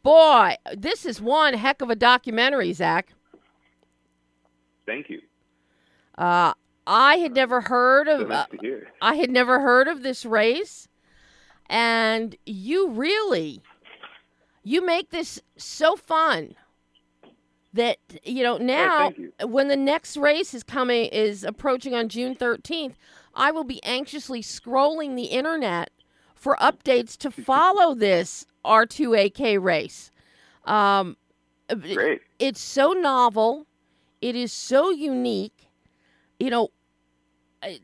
Boy, 0.04 0.54
this 0.76 1.04
is 1.04 1.20
one 1.20 1.54
heck 1.54 1.82
of 1.82 1.90
a 1.90 1.96
documentary, 1.96 2.72
Zach. 2.72 3.08
Thank 4.86 5.10
you. 5.10 5.22
Uh, 6.16 6.52
I 6.86 7.16
had 7.16 7.34
never 7.34 7.62
heard 7.62 8.06
of. 8.06 8.20
So 8.20 8.26
nice 8.28 8.46
uh. 8.62 8.76
I 9.00 9.16
had 9.16 9.30
never 9.30 9.58
heard 9.58 9.88
of 9.88 10.04
this 10.04 10.24
race, 10.24 10.86
and 11.68 12.36
you 12.46 12.90
really 12.90 13.60
you 14.62 14.86
make 14.86 15.10
this 15.10 15.40
so 15.56 15.96
fun 15.96 16.54
that 17.72 17.98
you 18.24 18.42
know 18.42 18.58
now 18.58 19.10
thank 19.10 19.18
you. 19.18 19.32
when 19.46 19.68
the 19.68 19.76
next 19.76 20.16
race 20.16 20.54
is 20.54 20.62
coming 20.62 21.06
is 21.06 21.44
approaching 21.44 21.94
on 21.94 22.08
June 22.08 22.34
13th, 22.34 22.94
I 23.34 23.50
will 23.50 23.64
be 23.64 23.82
anxiously 23.84 24.42
scrolling 24.42 25.16
the 25.16 25.24
internet 25.24 25.90
for 26.34 26.56
updates 26.60 27.16
to 27.18 27.30
follow 27.44 27.94
this 27.94 28.46
R2AK 28.64 29.62
race. 29.62 30.10
Um, 30.64 31.16
Great. 31.68 32.20
it's 32.38 32.60
so 32.60 32.92
novel 32.92 33.66
it 34.20 34.36
is 34.36 34.52
so 34.52 34.90
unique 34.90 35.68
you 36.38 36.50
know 36.50 36.68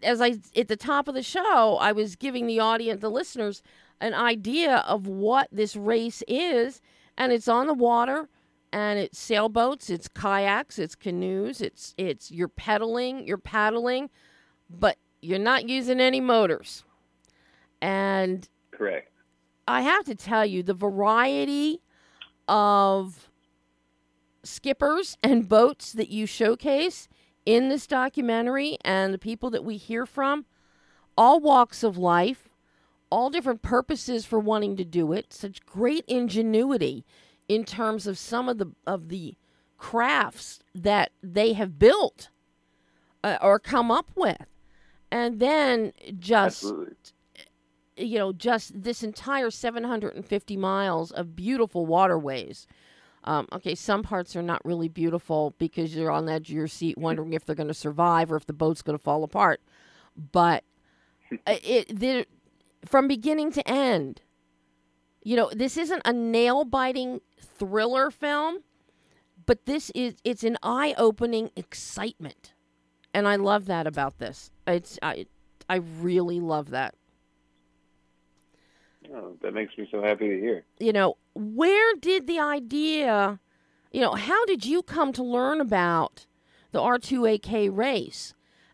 as 0.02 0.20
i 0.20 0.34
at 0.56 0.68
the 0.68 0.76
top 0.76 1.08
of 1.08 1.14
the 1.14 1.22
show 1.22 1.76
i 1.80 1.92
was 1.92 2.16
giving 2.16 2.46
the 2.46 2.60
audience 2.60 3.00
the 3.00 3.10
listeners 3.10 3.62
an 4.00 4.14
idea 4.14 4.76
of 4.86 5.06
what 5.06 5.48
this 5.50 5.74
race 5.76 6.22
is 6.28 6.80
and 7.16 7.32
it's 7.32 7.48
on 7.48 7.66
the 7.66 7.74
water 7.74 8.28
and 8.72 8.98
it's 8.98 9.18
sailboats 9.18 9.90
it's 9.90 10.08
kayaks 10.08 10.78
it's 10.78 10.94
canoes 10.94 11.60
it's 11.60 11.94
it's 11.96 12.30
you're 12.30 12.48
pedaling 12.48 13.26
you're 13.26 13.38
paddling 13.38 14.10
but 14.68 14.96
you're 15.20 15.38
not 15.38 15.68
using 15.68 16.00
any 16.00 16.20
motors 16.20 16.84
and 17.80 18.48
Correct. 18.78 19.10
I 19.66 19.82
have 19.82 20.04
to 20.04 20.14
tell 20.14 20.46
you, 20.46 20.62
the 20.62 20.72
variety 20.72 21.82
of 22.46 23.28
skippers 24.42 25.18
and 25.22 25.48
boats 25.48 25.92
that 25.92 26.08
you 26.08 26.26
showcase 26.26 27.08
in 27.44 27.68
this 27.68 27.86
documentary 27.86 28.78
and 28.82 29.12
the 29.12 29.18
people 29.18 29.50
that 29.50 29.64
we 29.64 29.76
hear 29.76 30.06
from, 30.06 30.46
all 31.16 31.40
walks 31.40 31.82
of 31.82 31.98
life, 31.98 32.48
all 33.10 33.30
different 33.30 33.60
purposes 33.60 34.24
for 34.24 34.38
wanting 34.38 34.76
to 34.76 34.84
do 34.84 35.12
it, 35.12 35.32
such 35.32 35.66
great 35.66 36.04
ingenuity 36.06 37.04
in 37.48 37.64
terms 37.64 38.06
of 38.06 38.18
some 38.18 38.48
of 38.48 38.58
the 38.58 38.72
of 38.86 39.08
the 39.08 39.36
crafts 39.78 40.60
that 40.74 41.12
they 41.22 41.54
have 41.54 41.78
built 41.78 42.30
uh, 43.24 43.38
or 43.40 43.58
come 43.58 43.90
up 43.90 44.10
with. 44.14 44.46
And 45.10 45.40
then 45.40 45.92
just 46.18 46.64
Absolutely. 46.64 46.94
you 47.96 48.18
know, 48.18 48.32
just 48.32 48.82
this 48.82 49.02
entire 49.02 49.50
750 49.50 50.56
miles 50.56 51.10
of 51.10 51.34
beautiful 51.34 51.86
waterways. 51.86 52.66
Um, 53.24 53.48
okay, 53.52 53.74
some 53.74 54.02
parts 54.02 54.36
are 54.36 54.42
not 54.42 54.64
really 54.64 54.88
beautiful 54.88 55.54
because 55.58 55.94
you're 55.94 56.10
on 56.10 56.26
the 56.26 56.32
edge 56.32 56.50
of 56.50 56.56
your 56.56 56.68
seat 56.68 56.96
wondering 56.96 57.32
if 57.32 57.44
they're 57.44 57.54
going 57.56 57.68
to 57.68 57.74
survive 57.74 58.30
or 58.30 58.36
if 58.36 58.46
the 58.46 58.52
boat's 58.52 58.82
going 58.82 58.96
to 58.96 59.02
fall 59.02 59.24
apart. 59.24 59.60
But 60.32 60.64
uh, 61.46 61.56
it, 61.62 61.98
there, 61.98 62.26
from 62.84 63.08
beginning 63.08 63.52
to 63.52 63.68
end, 63.68 64.22
you 65.28 65.36
know, 65.36 65.50
this 65.54 65.76
isn't 65.76 66.00
a 66.06 66.12
nail 66.14 66.64
biting 66.64 67.20
thriller 67.38 68.10
film, 68.10 68.60
but 69.44 69.66
this 69.66 69.90
is 69.94 70.14
it's 70.24 70.42
an 70.42 70.56
eye 70.62 70.94
opening 70.96 71.50
excitement, 71.54 72.54
and 73.12 73.28
I 73.28 73.36
love 73.36 73.66
that 73.66 73.86
about 73.86 74.16
this. 74.20 74.50
It's 74.66 74.98
I 75.02 75.26
I 75.68 75.76
really 76.00 76.40
love 76.40 76.70
that. 76.70 76.94
Oh, 79.14 79.36
that 79.42 79.52
makes 79.52 79.76
me 79.76 79.86
so 79.90 80.00
happy 80.00 80.28
to 80.28 80.40
hear. 80.40 80.64
you 80.80 80.94
know, 80.94 81.18
where 81.34 81.94
did 81.96 82.26
the 82.26 82.40
idea, 82.40 83.38
you 83.92 84.00
know, 84.00 84.12
how 84.12 84.46
did 84.46 84.64
you 84.64 84.82
come 84.82 85.12
to 85.12 85.22
learn 85.22 85.60
about 85.60 86.24
the 86.72 86.80
R2AK 86.80 87.76
race? 87.76 88.32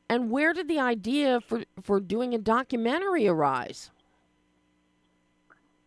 And 0.09 0.30
where 0.30 0.52
did 0.52 0.68
the 0.68 0.78
idea 0.78 1.40
for, 1.40 1.64
for 1.82 1.98
doing 1.98 2.32
a 2.32 2.38
documentary 2.38 3.26
arise? 3.26 3.90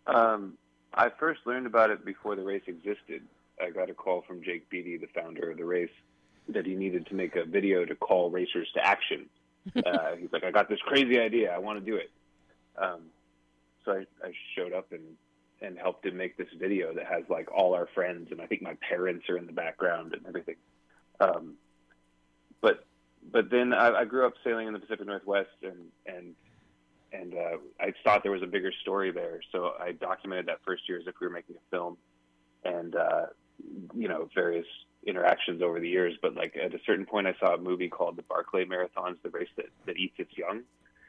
Um, 0.07 0.53
I 0.93 1.09
first 1.19 1.41
learned 1.45 1.67
about 1.67 1.89
it 1.91 2.05
before 2.05 2.35
the 2.35 2.43
race 2.43 2.63
existed. 2.67 3.23
I 3.61 3.69
got 3.69 3.89
a 3.89 3.93
call 3.93 4.23
from 4.27 4.41
Jake 4.41 4.69
Beattie, 4.69 4.97
the 4.97 5.07
founder 5.07 5.51
of 5.51 5.57
the 5.57 5.65
race, 5.65 5.91
that 6.49 6.65
he 6.65 6.75
needed 6.75 7.07
to 7.07 7.15
make 7.15 7.35
a 7.35 7.45
video 7.45 7.85
to 7.85 7.95
call 7.95 8.29
racers 8.29 8.67
to 8.73 8.85
action. 8.85 9.29
uh, 9.85 10.15
he's 10.17 10.31
like, 10.31 10.43
I 10.43 10.51
got 10.51 10.69
this 10.69 10.79
crazy 10.85 11.19
idea. 11.19 11.53
I 11.53 11.57
want 11.57 11.79
to 11.79 11.85
do 11.85 11.97
it. 11.97 12.09
Um, 12.77 13.01
so 13.83 13.91
I, 13.91 14.05
I 14.25 14.31
showed 14.55 14.73
up 14.73 14.91
and, 14.91 15.03
and 15.61 15.77
helped 15.77 16.05
him 16.05 16.17
make 16.17 16.37
this 16.37 16.47
video 16.57 16.93
that 16.93 17.05
has 17.05 17.23
like 17.29 17.51
all 17.51 17.73
our 17.73 17.87
friends 17.93 18.31
and 18.31 18.41
I 18.41 18.45
think 18.45 18.61
my 18.61 18.77
parents 18.87 19.27
are 19.29 19.37
in 19.37 19.45
the 19.45 19.51
background 19.51 20.13
and 20.13 20.25
everything. 20.25 20.55
Um, 21.19 21.55
but 22.61 22.85
but 23.29 23.49
then 23.49 23.73
I, 23.73 23.99
I 24.01 24.05
grew 24.05 24.25
up 24.25 24.33
sailing 24.43 24.67
in 24.67 24.73
the 24.73 24.79
Pacific 24.79 25.05
Northwest 25.05 25.49
and 25.63 25.91
and 26.05 26.35
and 27.13 27.33
uh, 27.33 27.57
I 27.79 27.93
thought 28.03 28.23
there 28.23 28.31
was 28.31 28.43
a 28.43 28.47
bigger 28.47 28.71
story 28.81 29.11
there. 29.11 29.39
So 29.51 29.73
I 29.79 29.91
documented 29.93 30.47
that 30.47 30.59
first 30.65 30.87
year 30.89 30.97
as 30.99 31.07
if 31.07 31.15
we 31.19 31.27
were 31.27 31.33
making 31.33 31.55
a 31.55 31.69
film, 31.75 31.97
and 32.63 32.95
uh, 32.95 33.25
you 33.95 34.07
know 34.07 34.29
various 34.35 34.65
interactions 35.05 35.61
over 35.61 35.79
the 35.79 35.89
years. 35.89 36.15
But 36.21 36.35
like 36.35 36.55
at 36.61 36.73
a 36.73 36.79
certain 36.85 37.05
point, 37.05 37.27
I 37.27 37.35
saw 37.39 37.55
a 37.55 37.57
movie 37.57 37.89
called 37.89 38.17
the 38.17 38.23
Barkley 38.23 38.65
Marathons, 38.65 39.17
the 39.23 39.29
race 39.29 39.49
that, 39.57 39.67
that 39.85 39.97
eats 39.97 40.15
its 40.17 40.37
young, 40.37 40.61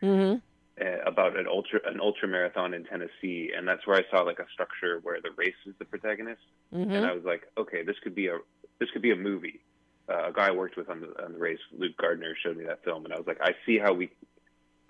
Mm-hmm. 0.03 0.39
uh, 0.81 0.99
about 1.11 1.37
an 1.37 1.47
ultra 1.49 1.81
an 1.87 2.01
ultra 2.01 2.29
marathon 2.29 2.73
in 2.75 2.85
Tennessee, 2.85 3.51
and 3.57 3.67
that's 3.67 3.85
where 3.87 3.97
I 3.97 4.05
saw 4.11 4.23
like 4.23 4.39
a 4.39 4.47
structure 4.53 5.01
where 5.03 5.21
the 5.21 5.31
race 5.37 5.57
is 5.67 5.75
the 5.79 5.85
protagonist, 5.85 6.43
and 6.73 6.91
Mm-hmm. 6.91 7.05
I 7.05 7.13
was 7.13 7.25
like, 7.25 7.43
okay, 7.59 7.83
this 7.83 7.97
could 8.05 8.15
be 8.15 8.29
a 8.29 8.39
this 8.79 8.89
could 8.93 9.03
be 9.03 9.11
a 9.11 9.17
movie. 9.17 9.61
Uh, 10.09 10.29
a 10.29 10.33
guy 10.33 10.49
I 10.49 10.53
worked 10.53 10.77
with 10.77 10.89
on 10.89 11.01
the 11.01 11.25
on 11.25 11.33
the 11.33 11.39
race, 11.39 11.59
Luke 11.77 11.97
Gardner, 11.97 12.35
showed 12.43 12.57
me 12.57 12.65
that 12.67 12.85
film, 12.85 13.05
and 13.05 13.13
I 13.13 13.19
was 13.19 13.27
like, 13.27 13.41
I 13.43 13.55
see 13.67 13.79
how 13.79 13.93
we 13.93 14.11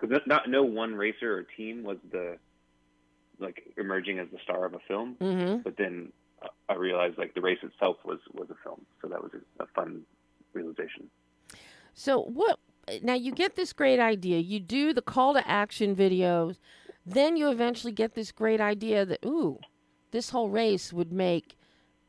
because 0.01 0.21
not 0.27 0.49
no 0.49 0.63
one 0.63 0.95
racer 0.95 1.37
or 1.39 1.43
team 1.43 1.83
was 1.83 1.99
the 2.11 2.39
like 3.39 3.63
emerging 3.77 4.19
as 4.19 4.29
the 4.33 4.39
star 4.43 4.65
of 4.65 4.75
a 4.75 4.81
film, 4.89 5.17
Mm-hmm. 5.21 5.59
but 5.59 5.77
then 5.77 6.13
uh, 6.43 6.49
I 6.69 6.75
realized 6.75 7.19
like 7.19 7.35
the 7.35 7.41
race 7.41 7.59
itself 7.63 7.97
was 8.05 8.19
was 8.33 8.49
a 8.51 8.57
film, 8.65 8.85
so 9.01 9.09
that 9.09 9.23
was 9.23 9.33
a, 9.35 9.63
a 9.63 9.67
fun 9.75 10.03
realization. 10.55 11.11
So 11.95 12.23
what? 12.23 12.59
Now 13.03 13.15
you 13.15 13.33
get 13.33 13.55
this 13.57 13.73
great 13.73 14.01
idea. 14.01 14.39
You 14.39 14.61
do 14.61 14.93
the 14.93 15.03
call 15.03 15.35
to 15.35 15.47
action 15.49 15.95
videos, 15.95 16.57
then 17.05 17.37
you 17.37 17.51
eventually 17.51 17.93
get 17.93 18.15
this 18.15 18.33
great 18.33 18.61
idea 18.61 19.05
that 19.05 19.21
ooh, 19.25 19.59
this 20.11 20.31
whole 20.31 20.49
race 20.49 20.93
would 20.93 21.13
make, 21.13 21.57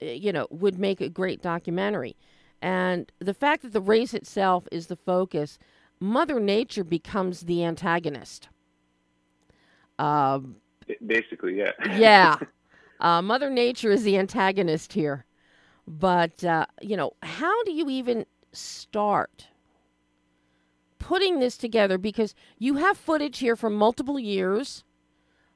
uh, 0.02 0.06
you 0.06 0.32
know, 0.32 0.48
would 0.50 0.80
make 0.80 1.02
a 1.02 1.10
great 1.10 1.42
documentary. 1.42 2.16
And 2.62 3.12
the 3.20 3.34
fact 3.34 3.62
that 3.64 3.74
the 3.74 3.82
race 3.82 4.14
itself 4.14 4.68
is 4.72 4.88
the 4.88 4.96
focus, 4.96 5.60
Mother 6.00 6.40
Nature 6.40 6.84
becomes 6.84 7.42
the 7.42 7.64
antagonist. 7.64 8.50
Um, 9.98 10.58
Basically, 11.06 11.58
yeah. 11.58 11.72
yeah. 11.98 12.36
Uh, 13.02 13.22
Mother 13.22 13.50
Nature 13.50 13.92
is 13.92 14.04
the 14.04 14.18
antagonist 14.18 14.92
here. 14.92 15.26
But, 15.88 16.44
uh, 16.44 16.66
you 16.82 16.98
know, 16.98 17.14
how 17.24 17.64
do 17.64 17.72
you 17.72 17.90
even 17.90 18.26
start 18.52 19.48
putting 21.00 21.40
this 21.40 21.58
together? 21.58 21.98
Because 21.98 22.36
you 22.58 22.76
have 22.76 22.98
footage 22.98 23.40
here 23.40 23.56
from 23.56 23.74
multiple 23.74 24.20
years. 24.20 24.84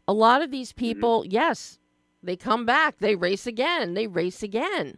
A 0.08 0.14
lot 0.14 0.42
of 0.42 0.52
these 0.52 0.72
people, 0.72 1.26
yes, 1.28 1.80
they 2.24 2.38
come 2.38 2.66
back, 2.66 3.00
they 3.00 3.16
race 3.16 3.46
again, 3.46 3.94
they 3.94 4.08
race 4.08 4.42
again. 4.42 4.98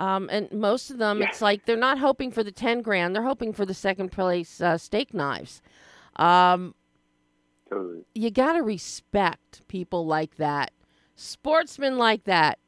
Um, 0.00 0.30
and 0.32 0.50
most 0.50 0.90
of 0.90 0.96
them, 0.96 1.20
Yeah. 1.20 1.28
it's 1.28 1.42
like 1.42 1.66
they're 1.66 1.76
not 1.76 1.98
hoping 1.98 2.30
for 2.30 2.42
the 2.42 2.50
10 2.52 2.80
grand, 2.80 3.14
they're 3.14 3.22
hoping 3.22 3.52
for 3.52 3.66
the 3.66 3.74
second 3.74 4.10
place 4.10 4.60
uh, 4.60 4.78
steak 4.78 5.12
knives. 5.12 5.60
Um, 6.16 6.74
Totally. 7.68 8.04
you 8.14 8.30
got 8.30 8.54
to 8.54 8.62
respect 8.62 9.60
people 9.68 10.06
like 10.06 10.36
that, 10.36 10.72
sportsmen 11.16 11.98
like 11.98 12.24
that. 12.24 12.58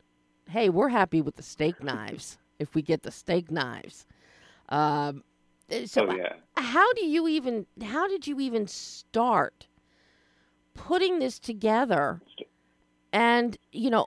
Hey, 0.49 0.69
we're 0.69 0.91
happy 0.91 1.23
with 1.23 1.37
the 1.37 1.43
steak 1.43 1.83
knives 1.83 2.37
if 2.59 2.75
we 2.75 2.83
get 2.83 3.03
the 3.03 3.11
steak 3.11 3.51
knives. 3.51 4.07
Um, 4.69 5.25
uh, 5.73 5.87
so, 5.87 6.07
oh 6.09 6.15
yeah. 6.15 6.35
how 6.59 6.93
do 6.93 7.07
you 7.07 7.27
even? 7.29 7.67
How 7.83 8.07
did 8.09 8.27
you 8.27 8.41
even 8.41 8.67
start 8.67 9.69
putting 10.75 11.19
this 11.19 11.39
together? 11.39 12.21
And 13.13 13.57
you 13.73 13.89
know, 13.89 14.07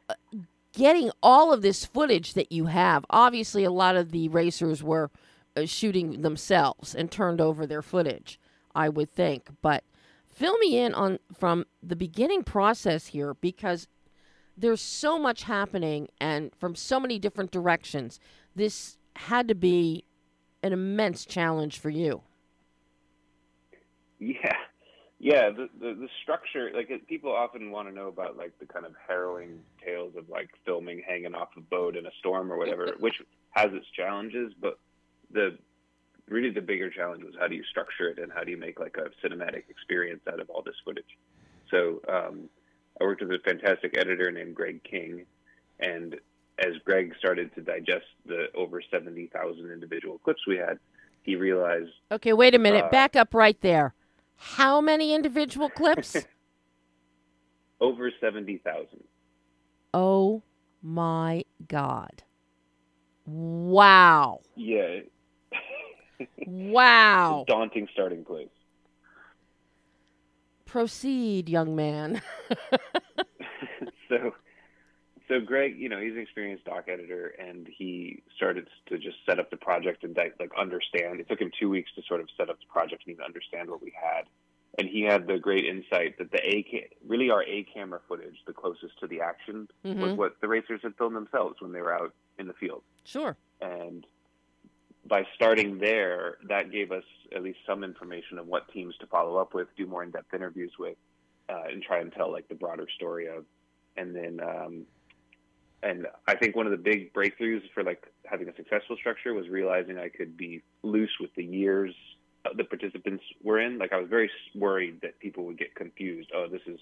getting 0.75 1.09
all 1.23 1.53
of 1.53 1.61
this 1.61 1.85
footage 1.85 2.33
that 2.33 2.51
you 2.51 2.65
have. 2.65 3.05
Obviously, 3.09 3.63
a 3.63 3.71
lot 3.71 3.95
of 3.95 4.11
the 4.11 4.29
racers 4.29 4.83
were 4.83 5.09
uh, 5.55 5.65
shooting 5.65 6.21
themselves 6.21 6.93
and 6.93 7.09
turned 7.09 7.41
over 7.41 7.65
their 7.65 7.81
footage. 7.81 8.39
I 8.75 8.89
would 8.89 9.09
think, 9.09 9.47
but 9.61 9.85
fill 10.27 10.57
me 10.57 10.77
in 10.77 10.93
on 10.93 11.19
from 11.33 11.65
the 11.81 11.95
beginning 11.95 12.43
process 12.43 13.07
here 13.07 13.33
because 13.33 13.87
there's 14.57 14.81
so 14.81 15.17
much 15.17 15.43
happening 15.43 16.09
and 16.19 16.51
from 16.59 16.75
so 16.75 16.99
many 16.99 17.17
different 17.19 17.51
directions. 17.51 18.19
This 18.53 18.97
had 19.15 19.47
to 19.47 19.55
be 19.55 20.03
an 20.61 20.73
immense 20.73 21.25
challenge 21.25 21.79
for 21.79 21.89
you. 21.89 22.21
Yeah, 24.19 24.57
yeah. 25.19 25.49
The, 25.49 25.69
the 25.79 25.93
the 25.93 26.09
structure, 26.21 26.71
like 26.73 26.89
it, 26.89 27.07
people 27.07 27.31
often 27.31 27.71
want 27.71 27.87
to 27.87 27.93
know 27.93 28.07
about 28.07 28.37
like 28.37 28.57
the 28.59 28.65
kind 28.65 28.85
of 28.85 28.93
harrowing 29.07 29.59
tales 29.83 30.13
of 30.17 30.29
like 30.29 30.49
filming 30.65 31.01
hanging 31.07 31.35
off 31.35 31.49
a 31.57 31.61
boat 31.61 31.95
in 31.95 32.05
a 32.05 32.11
storm 32.19 32.51
or 32.51 32.57
whatever, 32.57 32.93
which 32.99 33.21
has 33.51 33.71
its 33.73 33.87
challenges. 33.95 34.53
But 34.59 34.79
the 35.31 35.57
really 36.27 36.49
the 36.49 36.61
bigger 36.61 36.89
challenge 36.89 37.23
was 37.23 37.33
how 37.39 37.47
do 37.47 37.55
you 37.55 37.63
structure 37.63 38.09
it 38.09 38.19
and 38.19 38.31
how 38.31 38.43
do 38.43 38.51
you 38.51 38.57
make 38.57 38.79
like 38.79 38.97
a 38.97 39.09
cinematic 39.25 39.69
experience 39.69 40.21
out 40.31 40.39
of 40.39 40.49
all 40.49 40.61
this 40.61 40.75
footage. 40.83 41.17
So 41.69 42.01
um, 42.07 42.49
I 42.99 43.03
worked 43.03 43.21
with 43.21 43.31
a 43.31 43.39
fantastic 43.39 43.97
editor 43.97 44.31
named 44.31 44.55
Greg 44.55 44.83
King, 44.83 45.25
and 45.79 46.15
as 46.59 46.73
Greg 46.85 47.13
started 47.17 47.53
to 47.55 47.61
digest 47.61 48.05
the 48.25 48.47
over 48.55 48.81
seventy 48.91 49.27
thousand 49.27 49.71
individual 49.71 50.17
clips 50.19 50.41
we 50.47 50.57
had, 50.57 50.79
he 51.23 51.35
realized 51.35 51.91
Okay, 52.11 52.33
wait 52.33 52.55
a 52.55 52.59
minute. 52.59 52.85
Uh, 52.85 52.89
Back 52.89 53.15
up 53.15 53.33
right 53.33 53.59
there. 53.61 53.93
How 54.37 54.81
many 54.81 55.13
individual 55.13 55.69
clips? 55.69 56.15
over 57.81 58.11
seventy 58.21 58.57
thousand. 58.57 59.03
oh 59.93 60.43
my 60.81 61.43
God. 61.67 62.23
Wow. 63.25 64.41
Yeah, 64.55 64.99
Wow. 66.45 67.43
daunting 67.47 67.87
starting 67.91 68.23
place. 68.23 68.49
Proceed, 70.65 71.49
young 71.49 71.75
man. 71.75 72.21
so, 74.09 74.35
so 75.27 75.39
Greg, 75.39 75.77
you 75.77 75.89
know, 75.89 75.99
he's 75.99 76.13
an 76.13 76.19
experienced 76.19 76.65
doc 76.65 76.85
editor, 76.87 77.27
and 77.39 77.67
he 77.67 78.23
started 78.35 78.67
to 78.87 78.97
just 78.97 79.17
set 79.25 79.39
up 79.39 79.49
the 79.49 79.57
project 79.57 80.03
and 80.03 80.15
like 80.15 80.51
understand. 80.57 81.19
It 81.19 81.27
took 81.27 81.39
him 81.41 81.51
two 81.59 81.69
weeks 81.69 81.91
to 81.95 82.01
sort 82.07 82.21
of 82.21 82.27
set 82.37 82.49
up 82.49 82.59
the 82.59 82.65
project 82.71 83.03
and 83.05 83.13
even 83.13 83.25
understand 83.25 83.69
what 83.69 83.81
we 83.81 83.91
had. 83.99 84.25
And 84.77 84.89
he 84.89 85.03
had 85.03 85.25
the 85.25 85.39
great 85.39 85.65
insight 85.65 86.17
that 86.17 86.31
the 86.31 86.39
A 86.47 86.63
ca- 86.63 86.89
really 87.07 87.29
our 87.29 87.43
A 87.43 87.63
camera 87.63 88.01
footage, 88.07 88.35
the 88.45 88.53
closest 88.53 88.99
to 88.99 89.07
the 89.07 89.21
action, 89.21 89.67
was 89.83 89.93
Mhm. 89.95 90.15
what 90.17 90.39
the 90.41 90.47
racers 90.49 90.81
had 90.83 90.95
filmed 90.97 91.15
themselves 91.15 91.61
when 91.61 91.71
they 91.71 91.81
were 91.81 91.93
out 91.93 92.13
in 92.37 92.47
the 92.47 92.53
field. 92.53 92.83
Sure. 93.05 93.37
And 93.61 94.05
by 95.05 95.25
starting 95.35 95.77
there, 95.77 96.39
that 96.49 96.71
gave 96.71 96.91
us 96.91 97.05
at 97.31 97.41
least 97.41 97.59
some 97.65 97.83
information 97.85 98.37
of 98.37 98.47
what 98.47 98.67
teams 98.69 98.97
to 98.97 99.07
follow 99.07 99.37
up 99.37 99.53
with, 99.53 99.73
do 99.77 99.85
more 99.85 100.03
in-depth 100.03 100.33
interviews 100.33 100.77
with, 100.77 100.97
uh, 101.47 101.63
and 101.71 101.81
try 101.81 101.99
and 101.99 102.11
tell 102.11 102.29
like 102.31 102.47
the 102.49 102.55
broader 102.55 102.87
story 102.89 103.27
of. 103.27 103.45
And 103.95 104.13
then, 104.13 104.41
um, 104.41 104.85
and 105.83 106.07
I 106.27 106.35
think 106.35 106.55
one 106.55 106.65
of 106.65 106.71
the 106.71 106.77
big 106.77 107.13
breakthroughs 107.13 107.61
for 107.73 107.83
like 107.83 108.03
having 108.25 108.49
a 108.49 108.55
successful 108.55 108.95
structure 108.97 109.33
was 109.33 109.47
realizing 109.49 109.97
I 109.97 110.09
could 110.09 110.35
be 110.37 110.63
loose 110.83 111.11
with 111.19 111.33
the 111.35 111.43
years 111.43 111.93
the 112.55 112.63
participants 112.63 113.23
were 113.43 113.59
in. 113.59 113.77
Like 113.77 113.93
I 113.93 113.99
was 113.99 114.09
very 114.09 114.29
worried 114.53 114.99
that 115.01 115.19
people 115.19 115.45
would 115.45 115.57
get 115.57 115.73
confused. 115.75 116.29
Oh, 116.35 116.47
this 116.47 116.61
is 116.67 116.79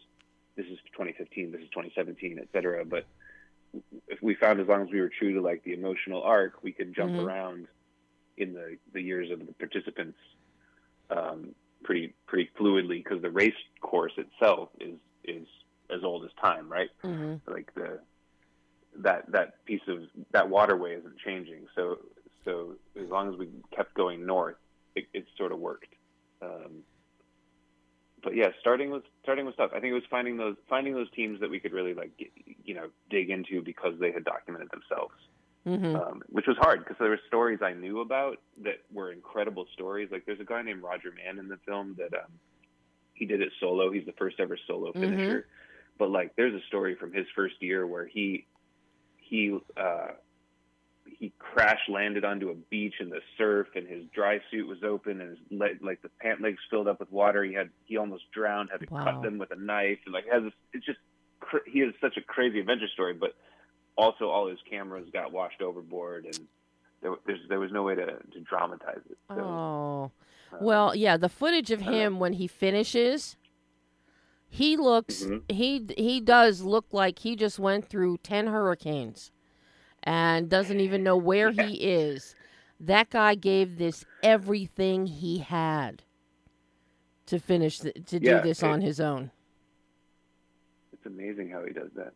this 0.55 0.65
is 0.67 0.77
2015, 0.93 1.51
this 1.51 1.61
is 1.61 1.69
2017, 1.69 2.37
et 2.39 2.47
cetera. 2.53 2.85
But 2.85 3.05
if 4.07 4.21
we 4.21 4.35
found 4.35 4.59
as 4.59 4.67
long 4.67 4.83
as 4.83 4.89
we 4.91 5.01
were 5.01 5.09
true 5.09 5.33
to 5.33 5.41
like 5.41 5.63
the 5.63 5.73
emotional 5.73 6.21
arc, 6.21 6.63
we 6.63 6.71
could 6.71 6.93
jump 6.95 7.13
Mhm. 7.13 7.25
around 7.25 7.67
in 8.37 8.53
the 8.53 8.77
the 8.93 9.01
years 9.01 9.31
of 9.31 9.39
the 9.45 9.53
participants 9.53 10.17
um, 11.09 11.55
pretty 11.83 12.13
pretty 12.27 12.49
fluidly 12.59 13.03
because 13.03 13.21
the 13.21 13.31
race 13.31 13.53
course 13.81 14.13
itself 14.17 14.69
is 14.79 14.95
is 15.23 15.47
as 15.89 16.03
old 16.03 16.25
as 16.25 16.31
time, 16.41 16.69
right? 16.71 16.89
hmm 17.01 17.35
Like 17.47 17.73
the 17.75 17.99
that 18.99 19.31
that 19.31 19.65
piece 19.65 19.81
of 19.87 19.99
that 20.31 20.49
waterway 20.49 20.95
isn't 20.95 21.17
changing. 21.19 21.67
So 21.75 21.99
so 22.45 22.75
as 23.01 23.09
long 23.09 23.31
as 23.31 23.39
we 23.39 23.49
kept 23.75 23.93
going 23.93 24.25
north, 24.25 24.57
it, 24.95 25.05
it 25.13 25.25
sort 25.37 25.51
of 25.51 25.59
worked. 25.59 25.93
Um, 26.41 26.83
but 28.23 28.35
yeah, 28.35 28.49
starting 28.59 28.91
with 28.91 29.03
starting 29.21 29.45
with 29.45 29.55
stuff. 29.55 29.71
I 29.73 29.79
think 29.79 29.91
it 29.91 29.95
was 29.95 30.03
finding 30.09 30.37
those 30.37 30.55
finding 30.69 30.93
those 30.93 31.11
teams 31.11 31.39
that 31.41 31.49
we 31.49 31.59
could 31.59 31.73
really 31.73 31.93
like 31.93 32.17
get, 32.17 32.29
you 32.63 32.73
know 32.73 32.87
dig 33.09 33.29
into 33.29 33.61
because 33.61 33.99
they 33.99 34.11
had 34.11 34.23
documented 34.23 34.69
themselves 34.71 35.13
hmm 35.65 35.95
um, 35.95 36.21
which 36.29 36.47
was 36.47 36.57
hard 36.57 36.79
because 36.79 36.97
there 36.99 37.09
were 37.09 37.19
stories 37.27 37.59
I 37.61 37.73
knew 37.73 38.01
about 38.01 38.37
that 38.63 38.79
were 38.91 39.11
incredible 39.11 39.65
stories. 39.73 40.09
Like 40.11 40.25
there's 40.25 40.39
a 40.39 40.45
guy 40.45 40.61
named 40.61 40.83
Roger 40.83 41.11
Mann 41.11 41.39
in 41.39 41.47
the 41.47 41.57
film 41.65 41.95
that 41.97 42.13
um, 42.13 42.31
he 43.13 43.25
did 43.25 43.41
it 43.41 43.51
solo. 43.59 43.91
He's 43.91 44.05
the 44.05 44.13
first 44.13 44.39
ever 44.39 44.57
solo 44.67 44.91
Mhm. 44.93 44.99
finisher. 44.99 45.47
But 45.97 46.09
like 46.09 46.35
there's 46.35 46.53
a 46.53 46.65
story 46.67 46.95
from 46.95 47.13
his 47.13 47.27
first 47.35 47.61
year 47.61 47.85
where 47.85 48.05
he 48.05 48.45
he 49.33 49.57
uh, 49.75 50.09
he 51.05 51.33
crash 51.39 51.79
landed 51.89 52.23
onto 52.23 52.49
a 52.49 52.53
beach 52.53 52.95
in 52.99 53.09
the 53.09 53.19
surf 53.37 53.67
and 53.75 53.87
his 53.87 54.03
dry 54.13 54.39
suit 54.51 54.67
was 54.67 54.83
open 54.83 55.21
and 55.21 55.31
his 55.31 55.39
leg, 55.49 55.79
like 55.81 56.01
the 56.03 56.09
pant 56.21 56.39
legs 56.41 56.59
filled 56.69 56.87
up 56.87 56.99
with 56.99 57.11
water. 57.11 57.43
He 57.43 57.53
had 57.53 57.69
he 57.85 57.97
almost 57.97 58.25
drowned. 58.31 58.69
Had 58.71 58.81
to 58.81 58.87
Wow. 58.93 59.05
cut 59.05 59.23
them 59.23 59.39
with 59.39 59.49
a 59.51 59.55
knife 59.55 59.97
and 60.05 60.13
like 60.13 60.25
has 60.31 60.43
this, 60.43 60.53
it's 60.73 60.85
just 60.85 60.99
cr- 61.39 61.65
he 61.65 61.79
has 61.79 61.93
such 61.99 62.15
a 62.17 62.21
crazy 62.21 62.59
adventure 62.59 62.87
story, 62.93 63.13
but 63.13 63.33
also 63.97 64.29
all 64.29 64.47
his 64.47 64.59
cameras 64.69 65.07
got 65.11 65.31
washed 65.31 65.61
overboard 65.61 66.25
and 66.25 66.39
there, 67.01 67.15
there's, 67.25 67.39
there 67.49 67.59
was 67.59 67.71
no 67.71 67.81
way 67.83 67.95
to, 67.95 68.05
to 68.05 68.39
dramatize 68.47 69.01
it. 69.09 69.17
So, 69.35 69.41
Oh. 69.41 70.11
uh, 70.53 70.57
Well, 70.61 70.95
yeah, 70.95 71.17
the 71.17 71.27
footage 71.29 71.71
of 71.71 71.81
him 71.81 72.19
when 72.19 72.33
he 72.33 72.47
finishes, 72.47 73.35
he 74.53 74.77
looks 74.77 75.23
Mhm. 75.23 75.51
he 75.51 75.83
he 75.97 76.21
does 76.21 76.61
look 76.61 76.85
like 76.91 77.19
he 77.19 77.35
just 77.35 77.57
went 77.57 77.85
through 77.89 78.17
10 78.19 78.45
hurricanes 78.47 79.31
and 80.03 80.47
doesn't 80.47 80.79
even 80.79 81.01
know 81.03 81.17
where 81.17 81.51
he 81.51 81.75
is. 81.83 82.35
That 82.79 83.09
guy 83.09 83.33
gave 83.33 83.77
this 83.79 84.05
everything 84.21 85.07
he 85.07 85.39
had 85.39 86.03
to 87.25 87.39
finish 87.39 87.79
the, 87.79 87.93
to 87.93 88.19
do 88.19 88.41
this 88.41 88.61
it- 88.61 88.67
on 88.67 88.81
his 88.81 88.99
own. 88.99 89.31
it's 90.91 91.05
amazing 91.07 91.49
how 91.49 91.65
he 91.65 91.73
does 91.73 91.91
that. 91.95 92.13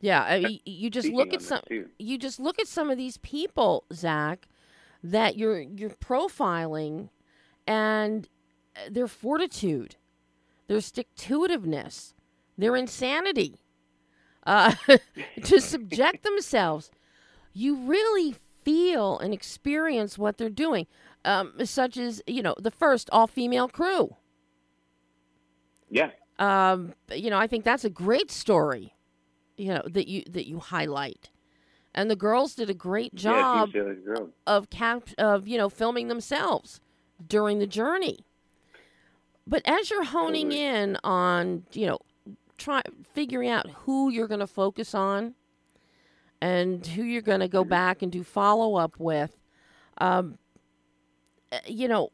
Yeah, 0.00 0.22
I 0.22 0.40
mean, 0.40 0.60
you 0.64 0.88
just 0.90 1.06
Speaking 1.06 1.18
look 1.18 1.34
at 1.34 1.42
some 1.42 1.60
you 1.98 2.16
just 2.18 2.40
look 2.40 2.58
at 2.58 2.66
some 2.66 2.88
of 2.90 2.96
these 2.96 3.18
people, 3.18 3.84
Zach, 3.92 4.48
that 5.02 5.36
you're 5.36 5.60
you're 5.60 5.90
profiling, 5.90 7.10
and 7.66 8.26
their 8.90 9.08
fortitude, 9.08 9.96
their 10.68 10.80
stick 10.80 11.08
to 11.16 11.40
itiveness, 11.40 12.14
their 12.58 12.76
insanity, 12.76 13.60
uh, 14.46 14.74
to 15.44 15.60
subject 15.60 16.22
themselves. 16.22 16.90
You 17.52 17.76
really 17.76 18.36
feel 18.64 19.18
and 19.18 19.32
experience 19.34 20.18
what 20.18 20.38
they're 20.38 20.50
doing, 20.50 20.86
um, 21.24 21.54
such 21.64 21.96
as 21.96 22.22
you 22.26 22.42
know 22.42 22.54
the 22.58 22.70
first 22.70 23.08
all 23.12 23.26
female 23.26 23.68
crew. 23.68 24.16
Yeah, 25.90 26.10
Um, 26.38 26.94
you 27.14 27.30
know, 27.30 27.38
I 27.38 27.46
think 27.46 27.64
that's 27.64 27.84
a 27.84 27.90
great 27.90 28.30
story. 28.30 28.92
you 29.56 29.68
know 29.74 29.82
that 29.88 30.08
you 30.08 30.22
that 30.30 30.46
you 30.46 30.58
highlight. 30.60 31.30
And 31.94 32.10
the 32.10 32.16
girls 32.16 32.54
did 32.54 32.68
a 32.68 32.74
great 32.74 33.14
job 33.14 33.72
Girl. 33.72 34.30
of 34.46 34.68
cap 34.70 35.08
of 35.18 35.48
you 35.48 35.56
know 35.58 35.70
filming 35.70 36.08
themselves 36.08 36.80
during 37.26 37.58
the 37.58 37.66
journey. 37.66 38.25
But 39.46 39.62
as 39.64 39.90
you're 39.90 40.04
honing 40.04 40.52
in 40.52 40.96
on 41.04 41.64
you 41.72 41.86
know 41.86 41.98
try 42.58 42.82
figuring 43.12 43.50
out 43.50 43.68
who 43.84 44.10
you're 44.10 44.28
going 44.28 44.40
to 44.40 44.46
focus 44.46 44.94
on 44.94 45.34
and 46.40 46.86
who 46.86 47.02
you're 47.02 47.22
going 47.22 47.40
to 47.40 47.48
go 47.48 47.64
back 47.64 48.02
and 48.02 48.12
do 48.12 48.22
follow 48.22 48.76
up 48.76 48.98
with, 48.98 49.36
um, 49.98 50.38
uh, 51.52 51.58
you 51.66 51.88
know, 51.88 52.10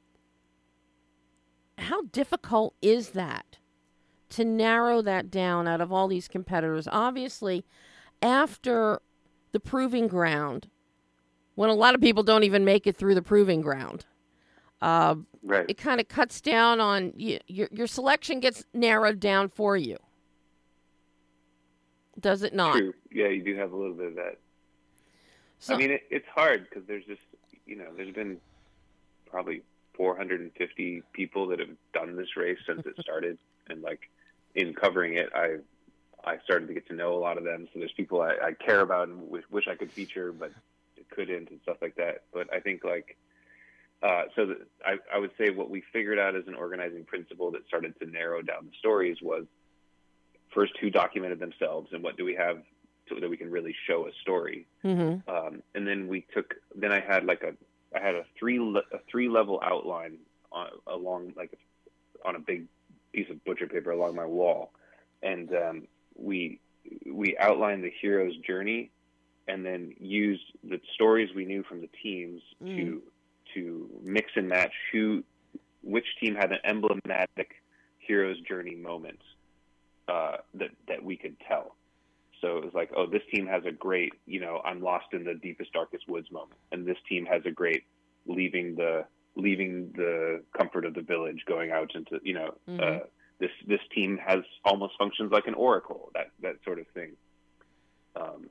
how 1.78 2.02
difficult 2.02 2.74
is 2.80 3.10
that 3.10 3.58
to 4.30 4.44
narrow 4.44 5.02
that 5.02 5.30
down 5.30 5.66
out 5.66 5.80
of 5.80 5.92
all 5.92 6.06
these 6.06 6.28
competitors? 6.28 6.86
Obviously, 6.90 7.64
after 8.20 9.00
the 9.52 9.60
proving 9.60 10.06
ground, 10.06 10.68
when 11.54 11.70
a 11.70 11.74
lot 11.74 11.94
of 11.94 12.00
people 12.00 12.22
don't 12.22 12.44
even 12.44 12.64
make 12.64 12.86
it 12.86 12.96
through 12.96 13.14
the 13.14 13.22
proving 13.22 13.60
ground, 13.60 14.06
uh, 14.82 15.14
Right. 15.44 15.64
it 15.68 15.78
kind 15.78 16.00
of 16.00 16.08
cuts 16.08 16.40
down 16.40 16.80
on 16.80 17.12
y 17.18 17.40
your 17.46 17.68
your 17.72 17.86
selection 17.86 18.40
gets 18.40 18.64
narrowed 18.74 19.18
down 19.18 19.48
for 19.48 19.76
you. 19.76 19.96
Does 22.20 22.42
it 22.42 22.52
not? 22.54 22.76
True. 22.76 22.92
Yeah, 23.10 23.28
you 23.28 23.42
do 23.42 23.56
have 23.56 23.72
a 23.72 23.76
little 23.76 23.94
bit 23.94 24.08
of 24.08 24.14
that. 24.16 24.38
So, 25.58 25.74
I 25.74 25.78
mean, 25.78 25.92
it, 25.92 26.02
it's 26.10 26.26
hard 26.34 26.68
because 26.68 26.84
there's 26.86 27.04
just, 27.04 27.22
you 27.66 27.76
know, 27.76 27.86
there's 27.96 28.12
been 28.14 28.38
probably 29.30 29.62
450 29.94 31.02
people 31.12 31.46
that 31.48 31.58
have 31.60 31.70
done 31.94 32.16
this 32.16 32.36
race 32.36 32.58
since 32.66 32.84
it 32.84 32.94
started, 33.00 33.38
and 33.68 33.82
like 33.82 34.10
in 34.54 34.74
covering 34.74 35.14
it, 35.14 35.30
I 35.34 35.56
I 36.24 36.38
started 36.44 36.68
to 36.68 36.74
get 36.74 36.86
to 36.88 36.94
know 36.94 37.14
a 37.14 37.20
lot 37.20 37.38
of 37.38 37.44
them. 37.44 37.68
So 37.72 37.78
there's 37.78 37.92
people 37.92 38.20
I, 38.20 38.34
I 38.42 38.52
care 38.52 38.80
about 38.80 39.08
and 39.08 39.28
wish, 39.30 39.44
wish 39.50 39.66
I 39.68 39.74
could 39.74 39.90
feature, 39.90 40.32
but 40.32 40.52
couldn't 41.10 41.50
and 41.50 41.60
stuff 41.62 41.78
like 41.80 41.96
that. 41.96 42.22
But 42.32 42.52
I 42.52 42.60
think 42.60 42.84
like. 42.84 43.16
Uh, 44.02 44.24
so 44.34 44.46
that 44.46 44.56
I, 44.84 44.96
I 45.14 45.18
would 45.18 45.30
say 45.38 45.50
what 45.50 45.70
we 45.70 45.82
figured 45.92 46.18
out 46.18 46.34
as 46.34 46.46
an 46.48 46.54
organizing 46.54 47.04
principle 47.04 47.52
that 47.52 47.66
started 47.68 47.98
to 48.00 48.06
narrow 48.06 48.42
down 48.42 48.66
the 48.66 48.72
stories 48.78 49.18
was 49.22 49.44
first 50.52 50.72
who 50.80 50.90
documented 50.90 51.38
themselves 51.38 51.88
and 51.92 52.02
what 52.02 52.16
do 52.16 52.24
we 52.24 52.34
have 52.34 52.58
so 53.08 53.20
that 53.20 53.30
we 53.30 53.36
can 53.36 53.50
really 53.50 53.74
show 53.86 54.06
a 54.08 54.12
story. 54.20 54.66
Mhm. 54.84 55.26
um, 55.28 55.62
and 55.74 55.86
then 55.86 56.08
we 56.08 56.26
took 56.34 56.54
then 56.74 56.90
i 56.92 57.00
had 57.00 57.24
like 57.24 57.42
a 57.42 57.54
i 57.96 58.00
had 58.00 58.14
a 58.16 58.24
three 58.38 58.58
le- 58.58 58.82
a 58.92 58.98
three 59.10 59.28
level 59.28 59.60
outline 59.62 60.18
on, 60.50 60.68
along 60.86 61.32
like 61.36 61.56
on 62.24 62.34
a 62.36 62.40
big 62.40 62.66
piece 63.12 63.30
of 63.30 63.44
butcher 63.44 63.66
paper 63.66 63.90
along 63.90 64.14
my 64.16 64.26
wall. 64.26 64.72
And 65.22 65.54
um, 65.54 65.82
we 66.16 66.58
we 67.06 67.36
outlined 67.38 67.84
the 67.84 67.92
hero's 68.00 68.36
journey 68.38 68.90
and 69.48 69.64
then 69.64 69.94
used 70.00 70.42
the 70.64 70.80
stories 70.94 71.30
we 71.34 71.44
knew 71.44 71.62
from 71.62 71.80
the 71.80 71.88
teams 72.02 72.42
to 72.64 73.02
to 73.54 73.88
mix 74.02 74.30
and 74.36 74.48
match 74.48 74.72
who 74.92 75.22
which 75.82 76.06
team 76.22 76.34
had 76.34 76.52
an 76.52 76.58
emblematic 76.64 77.62
hero's 77.98 78.40
journey 78.40 78.74
moment 78.74 79.20
uh, 80.08 80.36
that 80.54 80.70
that 80.88 81.02
we 81.02 81.16
could 81.16 81.36
tell 81.48 81.76
so 82.42 82.58
it 82.58 82.64
was 82.64 82.74
like, 82.74 82.90
oh, 82.96 83.06
this 83.06 83.22
team 83.32 83.46
has 83.46 83.62
a 83.64 83.70
great, 83.70 84.12
you 84.26 84.40
know, 84.40 84.60
I'm 84.64 84.82
lost 84.82 85.06
in 85.12 85.22
the 85.22 85.34
deepest, 85.34 85.72
darkest 85.72 86.08
woods 86.08 86.30
moment, 86.32 86.58
and 86.72 86.84
this 86.84 86.96
team 87.08 87.24
has 87.26 87.42
a 87.46 87.52
great 87.52 87.84
leaving 88.26 88.74
the 88.74 89.06
leaving 89.36 89.92
the 89.94 90.42
comfort 90.58 90.84
of 90.84 90.92
the 90.94 91.00
village, 91.00 91.42
going 91.46 91.70
out 91.70 91.94
into, 91.94 92.20
you 92.22 92.34
know, 92.34 92.54
uh, 92.68 92.82
Mhm. 92.82 93.08
this 93.38 93.52
this 93.66 93.80
team 93.94 94.18
has 94.18 94.44
almost 94.64 94.96
functions 94.98 95.30
like 95.30 95.46
an 95.46 95.54
oracle, 95.54 96.10
that 96.14 96.32
that 96.40 96.56
sort 96.64 96.80
of 96.80 96.88
thing. 96.88 97.16
Um, 98.16 98.50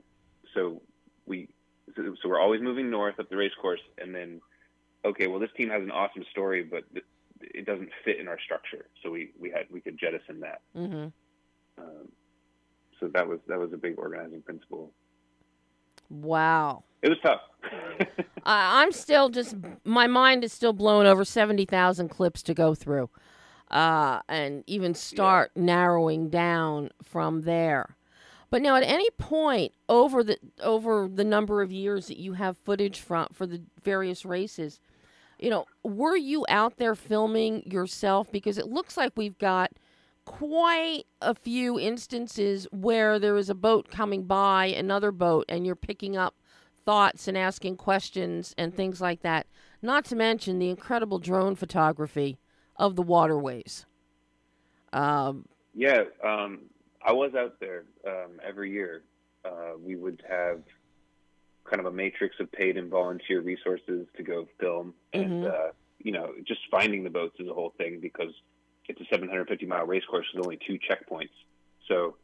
so 0.54 0.80
we 1.26 1.48
so, 1.94 2.14
so 2.20 2.28
we're 2.30 2.40
always 2.40 2.62
moving 2.62 2.90
north 2.90 3.20
up 3.20 3.28
the 3.28 3.36
race 3.36 3.54
course, 3.60 3.82
and 3.98 4.14
then 4.14 4.40
okay, 5.04 5.26
well, 5.26 5.40
this 5.40 5.50
team 5.56 5.68
has 5.70 5.82
an 5.82 5.90
awesome 5.90 6.24
story, 6.30 6.62
but 6.62 6.84
th- 6.92 7.04
it 7.40 7.66
doesn't 7.66 7.90
fit 8.04 8.18
in 8.20 8.28
our 8.28 8.38
structure, 8.40 8.86
so 9.02 9.10
we 9.10 9.30
we 9.38 9.50
had 9.50 9.66
we 9.70 9.80
could 9.80 9.98
jettison 9.98 10.40
that. 10.40 10.62
Mhm. 10.76 11.12
Um, 11.78 12.08
so 13.00 13.08
that 13.08 13.26
was 13.26 13.40
that 13.48 13.58
was 13.58 13.72
a 13.72 13.76
big 13.76 13.98
organizing 13.98 14.42
principle. 14.42 14.92
Wow. 16.08 16.84
It 17.00 17.08
was 17.08 17.18
tough. 17.22 17.40
I, 18.44 18.82
I'm 18.82 18.92
still 18.92 19.28
just 19.28 19.56
my 19.84 20.06
mind 20.06 20.44
is 20.44 20.52
still 20.52 20.72
blown 20.72 21.06
over 21.06 21.24
seventy 21.24 21.64
thousand 21.64 22.08
clips 22.10 22.42
to 22.44 22.54
go 22.54 22.74
through, 22.74 23.10
uh, 23.70 24.20
and 24.28 24.62
even 24.66 24.94
start 24.94 25.50
narrowing 25.56 26.28
down 26.28 26.90
from 27.02 27.42
there. 27.42 27.96
But 28.50 28.60
now, 28.60 28.76
at 28.76 28.82
any 28.82 29.08
point 29.18 29.72
over 29.88 30.22
the 30.22 30.38
over 30.62 31.08
the 31.08 31.24
number 31.24 31.62
of 31.62 31.72
years 31.72 32.06
that 32.08 32.18
you 32.18 32.34
have 32.34 32.58
footage 32.58 33.00
from 33.00 33.28
for 33.32 33.46
the 33.46 33.62
various 33.82 34.24
races, 34.24 34.78
you 35.42 35.50
know, 35.50 35.66
were 35.82 36.16
you 36.16 36.46
out 36.48 36.76
there 36.76 36.94
filming 36.94 37.64
yourself? 37.66 38.30
Because 38.30 38.58
it 38.58 38.68
looks 38.68 38.96
like 38.96 39.12
we've 39.16 39.38
got 39.38 39.72
quite 40.24 41.02
a 41.20 41.34
few 41.34 41.80
instances 41.80 42.68
where 42.70 43.18
there 43.18 43.36
is 43.36 43.50
a 43.50 43.54
boat 43.54 43.88
coming 43.90 44.22
by 44.22 44.66
another 44.66 45.10
boat, 45.10 45.44
and 45.48 45.66
you're 45.66 45.74
picking 45.74 46.16
up 46.16 46.36
thoughts 46.84 47.26
and 47.26 47.36
asking 47.36 47.76
questions 47.76 48.54
and 48.56 48.72
things 48.72 49.00
like 49.00 49.22
that. 49.22 49.48
Not 49.82 50.04
to 50.06 50.16
mention 50.16 50.60
the 50.60 50.70
incredible 50.70 51.18
drone 51.18 51.56
photography 51.56 52.38
of 52.76 52.94
the 52.94 53.02
waterways. 53.02 53.84
Um, 54.92 55.46
yeah, 55.74 56.04
um, 56.24 56.60
I 57.04 57.12
was 57.12 57.34
out 57.34 57.58
there 57.58 57.84
um, 58.06 58.38
every 58.46 58.70
year. 58.70 59.02
Uh, 59.44 59.72
we 59.84 59.96
would 59.96 60.22
have 60.28 60.60
kind 61.64 61.80
of 61.80 61.86
a 61.86 61.92
matrix 61.92 62.36
of 62.40 62.50
paid 62.52 62.76
and 62.76 62.90
volunteer 62.90 63.40
resources 63.40 64.06
to 64.16 64.22
go 64.22 64.46
film, 64.58 64.94
and 65.12 65.44
Mhm. 65.44 65.52
uh, 65.52 65.72
you 65.98 66.12
know, 66.12 66.34
just 66.44 66.60
finding 66.70 67.04
the 67.04 67.10
boats 67.10 67.38
is 67.38 67.48
a 67.48 67.54
whole 67.54 67.70
thing 67.70 68.00
because 68.00 68.32
it's 68.88 69.00
a 69.00 69.04
750 69.04 69.66
mile 69.66 69.86
race 69.86 70.04
course 70.04 70.26
with 70.34 70.44
only 70.44 70.58
two 70.66 70.78
checkpoints. 70.78 71.30
So 71.86 72.16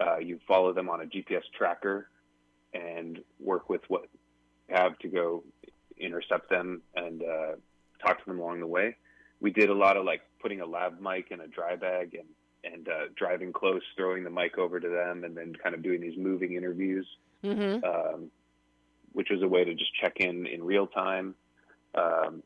uh, 0.00 0.18
you 0.18 0.38
follow 0.46 0.72
them 0.72 0.88
on 0.88 1.00
a 1.00 1.06
GPS 1.06 1.42
tracker 1.52 2.08
and 2.72 3.22
work 3.40 3.68
with 3.68 3.82
what 3.88 4.08
you 4.68 4.76
have 4.76 4.96
to 5.00 5.08
go 5.08 5.42
intercept 5.96 6.48
them 6.48 6.82
and 6.94 7.22
uh, 7.22 7.56
talk 8.00 8.18
to 8.20 8.24
them 8.26 8.38
along 8.38 8.60
the 8.60 8.66
way. 8.66 8.96
We 9.40 9.50
did 9.50 9.70
a 9.70 9.74
lot 9.74 9.96
of 9.96 10.04
like 10.04 10.22
putting 10.40 10.60
a 10.60 10.66
lav 10.66 11.00
mic 11.00 11.30
in 11.30 11.40
a 11.40 11.48
dry 11.48 11.76
bag 11.76 12.14
and 12.14 12.28
and 12.64 12.88
uh, 12.88 13.06
driving 13.14 13.52
close, 13.52 13.82
throwing 13.96 14.24
the 14.24 14.30
mic 14.30 14.58
over 14.58 14.80
to 14.80 14.88
them, 14.88 15.24
and 15.24 15.36
then 15.36 15.54
kind 15.62 15.74
of 15.76 15.82
doing 15.82 16.00
these 16.00 16.18
moving 16.18 16.54
interviews, 16.54 17.06
mhm. 17.44 17.82
um, 17.84 18.30
which 19.12 19.28
was 19.30 19.42
a 19.42 19.48
way 19.48 19.64
to 19.64 19.74
just 19.74 19.94
check 19.94 20.18
in 20.18 20.46
in 20.46 20.62
real 20.62 20.86
time. 20.86 21.34
Um, 21.94 22.42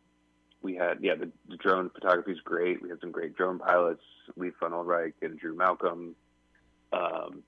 we 0.62 0.74
had 0.74 0.98
yeah, 1.00 1.14
the, 1.14 1.30
the 1.48 1.56
drone 1.56 1.90
photography 1.90 2.32
is 2.32 2.40
great. 2.40 2.82
We 2.82 2.88
had 2.88 3.00
some 3.00 3.10
great 3.10 3.36
drone 3.36 3.58
pilots, 3.58 4.02
Lee 4.36 4.52
Funnelreich 4.60 5.14
and 5.22 5.38
Drew 5.38 5.56
Malcolm. 5.56 6.14
Um, 6.92 7.42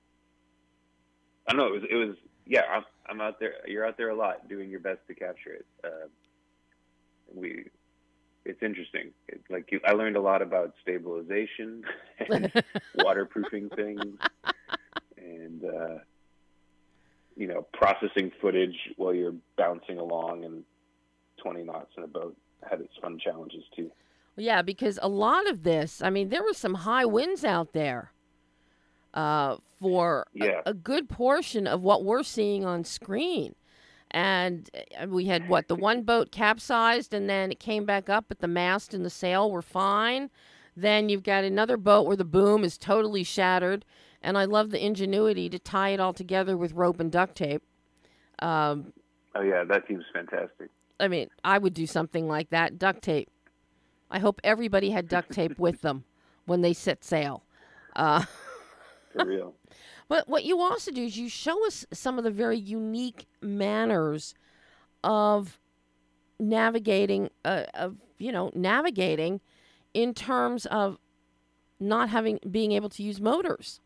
I 1.47 1.53
don't 1.53 1.57
know. 1.57 1.67
It 1.67 1.73
was 1.73 1.83
it 1.89 1.95
was 1.95 2.15
yeah. 2.45 2.61
I'm, 2.71 2.83
I'm 3.09 3.21
out 3.21 3.39
there. 3.39 3.53
You're 3.67 3.85
out 3.85 3.97
there 3.97 4.09
a 4.09 4.15
lot, 4.15 4.47
doing 4.49 4.69
your 4.69 4.79
best 4.79 4.99
to 5.07 5.15
capture 5.15 5.53
it. 5.53 5.65
Uh, 5.83 6.07
we 7.33 7.65
it's 8.45 8.61
interesting. 8.61 9.11
It, 9.27 9.41
like 9.49 9.71
you, 9.71 9.79
I 9.85 9.93
learned 9.93 10.17
a 10.17 10.21
lot 10.21 10.41
about 10.41 10.73
stabilization 10.81 11.83
and 12.29 12.51
waterproofing 12.95 13.69
things, 13.69 14.17
and 15.17 15.63
uh, 15.63 15.97
you 17.35 17.47
know, 17.47 17.65
processing 17.73 18.31
footage 18.41 18.75
while 18.97 19.13
you're 19.13 19.33
bouncing 19.57 19.97
along 19.97 20.45
and 20.45 20.63
20 21.41 21.63
knots 21.63 21.91
in 21.97 22.03
a 22.03 22.07
boat 22.07 22.35
had 22.69 22.79
its 22.81 22.93
fun 23.01 23.19
challenges 23.19 23.63
too. 23.75 23.91
Yeah, 24.37 24.61
because 24.61 24.99
a 25.01 25.07
lot 25.07 25.47
of 25.49 25.63
this, 25.63 26.01
I 26.01 26.09
mean, 26.09 26.29
there 26.29 26.43
were 26.43 26.53
some 26.53 26.73
high 26.73 27.05
winds 27.05 27.45
out 27.45 27.73
there 27.73 28.11
uh, 29.13 29.57
for 29.79 30.25
a- 30.35 30.45
Yeah. 30.45 30.61
a, 30.65 30.73
good 30.73 31.07
portion 31.07 31.67
of 31.67 31.81
what 31.81 32.03
we're 32.03 32.23
seeing 32.23 32.65
on 32.65 32.83
screen. 32.83 33.55
And 34.11 34.69
uh, 35.01 35.07
we 35.07 35.25
had 35.25 35.47
what 35.49 35.67
the 35.67 35.75
one 35.75 36.03
boat 36.03 36.31
capsized, 36.31 37.13
and 37.13 37.29
then 37.29 37.51
it 37.51 37.59
came 37.59 37.85
back 37.85 38.09
up, 38.09 38.25
but 38.27 38.39
the 38.39 38.47
mast 38.47 38.93
and 38.93 39.05
the 39.05 39.09
sail 39.09 39.49
were 39.49 39.61
fine. 39.61 40.29
Then 40.75 41.09
you've 41.09 41.23
got 41.23 41.43
another 41.43 41.77
boat 41.77 42.05
where 42.05 42.17
the 42.17 42.25
boom 42.25 42.63
is 42.63 42.77
totally 42.77 43.23
shattered, 43.23 43.85
and 44.21 44.37
I 44.37 44.45
love 44.45 44.71
the 44.71 44.83
ingenuity 44.83 45.49
to 45.49 45.59
tie 45.59 45.89
it 45.89 45.99
all 45.99 46.13
together 46.13 46.57
with 46.57 46.73
rope 46.73 46.99
and 46.99 47.11
duct 47.11 47.35
tape. 47.35 47.63
Um, 48.39 48.93
Oh 49.35 49.41
yeah, 49.41 49.65
that 49.65 49.83
seems 49.87 50.03
fantastic. 50.13 50.69
I 50.99 51.09
mean, 51.09 51.29
I 51.43 51.57
would 51.57 51.73
do 51.73 51.85
something 51.85 52.27
like 52.27 52.49
that. 52.51 52.79
Duct 52.79 53.01
tape. 53.01 53.29
I 54.09 54.19
hope 54.19 54.39
everybody 54.43 54.91
had 54.91 55.09
duct 55.09 55.31
tape 55.31 55.59
with 55.59 55.81
them 55.81 56.05
when 56.45 56.61
they 56.61 56.71
set 56.73 57.03
sail. 57.03 57.43
Uh, 57.95 58.23
For 59.11 59.25
real. 59.25 59.55
but 60.07 60.29
what 60.29 60.45
you 60.45 60.61
also 60.61 60.91
do 60.91 61.03
is 61.03 61.17
you 61.17 61.27
show 61.27 61.65
us 61.67 61.85
some 61.91 62.17
of 62.17 62.23
the 62.23 62.31
very 62.31 62.57
unique 62.57 63.27
manners 63.41 64.33
of 65.03 65.59
navigating, 66.39 67.29
uh, 67.43 67.63
of 67.73 67.97
you 68.17 68.31
know, 68.31 68.51
navigating 68.55 69.41
in 69.95 70.13
terms 70.13 70.65
of 70.67 70.99
not 71.79 72.09
having 72.09 72.39
being 72.51 72.73
able 72.73 72.89
to 72.89 73.03
use 73.03 73.21
motors. 73.21 73.79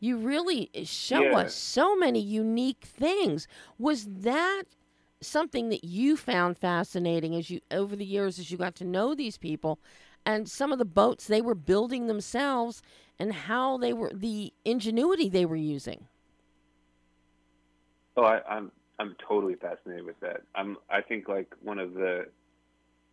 You 0.00 0.18
really 0.18 0.70
eh, 0.74 0.84
show 0.84 1.22
Yeah. 1.22 1.36
us 1.36 1.54
so 1.54 1.96
many 1.96 2.20
unique 2.20 2.84
things. 2.84 3.48
Was 3.78 4.04
that 4.06 4.64
something 5.22 5.68
that 5.70 5.84
you 5.84 6.16
found 6.16 6.58
fascinating 6.58 7.34
as 7.34 7.48
you 7.50 7.60
over 7.70 7.96
the 7.96 8.04
years 8.04 8.38
as 8.38 8.50
you 8.50 8.58
got 8.58 8.74
to 8.76 8.84
know 8.84 9.14
these 9.14 9.38
people 9.38 9.80
and 10.26 10.48
some 10.48 10.72
of 10.72 10.78
the 10.78 10.84
boats 10.84 11.26
they 11.26 11.40
were 11.40 11.54
building 11.54 12.06
themselves 12.06 12.82
and 13.18 13.32
how 13.32 13.78
they 13.78 13.92
were 13.92 14.10
the 14.14 14.52
ingenuity 14.64 15.28
they 15.28 15.46
were 15.46 15.56
using? 15.56 16.08
Oh, 18.16 18.24
I, 18.24 18.40
I'm 18.48 18.70
I'm 18.98 19.16
totally 19.26 19.54
fascinated 19.54 20.04
with 20.04 20.20
that. 20.20 20.42
I'm 20.54 20.76
I 20.90 21.00
think 21.00 21.28
like 21.28 21.52
one 21.62 21.78
of 21.78 21.94
the, 21.94 22.26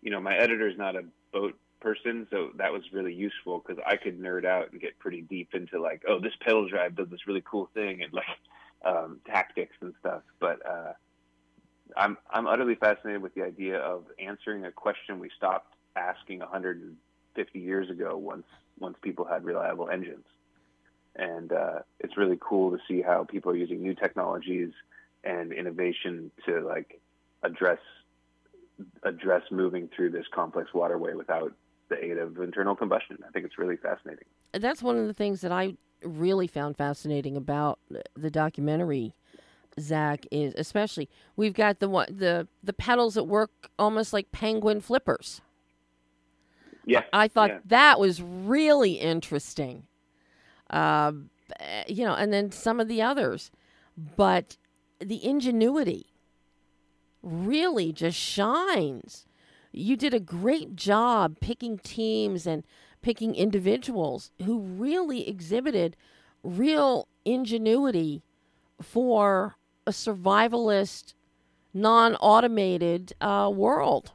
you 0.02 0.12
know, 0.12 0.22
my 0.22 0.38
editor's 0.38 0.78
not 0.78 0.96
a 0.96 1.04
boat 1.34 1.56
person, 1.80 2.28
so 2.30 2.50
that 2.58 2.72
was 2.72 2.84
really 2.92 3.14
useful 3.14 3.64
because 3.66 3.82
I 3.86 3.96
could 3.98 4.20
nerd 4.20 4.46
out 4.46 4.72
and 4.72 4.82
get 4.82 5.00
pretty 5.00 5.22
deep 5.22 5.50
into 5.54 5.82
like, 5.82 6.04
oh, 6.08 6.20
this 6.20 6.34
pedal 6.42 6.68
drive 6.68 6.96
does 6.96 7.10
this 7.10 7.28
really 7.28 7.44
cool 7.50 7.70
thing 7.74 8.04
and 8.04 8.14
like 8.14 8.26
um, 8.86 9.20
tactics 9.26 9.76
and 9.82 9.94
stuff. 10.00 10.22
But 10.40 10.66
uh, 10.66 10.94
I'm 11.98 12.18
I'm 12.30 12.48
utterly 12.48 12.76
fascinated 12.76 13.22
with 13.22 13.34
the 13.36 13.44
idea 13.44 13.80
of 13.80 14.06
answering 14.20 14.66
a 14.66 14.72
question 14.72 15.20
we 15.20 15.30
stopped 15.36 15.74
asking 15.96 16.40
150 16.40 17.60
years 17.60 17.90
ago 17.90 18.18
once 18.18 18.46
once 18.80 18.98
people 19.02 19.26
had 19.26 19.44
reliable 19.44 19.90
engines. 19.90 20.26
And 21.16 21.52
uh, 21.52 21.80
it's 22.00 22.16
really 22.18 22.38
cool 22.40 22.72
to 22.72 22.78
see 22.88 23.02
how 23.02 23.26
people 23.26 23.52
are 23.52 23.56
using 23.56 23.82
new 23.82 23.94
technologies 23.94 24.72
and 25.24 25.52
innovation 25.52 26.32
to 26.46 26.62
like 26.62 27.02
address 27.44 27.80
address 29.04 29.44
moving 29.52 29.90
through 29.94 30.12
this 30.12 30.26
complex 30.34 30.74
waterway 30.74 31.14
without 31.14 31.54
the 31.90 32.04
aid 32.04 32.18
of 32.18 32.38
internal 32.40 32.76
combustion. 32.76 33.18
I 33.28 33.32
think 33.32 33.46
it's 33.46 33.58
really 33.58 33.78
fascinating. 33.78 34.26
That's 34.54 34.82
one 34.82 34.98
of 34.98 35.08
the 35.08 35.14
things 35.14 35.42
that 35.42 35.52
I 35.52 35.76
really 36.04 36.48
found 36.48 36.78
fascinating 36.78 37.36
about 37.36 37.80
the 38.16 38.32
documentary. 38.32 39.14
Zach 39.80 40.26
is 40.32 40.54
especially 40.58 41.08
we've 41.36 41.54
got 41.54 41.80
the 41.80 41.88
one 41.88 42.08
the 42.10 42.48
the 42.64 42.74
pedals 42.74 43.14
that 43.14 43.26
work 43.26 43.70
almost 43.78 44.12
like 44.12 44.32
penguin 44.32 44.82
flippers. 44.82 45.42
Yeah, 46.86 47.04
I 47.14 47.28
thought 47.28 47.50
yeah. 47.50 47.60
that 47.66 48.00
was 48.00 48.22
really 48.22 48.94
interesting. 48.94 49.84
Um, 50.70 51.30
eh, 51.60 51.84
you 51.88 52.04
know, 52.04 52.14
and 52.14 52.34
then 52.34 52.52
some 52.52 52.80
of 52.80 52.88
the 52.88 53.02
others, 53.02 53.52
but 54.16 54.58
the 55.00 55.24
ingenuity 55.24 56.08
really 57.22 57.92
just 57.92 58.18
shines. 58.18 59.26
You 59.72 59.96
did 59.96 60.14
a 60.14 60.20
great 60.20 60.76
job 60.76 61.38
picking 61.40 61.78
teams 61.78 62.48
and 62.48 62.64
picking 63.02 63.36
individuals 63.36 64.32
who 64.44 64.60
really 64.60 65.28
exhibited 65.28 65.96
real 66.44 67.08
ingenuity 67.26 68.24
for 68.82 69.56
a 69.86 69.92
survivalist, 69.92 71.14
non 71.74 72.16
automated 72.16 73.14
uh, 73.22 73.52
world. 73.54 74.12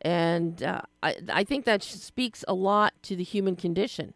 And 0.00 0.62
uh, 0.62 0.82
I, 1.02 1.16
I 1.32 1.44
think 1.44 1.64
that 1.64 1.82
speaks 1.82 2.44
a 2.46 2.54
lot 2.54 2.92
to 3.02 3.16
the 3.16 3.24
human 3.24 3.56
condition. 3.56 4.14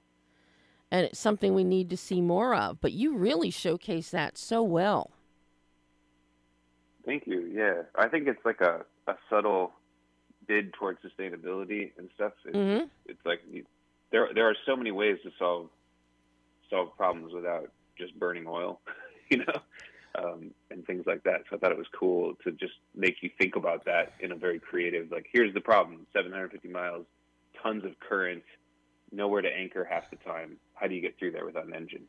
And 0.91 1.07
it's 1.07 1.19
something 1.19 1.55
we 1.55 1.65
need 1.65 1.91
to 1.91 1.97
see 1.97 2.21
more 2.21 2.55
of. 2.55 2.81
But 2.81 2.93
you 2.93 3.17
really 3.17 3.51
showcase 3.51 4.11
that 4.11 4.39
so 4.39 4.63
well. 4.63 5.11
Thank 7.05 7.27
you. 7.27 7.51
Yeah, 7.51 7.83
I 7.95 8.09
think 8.09 8.29
it's 8.29 8.45
like 8.45 8.61
a, 8.61 8.85
a 9.07 9.15
subtle 9.31 9.73
bid 10.49 10.73
towards 10.73 10.99
sustainability 11.03 11.93
and 11.99 12.09
stuff. 12.15 12.33
It's, 12.45 12.57
hmm 12.57 12.87
it's 13.07 13.25
like 13.25 13.41
you, 13.51 13.65
there 14.11 14.29
there 14.35 14.49
are 14.49 14.57
so 14.67 14.75
many 14.77 14.91
ways 14.91 15.19
to 15.23 15.31
solve 15.39 15.69
solve 16.71 16.97
problems 16.97 17.33
without 17.33 17.71
just 17.97 18.19
burning 18.19 18.47
oil, 18.47 18.81
you 19.31 19.39
know, 19.39 19.61
um, 20.19 20.51
and 20.71 20.87
things 20.87 21.05
like 21.07 21.23
that. 21.25 21.43
So 21.49 21.57
I 21.57 21.59
thought 21.59 21.73
it 21.73 21.79
was 21.79 21.87
cool 21.99 22.35
to 22.45 22.53
just 22.53 22.75
make 22.95 23.17
you 23.23 23.31
think 23.39 23.57
about 23.57 23.85
that 23.87 24.13
in 24.21 24.33
a 24.33 24.37
very 24.37 24.59
creative. 24.59 25.11
Like, 25.11 25.27
here's 25.33 25.55
the 25.55 25.61
problem: 25.61 26.07
750 26.13 26.69
miles, 26.69 27.07
tons 27.63 27.85
of 27.85 27.99
current, 28.01 28.43
nowhere 29.13 29.43
to 29.43 29.49
anchor 29.49 29.85
half 29.89 30.11
the 30.11 30.17
time. 30.17 30.57
How 30.75 30.87
do 30.87 30.95
you 30.95 31.01
get 31.01 31.19
through 31.19 31.33
there 31.33 31.45
without 31.45 31.67
an 31.67 31.75
engine? 31.75 32.05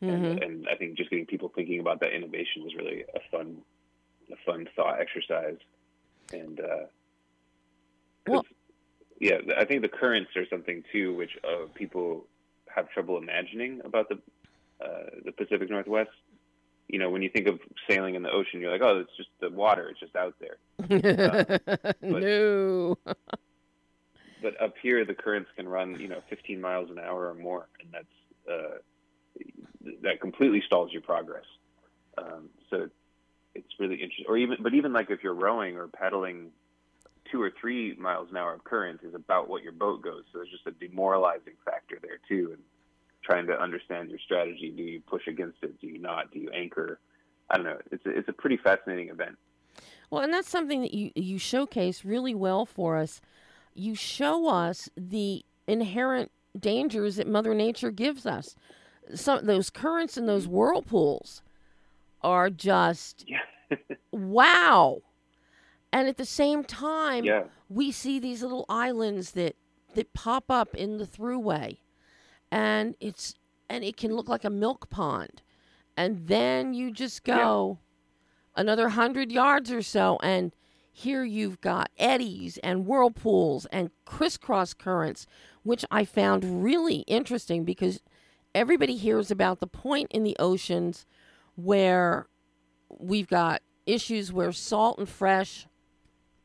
hmm 0.00 0.08
And, 0.08 0.42
and 0.42 0.68
I 0.70 0.76
think 0.76 0.96
just 0.96 1.10
getting 1.10 1.26
people 1.26 1.50
thinking 1.54 1.80
about 1.80 2.00
that 2.00 2.12
innovation 2.14 2.62
was 2.62 2.74
really 2.74 3.04
a 3.14 3.20
fun, 3.30 3.58
a 4.30 4.36
fun 4.44 4.68
thought 4.76 5.00
exercise. 5.00 5.58
And 6.32 6.60
uh, 6.60 6.86
Well- 8.26 8.46
yeah, 9.20 9.38
I 9.56 9.64
think 9.64 9.82
the 9.82 9.88
currents 9.88 10.30
are 10.36 10.46
something 10.48 10.82
too, 10.92 11.14
which 11.14 11.30
uh, 11.44 11.66
people 11.74 12.26
have 12.74 12.90
trouble 12.90 13.16
imagining 13.16 13.80
about 13.84 14.08
the 14.08 14.16
uh, 14.84 15.10
the 15.24 15.32
Pacific 15.32 15.70
Northwest. 15.70 16.10
You 16.88 16.98
know, 16.98 17.08
when 17.10 17.22
you 17.22 17.30
think 17.30 17.46
of 17.46 17.60
sailing 17.88 18.16
in 18.16 18.22
the 18.22 18.30
ocean, 18.30 18.60
you're 18.60 18.70
like, 18.70 18.82
oh, 18.82 18.98
it's 18.98 19.16
just 19.16 19.30
the 19.40 19.50
water; 19.50 19.88
it's 19.88 20.00
just 20.00 20.16
out 20.16 20.34
there. 20.40 21.60
no. 22.02 22.98
But 24.42 24.60
up 24.60 24.74
here, 24.82 25.06
the 25.06 25.14
currents 25.14 25.48
can 25.56 25.66
run, 25.66 25.98
you 25.98 26.06
know, 26.06 26.20
15 26.28 26.60
miles 26.60 26.90
an 26.90 26.98
hour 26.98 27.30
or 27.30 27.34
more, 27.34 27.66
and 27.80 27.90
that's 27.90 28.52
uh, 28.52 28.76
that 30.02 30.20
completely 30.20 30.62
stalls 30.66 30.92
your 30.92 31.00
progress. 31.00 31.46
Um, 32.18 32.50
so 32.68 32.90
it's 33.54 33.80
really 33.80 33.94
interesting. 33.94 34.26
Or 34.28 34.36
even, 34.36 34.58
but 34.60 34.74
even 34.74 34.92
like 34.92 35.10
if 35.10 35.24
you're 35.24 35.32
rowing 35.32 35.78
or 35.78 35.88
paddling, 35.88 36.50
two 37.30 37.40
or 37.40 37.52
three 37.60 37.94
miles 37.96 38.28
an 38.30 38.36
hour 38.36 38.54
of 38.54 38.64
current 38.64 39.00
is 39.02 39.14
about 39.14 39.48
what 39.48 39.62
your 39.62 39.72
boat 39.72 40.02
goes. 40.02 40.24
So 40.32 40.38
there's 40.38 40.50
just 40.50 40.66
a 40.66 40.72
demoralizing 40.72 41.54
factor 41.64 41.98
there 42.02 42.18
too, 42.28 42.50
and 42.52 42.62
trying 43.24 43.46
to 43.46 43.60
understand 43.60 44.10
your 44.10 44.18
strategy. 44.18 44.72
Do 44.76 44.82
you 44.82 45.00
push 45.00 45.26
against 45.26 45.58
it? 45.62 45.80
Do 45.80 45.86
you 45.86 45.98
not? 45.98 46.30
Do 46.32 46.38
you 46.38 46.50
anchor? 46.50 47.00
I 47.50 47.56
don't 47.56 47.66
know. 47.66 47.78
It's 47.90 48.04
a, 48.06 48.10
it's 48.10 48.28
a 48.28 48.32
pretty 48.32 48.56
fascinating 48.56 49.08
event. 49.08 49.36
Well, 50.10 50.22
and 50.22 50.32
that's 50.32 50.48
something 50.48 50.80
that 50.82 50.94
you 50.94 51.10
you 51.14 51.38
showcase 51.38 52.04
really 52.04 52.34
well 52.34 52.66
for 52.66 52.96
us. 52.96 53.20
You 53.74 53.94
show 53.94 54.48
us 54.48 54.88
the 54.96 55.44
inherent 55.66 56.30
dangers 56.58 57.16
that 57.16 57.26
Mother 57.26 57.54
Nature 57.54 57.90
gives 57.90 58.26
us. 58.26 58.54
Some 59.14 59.46
those 59.46 59.70
currents 59.70 60.16
and 60.16 60.28
those 60.28 60.46
whirlpools 60.46 61.42
are 62.22 62.50
just 62.50 63.24
Yeah. 63.70 63.76
wow. 64.12 65.02
And 65.94 66.08
at 66.08 66.16
the 66.16 66.24
same 66.26 66.64
time, 66.64 67.24
Yeah. 67.24 67.44
we 67.68 67.92
see 67.92 68.18
these 68.18 68.42
little 68.42 68.66
islands 68.68 69.30
that 69.32 69.56
that 69.94 70.12
pop 70.12 70.50
up 70.50 70.74
in 70.74 70.98
the 70.98 71.06
throughway. 71.06 71.78
And 72.50 72.96
it's 73.00 73.34
and 73.70 73.84
it 73.84 73.96
can 73.96 74.14
look 74.14 74.28
like 74.28 74.44
a 74.44 74.50
milk 74.50 74.90
pond. 74.90 75.40
And 75.96 76.26
then 76.26 76.74
you 76.74 76.90
just 76.90 77.22
go 77.22 77.78
another 78.56 78.88
hundred 78.90 79.30
yards 79.32 79.70
or 79.70 79.82
so 79.82 80.18
and 80.22 80.52
here 80.92 81.24
you've 81.24 81.60
got 81.60 81.90
eddies 81.98 82.58
and 82.58 82.86
whirlpools 82.86 83.66
and 83.72 83.90
crisscross 84.04 84.72
currents 84.74 85.26
which 85.64 85.84
i 85.90 86.04
found 86.04 86.62
really 86.62 86.98
interesting 87.08 87.64
because 87.64 88.00
everybody 88.54 88.94
hears 88.96 89.28
about 89.28 89.58
the 89.58 89.66
point 89.66 90.06
in 90.12 90.22
the 90.22 90.36
oceans 90.38 91.04
where 91.56 92.28
we've 92.88 93.26
got 93.28 93.60
issues 93.86 94.32
where 94.32 94.52
salt 94.52 94.98
and 94.98 95.08
fresh 95.08 95.66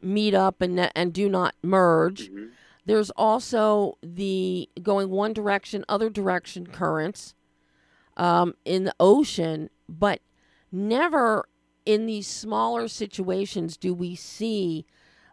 meet 0.01 0.33
up 0.33 0.61
and 0.61 0.91
and 0.95 1.13
do 1.13 1.29
not 1.29 1.55
merge. 1.61 2.29
Mhm. 2.29 2.49
There's 2.85 3.11
also 3.11 3.97
the 4.01 4.69
going 4.81 5.09
one 5.09 5.33
direction, 5.33 5.85
other 5.87 6.09
direction 6.09 6.65
currents 6.67 7.35
um, 8.17 8.55
in 8.65 8.83
the 8.85 8.95
ocean, 8.99 9.69
but 9.87 10.21
never 10.71 11.47
in 11.85 12.05
these 12.05 12.27
smaller 12.27 12.87
situations 12.87 13.77
do 13.77 13.93
we 13.93 14.15
see 14.15 14.85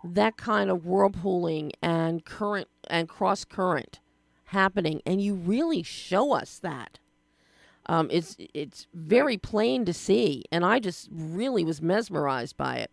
that 0.05 0.37
kind 0.37 0.71
of 0.71 0.83
whirlpooling 0.85 1.73
and 1.83 2.25
current 2.25 2.69
and 2.89 3.09
cross 3.09 3.45
current 3.45 4.01
happening. 4.47 5.03
And 5.05 5.21
you 5.21 5.35
really 5.35 5.83
show 5.83 6.33
us 6.33 6.59
that. 6.59 6.99
Um, 7.89 8.09
it's 8.11 8.37
it's 8.39 8.87
very 8.93 9.37
plain 9.39 9.85
to 9.85 9.93
see, 9.93 10.45
and 10.51 10.65
I 10.65 10.81
just 10.81 11.09
really 11.11 11.65
was 11.65 11.81
mesmerized 11.81 12.57
by 12.57 12.77
it. 12.79 12.91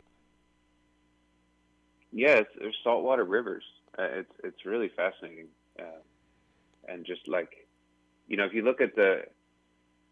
Yeah, 2.13 2.41
there's 2.59 2.77
saltwater 2.83 3.25
rivers. 3.25 3.63
Uh, 3.97 4.03
it's 4.03 4.33
it's 4.43 4.65
really 4.65 4.89
fascinating, 4.95 5.47
uh, 5.79 6.01
and 6.87 7.05
just 7.05 7.27
like, 7.27 7.67
you 8.27 8.37
know, 8.37 8.45
if 8.45 8.53
you 8.53 8.61
look 8.61 8.81
at 8.81 8.95
the, 8.95 9.23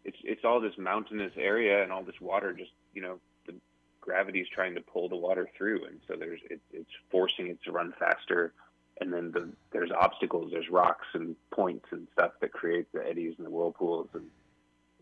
it's 0.04 0.18
it's 0.24 0.44
all 0.44 0.60
this 0.60 0.76
mountainous 0.76 1.32
area 1.36 1.82
and 1.82 1.92
all 1.92 2.02
this 2.02 2.20
water. 2.20 2.52
Just 2.52 2.72
you 2.92 3.02
know, 3.02 3.20
the 3.46 3.54
gravity's 4.00 4.48
trying 4.48 4.74
to 4.74 4.80
pull 4.80 5.08
the 5.08 5.16
water 5.16 5.48
through, 5.56 5.84
and 5.86 6.00
so 6.08 6.16
there's 6.18 6.40
it, 6.50 6.60
it's 6.72 6.90
forcing 7.10 7.46
it 7.46 7.62
to 7.64 7.72
run 7.72 7.94
faster. 7.98 8.52
And 9.00 9.12
then 9.12 9.32
the, 9.32 9.48
there's 9.72 9.90
obstacles, 9.90 10.52
there's 10.52 10.68
rocks 10.68 11.06
and 11.14 11.34
points 11.50 11.86
and 11.92 12.06
stuff 12.12 12.32
that 12.40 12.52
create 12.52 12.92
the 12.92 13.04
eddies 13.08 13.34
and 13.38 13.46
the 13.46 13.50
whirlpools, 13.50 14.08
and 14.12 14.26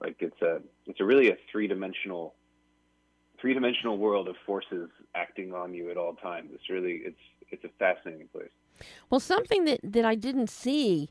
like 0.01 0.17
it's 0.21 0.41
a 0.43 0.61
it's 0.87 1.01
a 1.01 1.05
really 1.05 1.31
a 1.31 1.37
three 1.51 1.67
dimensional 1.67 2.35
three 3.41 3.55
dimensional 3.55 3.99
world 3.99 4.29
of 4.29 4.37
forces 4.47 4.91
acting 5.15 5.55
on 5.55 5.75
you 5.75 5.91
at 5.91 5.97
all 5.97 6.15
times. 6.15 6.51
It's 6.55 6.69
really 6.69 7.01
it's 7.05 7.21
it's 7.51 7.65
a 7.65 7.71
fascinating 7.79 8.29
place. 8.29 8.51
Well, 9.11 9.21
something 9.21 9.65
that, 9.65 9.81
that 9.83 10.05
I 10.05 10.15
didn't 10.15 10.49
see 10.49 11.11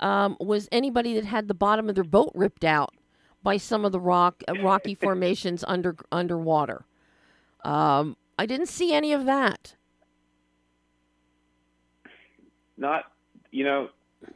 um, 0.00 0.36
was 0.40 0.68
anybody 0.70 1.14
that 1.14 1.24
had 1.24 1.48
the 1.48 1.54
bottom 1.54 1.88
of 1.88 1.94
their 1.94 2.04
boat 2.04 2.32
ripped 2.34 2.64
out 2.64 2.94
by 3.42 3.56
some 3.56 3.84
of 3.84 3.92
the 3.92 4.00
rock 4.00 4.42
uh, 4.48 4.54
rocky 4.60 4.94
formations 5.00 5.64
under 5.66 5.96
underwater. 6.10 6.84
Um, 7.64 8.16
I 8.38 8.46
didn't 8.46 8.66
see 8.66 8.92
any 8.92 9.12
of 9.12 9.24
that. 9.26 9.76
Not, 12.76 13.04
you 13.50 13.64
know, 13.64 13.88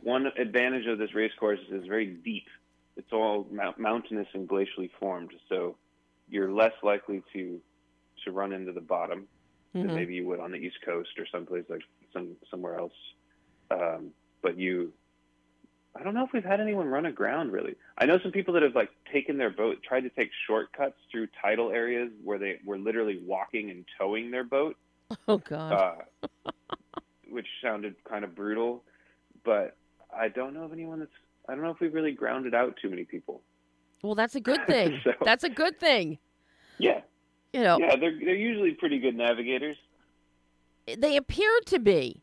one 0.03 0.27
advantage 0.39 0.87
of 0.87 0.99
this 0.99 1.15
race 1.15 1.33
course 1.39 1.59
is 1.61 1.67
it's 1.71 1.87
very 1.87 2.07
deep. 2.07 2.47
It's 2.97 3.13
all 3.13 3.47
mount- 3.51 3.79
mountainous 3.79 4.27
and 4.33 4.49
glacially 4.49 4.91
formed, 4.99 5.33
so 5.49 5.77
you're 6.31 6.51
less 6.53 6.73
likely 6.83 7.23
to 7.33 7.61
to 8.25 8.33
run 8.33 8.53
into 8.53 8.73
the 8.73 8.81
bottom 8.81 9.27
than 9.73 9.89
Mhm. 9.89 9.95
maybe 9.95 10.15
you 10.15 10.27
would 10.27 10.41
on 10.41 10.51
the 10.53 10.59
East 10.59 10.77
Coast 10.85 11.19
or 11.19 11.27
someplace 11.27 11.65
like 11.69 11.83
some 12.13 12.37
somewhere 12.51 12.79
else. 12.79 12.93
Um, 13.71 14.13
but 14.43 14.57
you, 14.59 14.93
I 15.95 16.03
don't 16.03 16.15
know 16.15 16.25
if 16.25 16.33
we've 16.33 16.45
had 16.45 16.61
anyone 16.61 16.87
run 16.89 17.07
aground 17.07 17.53
really. 17.53 17.77
I 17.99 18.07
know 18.07 18.19
some 18.19 18.33
people 18.33 18.55
that 18.55 18.63
have 18.63 18.75
like 18.75 18.91
taken 19.13 19.39
their 19.39 19.51
boat, 19.51 19.83
tried 19.83 20.03
to 20.03 20.11
take 20.11 20.31
shortcuts 20.47 20.99
through 21.11 21.29
tidal 21.41 21.71
areas 21.71 22.11
where 22.25 22.39
they 22.39 22.59
were 22.65 22.79
literally 22.79 23.19
walking 23.25 23.71
and 23.71 23.85
towing 23.99 24.31
their 24.31 24.45
boat, 24.45 24.77
Oh 25.29 25.39
God. 25.39 25.73
uh, 25.73 26.31
which 27.29 27.47
sounded 27.63 27.95
kind 28.05 28.25
of 28.25 28.35
brutal. 28.35 28.85
But 29.45 29.77
I 30.15 30.29
don't 30.29 30.53
know 30.55 30.65
of 30.65 30.73
anyone 30.73 30.99
that's. 31.01 31.13
I 31.49 31.55
don't 31.55 31.65
know 31.65 31.71
if 31.71 31.81
we've 31.81 31.95
really 31.95 32.13
grounded 32.13 32.55
out 32.55 32.77
too 32.81 32.91
many 32.91 33.05
people. 33.05 33.43
Well, 34.03 34.15
that's 34.15 34.35
a 34.35 34.41
good 34.41 34.67
thing. 34.67 35.01
so- 35.05 35.13
That's 35.25 35.45
a 35.45 35.49
good 35.51 35.79
thing. 35.79 36.19
Yeah, 36.79 37.01
You 37.53 37.63
know, 37.63 37.79
yeah, 37.79 37.97
they're 37.97 38.19
they're 38.19 38.35
usually 38.35 38.71
pretty 38.73 38.99
good 38.99 39.15
navigators. 39.15 39.77
they 40.99 41.17
appear 41.17 41.51
to 41.67 41.79
be. 41.79 42.23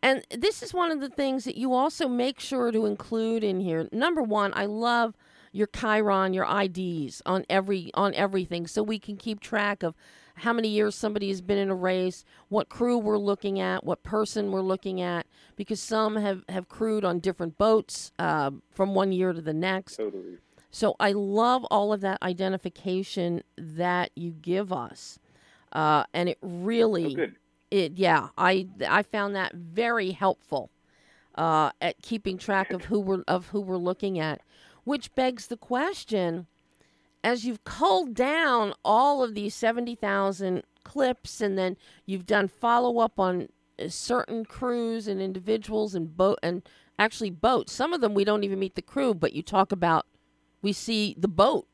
And 0.00 0.24
this 0.30 0.62
is 0.62 0.72
one 0.72 0.92
of 0.92 1.00
the 1.00 1.08
things 1.08 1.42
that 1.44 1.56
you 1.56 1.74
also 1.74 2.06
make 2.06 2.38
sure 2.38 2.70
to 2.70 2.86
include 2.86 3.42
in 3.42 3.58
here. 3.58 3.88
Number 3.90 4.22
one, 4.22 4.52
I 4.54 4.66
love 4.66 5.16
your 5.50 5.66
Chyron, 5.66 6.32
your 6.32 6.44
IDs 6.44 7.20
on 7.26 7.44
every 7.50 7.90
on 7.94 8.14
everything, 8.14 8.68
so 8.68 8.82
we 8.84 9.00
can 9.00 9.16
keep 9.16 9.40
track 9.40 9.82
of 9.82 9.96
how 10.36 10.52
many 10.52 10.68
years 10.68 10.94
somebody 10.94 11.26
has 11.30 11.40
been 11.40 11.58
in 11.58 11.68
a 11.68 11.74
race, 11.74 12.24
what 12.48 12.68
crew 12.68 12.96
we're 12.96 13.18
looking 13.18 13.58
at, 13.58 13.82
what 13.82 14.04
person 14.04 14.52
we're 14.52 14.60
looking 14.60 15.00
at, 15.00 15.26
because 15.56 15.80
some 15.80 16.14
have 16.14 16.44
have 16.48 16.68
crewed 16.68 17.04
on 17.04 17.18
different 17.18 17.58
boats 17.58 18.12
uh, 18.20 18.52
from 18.70 18.94
one 18.94 19.10
year 19.10 19.32
to 19.32 19.40
the 19.42 19.52
next. 19.54 19.96
Totally. 19.96 20.36
So 20.70 20.96
I 21.00 21.12
love 21.12 21.64
all 21.70 21.92
of 21.92 22.00
that 22.02 22.18
identification 22.22 23.42
that 23.56 24.10
you 24.14 24.32
give 24.32 24.72
us, 24.72 25.18
uh, 25.72 26.04
and 26.12 26.28
it 26.28 26.38
really 26.42 27.16
Oh, 27.18 27.26
it 27.70 27.98
yeah 27.98 28.28
i 28.38 28.66
i 28.88 29.02
found 29.02 29.34
that 29.36 29.52
very 29.54 30.12
helpful 30.12 30.70
uh, 31.34 31.70
at 31.80 32.00
keeping 32.02 32.38
track 32.38 32.72
of 32.72 32.84
who 32.84 32.98
we're 32.98 33.22
of 33.28 33.48
who 33.48 33.60
we're 33.60 33.76
looking 33.76 34.18
at 34.18 34.40
which 34.84 35.14
begs 35.14 35.48
the 35.48 35.56
question 35.56 36.46
as 37.22 37.44
you've 37.44 37.64
culled 37.64 38.14
down 38.14 38.72
all 38.84 39.22
of 39.22 39.34
these 39.34 39.54
70,000 39.54 40.62
clips 40.82 41.40
and 41.40 41.58
then 41.58 41.76
you've 42.06 42.26
done 42.26 42.48
follow 42.48 42.98
up 43.00 43.20
on 43.20 43.48
uh, 43.78 43.88
certain 43.88 44.44
crews 44.46 45.06
and 45.06 45.20
individuals 45.20 45.94
and 45.94 46.16
boat 46.16 46.38
and 46.42 46.62
actually 46.98 47.30
boats 47.30 47.72
some 47.72 47.92
of 47.92 48.00
them 48.00 48.14
we 48.14 48.24
don't 48.24 48.44
even 48.44 48.58
meet 48.58 48.74
the 48.74 48.82
crew 48.82 49.12
but 49.12 49.34
you 49.34 49.42
talk 49.42 49.70
about 49.72 50.06
we 50.62 50.72
see 50.72 51.14
the 51.18 51.28
boat 51.28 51.66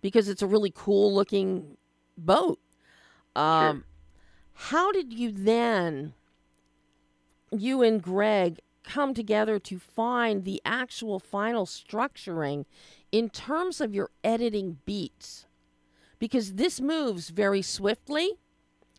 because 0.00 0.28
it's 0.28 0.42
a 0.42 0.46
really 0.46 0.72
cool 0.74 1.14
looking 1.14 1.76
boat 2.16 2.58
um, 3.34 3.84
how 4.52 4.92
did 4.92 5.12
you 5.12 5.32
then, 5.32 6.14
you 7.50 7.82
and 7.82 8.02
Greg, 8.02 8.60
come 8.84 9.14
together 9.14 9.58
to 9.58 9.78
find 9.78 10.44
the 10.44 10.60
actual 10.64 11.18
final 11.18 11.66
structuring 11.66 12.64
in 13.10 13.30
terms 13.30 13.80
of 13.80 13.94
your 13.94 14.10
editing 14.22 14.78
beats? 14.84 15.46
Because 16.18 16.54
this 16.54 16.80
moves 16.80 17.30
very 17.30 17.62
swiftly, 17.62 18.32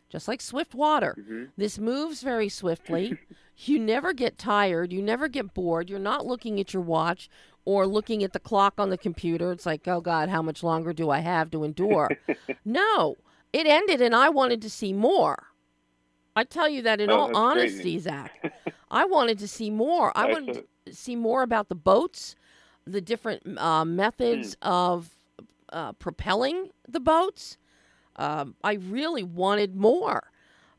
just 0.10 0.28
like 0.28 0.42
swift 0.42 0.76
water. 0.76 1.16
Mhm. 1.20 1.52
This 1.56 1.80
moves 1.80 2.22
very 2.22 2.50
swiftly. 2.50 3.18
you 3.58 3.80
never 3.80 4.14
get 4.14 4.38
tired. 4.38 4.92
You 4.92 5.02
never 5.02 5.28
get 5.28 5.54
bored. 5.54 5.90
You're 5.90 6.00
not 6.00 6.26
looking 6.26 6.60
at 6.60 6.74
your 6.74 6.84
watch 6.84 7.30
or 7.66 7.88
looking 7.88 8.24
at 8.24 8.34
the 8.34 8.40
clock 8.40 8.76
on 8.78 8.90
the 8.90 8.98
computer. 8.98 9.52
It's 9.52 9.66
like, 9.66 9.88
oh 9.88 10.02
God, 10.02 10.30
how 10.30 10.42
much 10.42 10.64
longer 10.64 10.94
do 10.94 11.10
I 11.10 11.20
have 11.20 11.50
to 11.52 11.64
endure? 11.64 12.18
no, 12.66 13.18
it 13.52 13.66
ended 13.68 14.02
and 14.02 14.16
I 14.16 14.30
wanted 14.30 14.62
to 14.64 14.70
see 14.70 14.94
more. 14.94 15.48
I 16.36 16.44
tell 16.44 16.68
you 16.68 16.82
that 16.82 17.00
in 17.00 17.12
Oh, 17.12 17.20
all 17.20 17.30
honesty, 17.34 17.94
news. 17.94 18.04
Zach. 18.04 18.32
I 18.90 19.06
wanted 19.06 19.40
to 19.40 19.48
see 19.48 19.70
more. 19.70 20.12
I 20.16 20.26
wanted 20.26 20.66
to 20.86 20.94
see 20.94 21.16
more 21.16 21.44
about 21.44 21.70
the 21.70 21.76
boats, 21.76 22.36
the 22.86 23.02
different 23.02 23.58
uh, 23.58 23.86
methods 23.86 24.56
Hmm. 24.62 24.68
of 24.70 25.10
uh, 25.72 25.94
propelling 25.94 26.70
the 26.88 27.00
boats. 27.00 27.58
Um, 28.16 28.56
I 28.64 28.74
really 28.74 29.24
wanted 29.24 29.76
more. 29.76 30.30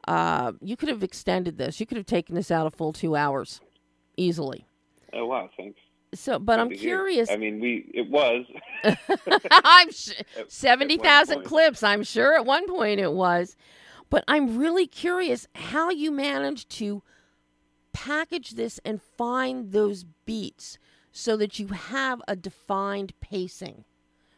Uh, 0.07 0.53
you 0.61 0.77
could 0.77 0.89
have 0.89 1.03
extended 1.03 1.57
this. 1.57 1.81
You 1.81 1.87
could 1.87 1.97
have 1.97 2.07
taken 2.07 2.35
this 2.35 2.51
out 2.51 2.67
a 2.67 2.71
full 2.71 2.93
two 2.93 3.17
hours, 3.17 3.61
easily. 4.17 4.67
Oh 5.13 5.27
wow, 5.27 5.49
thanks. 5.57 5.81
So, 6.15 6.39
but 6.39 6.59
I'm 6.59 6.71
curious. 6.71 7.31
I 7.31 7.37
mean, 7.37 7.61
we 7.61 7.91
it 7.95 8.11
was 8.11 8.45
I'm 9.51 9.91
sh- 9.91 10.13
seventy 10.49 10.97
thousand 10.97 11.45
clips. 11.45 11.83
I'm 11.83 12.03
sure 12.03 12.35
at 12.35 12.47
one 12.47 12.69
point 12.69 13.01
it 13.01 13.13
was, 13.13 13.57
but 14.11 14.25
I'm 14.29 14.59
really 14.59 14.87
curious 14.87 15.47
how 15.55 15.91
you 15.91 16.11
managed 16.11 16.71
to 16.71 17.03
package 17.93 18.51
this 18.51 18.81
and 18.85 19.01
find 19.01 19.73
those 19.73 20.05
beats 20.25 20.79
so 21.13 21.37
that 21.37 21.59
you 21.59 21.69
have 21.69 22.21
a 22.27 22.37
defined 22.37 23.13
pacing 23.21 23.85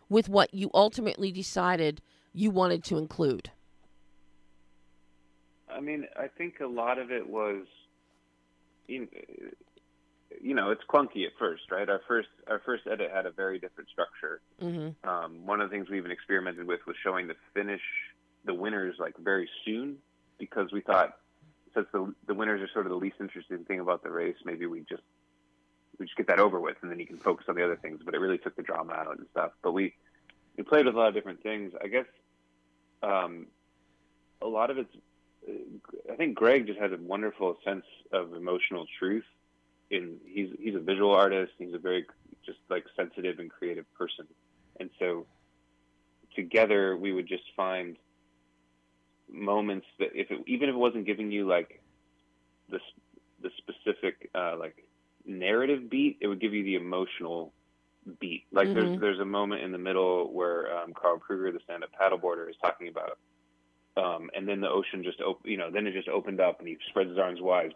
with 0.08 0.28
what 0.28 0.52
you 0.54 0.70
ultimately 0.74 1.32
decided 1.32 2.02
you 2.32 2.50
wanted 2.50 2.84
to 2.84 2.98
include. 2.98 3.50
I 5.68 5.80
mean, 5.80 6.06
I 6.16 6.28
think 6.28 6.60
a 6.60 6.66
lot 6.66 6.98
of 6.98 7.10
it 7.10 7.28
was, 7.28 7.64
you 8.86 9.08
you 10.40 10.54
know, 10.54 10.70
it's 10.70 10.82
clunky 10.88 11.26
at 11.26 11.32
first, 11.38 11.70
right? 11.70 11.88
Our 11.88 12.00
first 12.06 12.28
our 12.48 12.60
first 12.60 12.86
edit 12.86 13.10
had 13.12 13.26
a 13.26 13.30
very 13.30 13.58
different 13.58 13.88
structure. 13.90 14.40
Mm-hmm. 14.62 15.08
Um, 15.08 15.46
one 15.46 15.60
of 15.60 15.70
the 15.70 15.76
things 15.76 15.88
we 15.88 15.98
even 15.98 16.10
experimented 16.10 16.66
with 16.66 16.80
was 16.86 16.96
showing 17.02 17.26
the 17.26 17.36
finish, 17.54 17.82
the 18.44 18.54
winners 18.54 18.96
like 18.98 19.16
very 19.18 19.48
soon, 19.64 19.96
because 20.38 20.72
we 20.72 20.80
thought 20.80 21.16
since 21.74 21.86
the 21.92 22.12
the 22.26 22.34
winners 22.34 22.60
are 22.62 22.72
sort 22.72 22.86
of 22.86 22.90
the 22.90 22.96
least 22.96 23.16
interesting 23.20 23.64
thing 23.64 23.80
about 23.80 24.02
the 24.02 24.10
race, 24.10 24.36
maybe 24.44 24.66
we 24.66 24.80
just 24.80 25.02
we 25.98 26.06
just 26.06 26.16
get 26.16 26.26
that 26.28 26.40
over 26.40 26.60
with, 26.60 26.76
and 26.82 26.90
then 26.90 26.98
you 26.98 27.06
can 27.06 27.18
focus 27.18 27.46
on 27.48 27.54
the 27.54 27.64
other 27.64 27.76
things. 27.76 28.00
But 28.04 28.14
it 28.14 28.18
really 28.18 28.38
took 28.38 28.56
the 28.56 28.62
drama 28.62 28.92
out 28.92 29.18
and 29.18 29.26
stuff. 29.30 29.52
But 29.62 29.72
we 29.72 29.94
we 30.56 30.64
played 30.64 30.86
with 30.86 30.94
a 30.94 30.98
lot 30.98 31.08
of 31.08 31.14
different 31.14 31.42
things. 31.42 31.72
I 31.82 31.88
guess 31.88 32.06
um, 33.02 33.46
a 34.42 34.46
lot 34.46 34.70
of 34.70 34.78
it's. 34.78 34.94
I 36.10 36.16
think 36.16 36.34
Greg 36.34 36.66
just 36.66 36.80
has 36.80 36.90
a 36.90 36.96
wonderful 36.96 37.56
sense 37.64 37.84
of 38.12 38.34
emotional 38.34 38.86
truth. 38.98 39.24
In 39.90 40.18
he's 40.26 40.48
he's 40.58 40.74
a 40.74 40.80
visual 40.80 41.14
artist. 41.14 41.52
He's 41.58 41.74
a 41.74 41.78
very 41.78 42.06
just 42.44 42.58
like 42.68 42.84
sensitive 42.96 43.38
and 43.38 43.50
creative 43.50 43.86
person, 43.94 44.26
and 44.80 44.90
so 44.98 45.26
together 46.34 46.96
we 46.96 47.12
would 47.12 47.28
just 47.28 47.44
find 47.56 47.96
moments 49.30 49.86
that 49.98 50.08
if 50.14 50.30
it, 50.30 50.40
even 50.46 50.68
if 50.68 50.74
it 50.74 50.78
wasn't 50.78 51.06
giving 51.06 51.30
you 51.30 51.46
like 51.48 51.82
the 52.68 52.78
the 53.42 53.50
specific 53.58 54.30
uh, 54.34 54.56
like 54.58 54.76
narrative 55.24 55.90
beat, 55.90 56.18
it 56.20 56.26
would 56.28 56.40
give 56.40 56.54
you 56.54 56.64
the 56.64 56.74
emotional 56.76 57.52
beat. 58.20 58.44
Like 58.52 58.68
Mhm. 58.68 58.74
there's 58.74 59.00
there's 59.00 59.20
a 59.20 59.24
moment 59.24 59.62
in 59.62 59.72
the 59.72 59.78
middle 59.78 60.32
where 60.32 60.76
um, 60.78 60.92
Karl 60.94 61.18
Kruger, 61.18 61.52
the 61.52 61.60
stand-up 61.64 61.90
paddleboarder, 62.00 62.48
is 62.48 62.56
talking 62.62 62.88
about, 62.88 63.18
um, 63.96 64.30
and 64.34 64.48
then 64.48 64.60
the 64.60 64.68
ocean 64.70 65.02
just 65.02 65.20
op- 65.20 65.44
you 65.46 65.56
know 65.56 65.70
then 65.70 65.86
it 65.86 65.92
just 65.92 66.08
opened 66.08 66.40
up 66.40 66.58
and 66.60 66.68
he 66.68 66.76
spreads 66.88 67.10
his 67.10 67.18
arms 67.18 67.40
wide, 67.40 67.74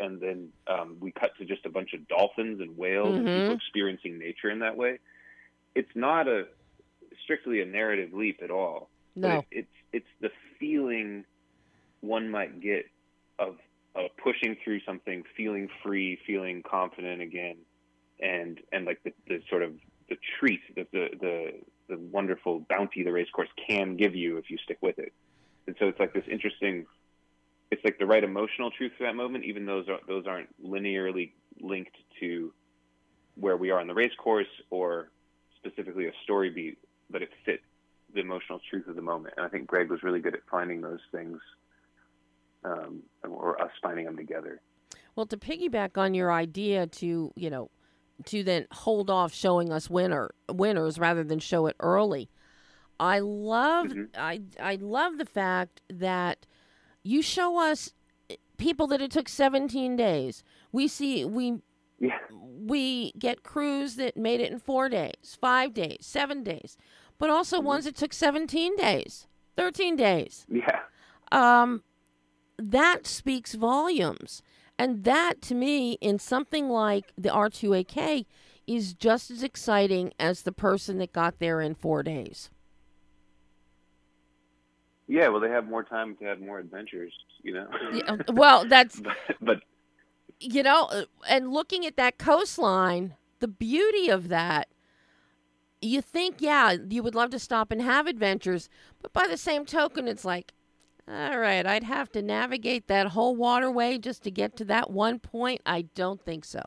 and 0.00 0.20
then 0.20 0.48
um, 0.66 0.96
we 1.00 1.12
cut 1.12 1.30
to 1.38 1.44
just 1.44 1.66
a 1.66 1.70
bunch 1.70 1.92
of 1.94 2.06
dolphins 2.08 2.60
and 2.60 2.76
whales 2.76 3.16
and 3.16 3.26
Mhm. 3.26 3.34
people 3.34 3.54
experiencing 3.56 4.18
nature 4.18 4.50
in 4.50 4.60
that 4.60 4.76
way. 4.76 4.98
It's 5.74 5.94
not 5.94 6.28
a 6.28 6.48
strictly 7.22 7.60
a 7.60 7.66
narrative 7.66 8.12
leap 8.12 8.40
at 8.42 8.50
all. 8.50 8.90
But 9.16 9.30
No. 9.30 9.38
it, 9.38 9.46
it's 9.50 9.68
it's 9.92 10.06
the 10.20 10.30
feeling 10.58 11.24
one 12.00 12.30
might 12.30 12.60
get 12.60 12.86
of 13.38 13.56
of 13.94 14.10
pushing 14.22 14.56
through 14.62 14.80
something, 14.80 15.24
feeling 15.36 15.68
free, 15.82 16.18
feeling 16.26 16.62
confident 16.62 17.20
again, 17.22 17.56
and 18.20 18.60
and 18.72 18.86
like 18.86 19.02
the, 19.04 19.12
the 19.26 19.42
sort 19.50 19.62
of 19.62 19.72
the 20.08 20.16
treat, 20.38 20.60
the, 20.76 20.86
the 20.92 21.08
the 21.20 21.52
the 21.88 21.98
wonderful 21.98 22.64
bounty 22.68 23.02
the 23.02 23.12
race 23.12 23.30
course 23.30 23.48
can 23.68 23.96
give 23.96 24.14
you 24.14 24.36
if 24.36 24.50
you 24.50 24.58
stick 24.58 24.78
with 24.82 24.98
it. 24.98 25.12
And 25.66 25.74
so 25.78 25.88
it's 25.88 25.98
like 25.98 26.12
this 26.12 26.24
interesting. 26.30 26.86
It's 27.70 27.84
like 27.84 27.98
the 27.98 28.06
right 28.06 28.24
emotional 28.24 28.70
truth 28.70 28.92
for 28.96 29.04
that 29.04 29.14
moment, 29.14 29.44
even 29.44 29.66
though 29.66 29.82
those 29.82 29.88
are, 29.88 30.00
those 30.06 30.26
aren't 30.26 30.48
linearly 30.64 31.32
linked 31.60 31.96
to 32.20 32.52
where 33.34 33.56
we 33.56 33.70
are 33.70 33.80
on 33.80 33.86
the 33.86 33.94
race 33.94 34.14
course 34.18 34.48
or 34.70 35.10
specifically 35.56 36.06
a 36.06 36.12
story 36.24 36.50
beat, 36.50 36.78
but 37.10 37.22
it 37.22 37.30
fit 37.44 37.60
the 38.14 38.20
emotional 38.20 38.60
truth 38.70 38.86
of 38.88 38.96
the 38.96 39.02
moment. 39.02 39.34
And 39.36 39.44
I 39.44 39.48
think 39.48 39.66
Greg 39.66 39.90
was 39.90 40.02
really 40.02 40.20
good 40.20 40.34
at 40.34 40.40
finding 40.50 40.80
those 40.80 41.00
things, 41.12 41.38
um, 42.64 43.02
or 43.22 43.60
us 43.60 43.70
finding 43.82 44.06
them 44.06 44.16
together. 44.16 44.60
Well, 45.14 45.26
to 45.26 45.36
piggyback 45.36 45.98
on 45.98 46.14
your 46.14 46.32
idea 46.32 46.86
to, 46.86 47.32
you 47.36 47.50
know, 47.50 47.70
to 48.26 48.42
then 48.42 48.66
hold 48.72 49.10
off 49.10 49.32
showing 49.32 49.72
us 49.72 49.90
winner 49.90 50.30
winners 50.50 50.98
rather 50.98 51.22
than 51.22 51.38
show 51.38 51.66
it 51.66 51.76
early. 51.80 52.30
I 52.98 53.20
love 53.20 53.88
Mhm. 53.88 54.08
I 54.16 54.42
I 54.58 54.76
love 54.76 55.18
the 55.18 55.24
fact 55.24 55.82
that 55.88 56.46
you 57.08 57.22
show 57.22 57.58
us 57.58 57.92
people 58.58 58.86
that 58.88 59.00
it 59.00 59.10
took 59.10 59.28
17 59.28 59.96
days. 59.96 60.42
We 60.72 60.88
see 60.88 61.24
we 61.24 61.62
Yeah. 62.00 62.18
we 62.74 63.12
get 63.18 63.42
crews 63.42 63.96
that 63.96 64.16
made 64.16 64.40
it 64.40 64.52
in 64.52 64.58
4 64.58 64.88
days, 64.88 65.36
5 65.40 65.72
days, 65.74 65.98
7 66.00 66.42
days, 66.44 66.76
but 67.18 67.30
also 67.30 67.60
ones 67.60 67.84
that 67.86 67.96
took 67.96 68.12
17 68.12 68.76
days, 68.76 69.26
13 69.56 69.96
days 69.96 70.46
Yeah. 70.48 70.80
um, 71.32 71.82
that 72.58 73.06
speaks 73.06 73.54
volumes. 73.54 74.42
And 74.80 75.02
that, 75.04 75.40
to 75.42 75.54
me, 75.56 75.92
in 76.00 76.18
something 76.20 76.68
like 76.68 77.12
the 77.16 77.30
R2AK, 77.30 78.26
is 78.66 78.94
just 78.94 79.28
as 79.30 79.42
exciting 79.42 80.12
as 80.20 80.42
the 80.42 80.52
person 80.52 80.98
that 80.98 81.12
got 81.12 81.38
there 81.40 81.60
in 81.60 81.74
four 81.74 82.02
days. 82.04 82.50
Yeah. 85.08 85.28
Well, 85.28 85.40
they 85.40 85.48
have 85.50 85.66
more 85.66 85.82
time 85.82 86.14
to 86.16 86.24
have 86.26 86.40
more 86.40 86.58
adventures. 86.58 87.12
You 87.42 87.54
know. 87.54 87.68
Yeah, 87.92 88.16
well, 88.32 88.64
that's, 88.66 89.00
but, 89.00 89.16
but 89.40 89.56
you 90.40 90.62
know, 90.62 90.84
uh, 90.90 91.04
and 91.28 91.50
looking 91.50 91.84
at 91.86 91.96
that 91.96 92.18
coastline, 92.18 93.14
the 93.40 93.48
beauty 93.48 94.08
of 94.08 94.28
that, 94.28 94.68
you 95.80 96.00
think, 96.02 96.36
yeah, 96.40 96.76
you 96.88 97.02
would 97.02 97.14
love 97.14 97.30
to 97.30 97.38
stop 97.38 97.70
and 97.70 97.80
have 97.80 98.06
adventures, 98.06 98.68
but 99.00 99.12
by 99.12 99.26
the 99.28 99.36
same 99.36 99.64
token, 99.64 100.08
it's 100.08 100.24
like, 100.24 100.52
all 101.06 101.38
right, 101.38 101.64
I'd 101.64 101.84
have 101.84 102.10
to 102.12 102.22
navigate 102.22 102.88
that 102.88 103.08
whole 103.08 103.34
waterway 103.36 103.96
just 103.98 104.22
to 104.24 104.30
get 104.30 104.56
to 104.56 104.64
that 104.66 104.90
one 104.90 105.18
point. 105.18 105.62
I 105.64 105.82
don't 105.82 106.22
think 106.24 106.44
so. 106.44 106.62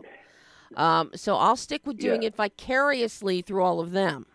Um, 0.75 1.11
so 1.13 1.35
I'll 1.35 1.57
stick 1.57 1.85
with 1.85 1.97
doing 1.97 2.23
Yeah. 2.23 2.27
it 2.27 2.35
vicariously 2.35 3.41
through 3.41 3.63
all 3.63 3.79
of 3.81 3.91
them. 3.91 4.25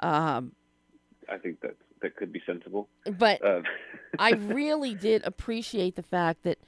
Um, 0.00 0.52
I 1.28 1.38
think 1.38 1.60
that 1.60 1.76
that 2.02 2.16
could 2.16 2.32
be 2.32 2.42
sensible. 2.46 2.88
but 3.18 3.44
Uh, 3.44 3.62
I 4.18 4.32
really 4.34 4.94
did 4.94 5.22
appreciate 5.24 5.96
the 5.96 6.02
fact 6.02 6.42
that 6.44 6.58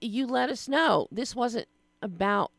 you 0.00 0.26
let 0.26 0.50
us 0.50 0.68
know 0.68 1.06
this 1.10 1.34
wasn't 1.36 1.68
about 2.02 2.50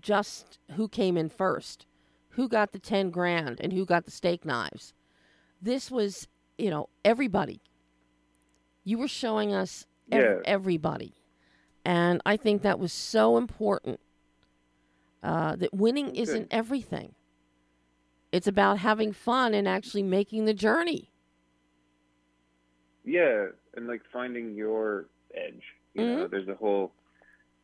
just 0.00 0.58
who 0.72 0.88
came 0.88 1.16
in 1.16 1.28
first, 1.28 1.86
who 2.30 2.48
got 2.48 2.72
the 2.72 2.78
10 2.78 3.10
grand, 3.10 3.60
and 3.60 3.72
who 3.72 3.84
got 3.86 4.04
the 4.04 4.10
steak 4.10 4.44
knives. 4.44 4.92
This 5.60 5.90
was, 5.90 6.28
you 6.58 6.70
know, 6.70 6.88
everybody. 7.04 7.60
You 8.84 8.98
were 8.98 9.08
showing 9.08 9.52
us 9.54 9.86
ev- 10.12 10.22
Yeah. 10.22 10.38
everybody. 10.44 11.14
And 11.84 12.20
I 12.26 12.36
think 12.36 12.62
that 12.62 12.78
was 12.78 12.92
so 12.92 13.36
important 13.36 14.00
uh, 15.22 15.56
that 15.56 15.72
winning 15.72 16.14
isn't 16.14 16.48
everything. 16.50 17.14
It's 18.32 18.46
about 18.46 18.78
having 18.78 19.12
fun 19.12 19.54
and 19.54 19.66
actually 19.66 20.02
making 20.02 20.44
the 20.44 20.54
journey. 20.54 21.10
Yeah, 23.06 23.46
and 23.76 23.88
like 23.88 24.02
finding 24.12 24.54
your 24.56 25.06
edge. 25.34 25.62
You 25.94 26.04
Mm-hmm. 26.04 26.14
know, 26.14 26.28
there's 26.28 26.48
a 26.48 26.54
whole 26.56 26.92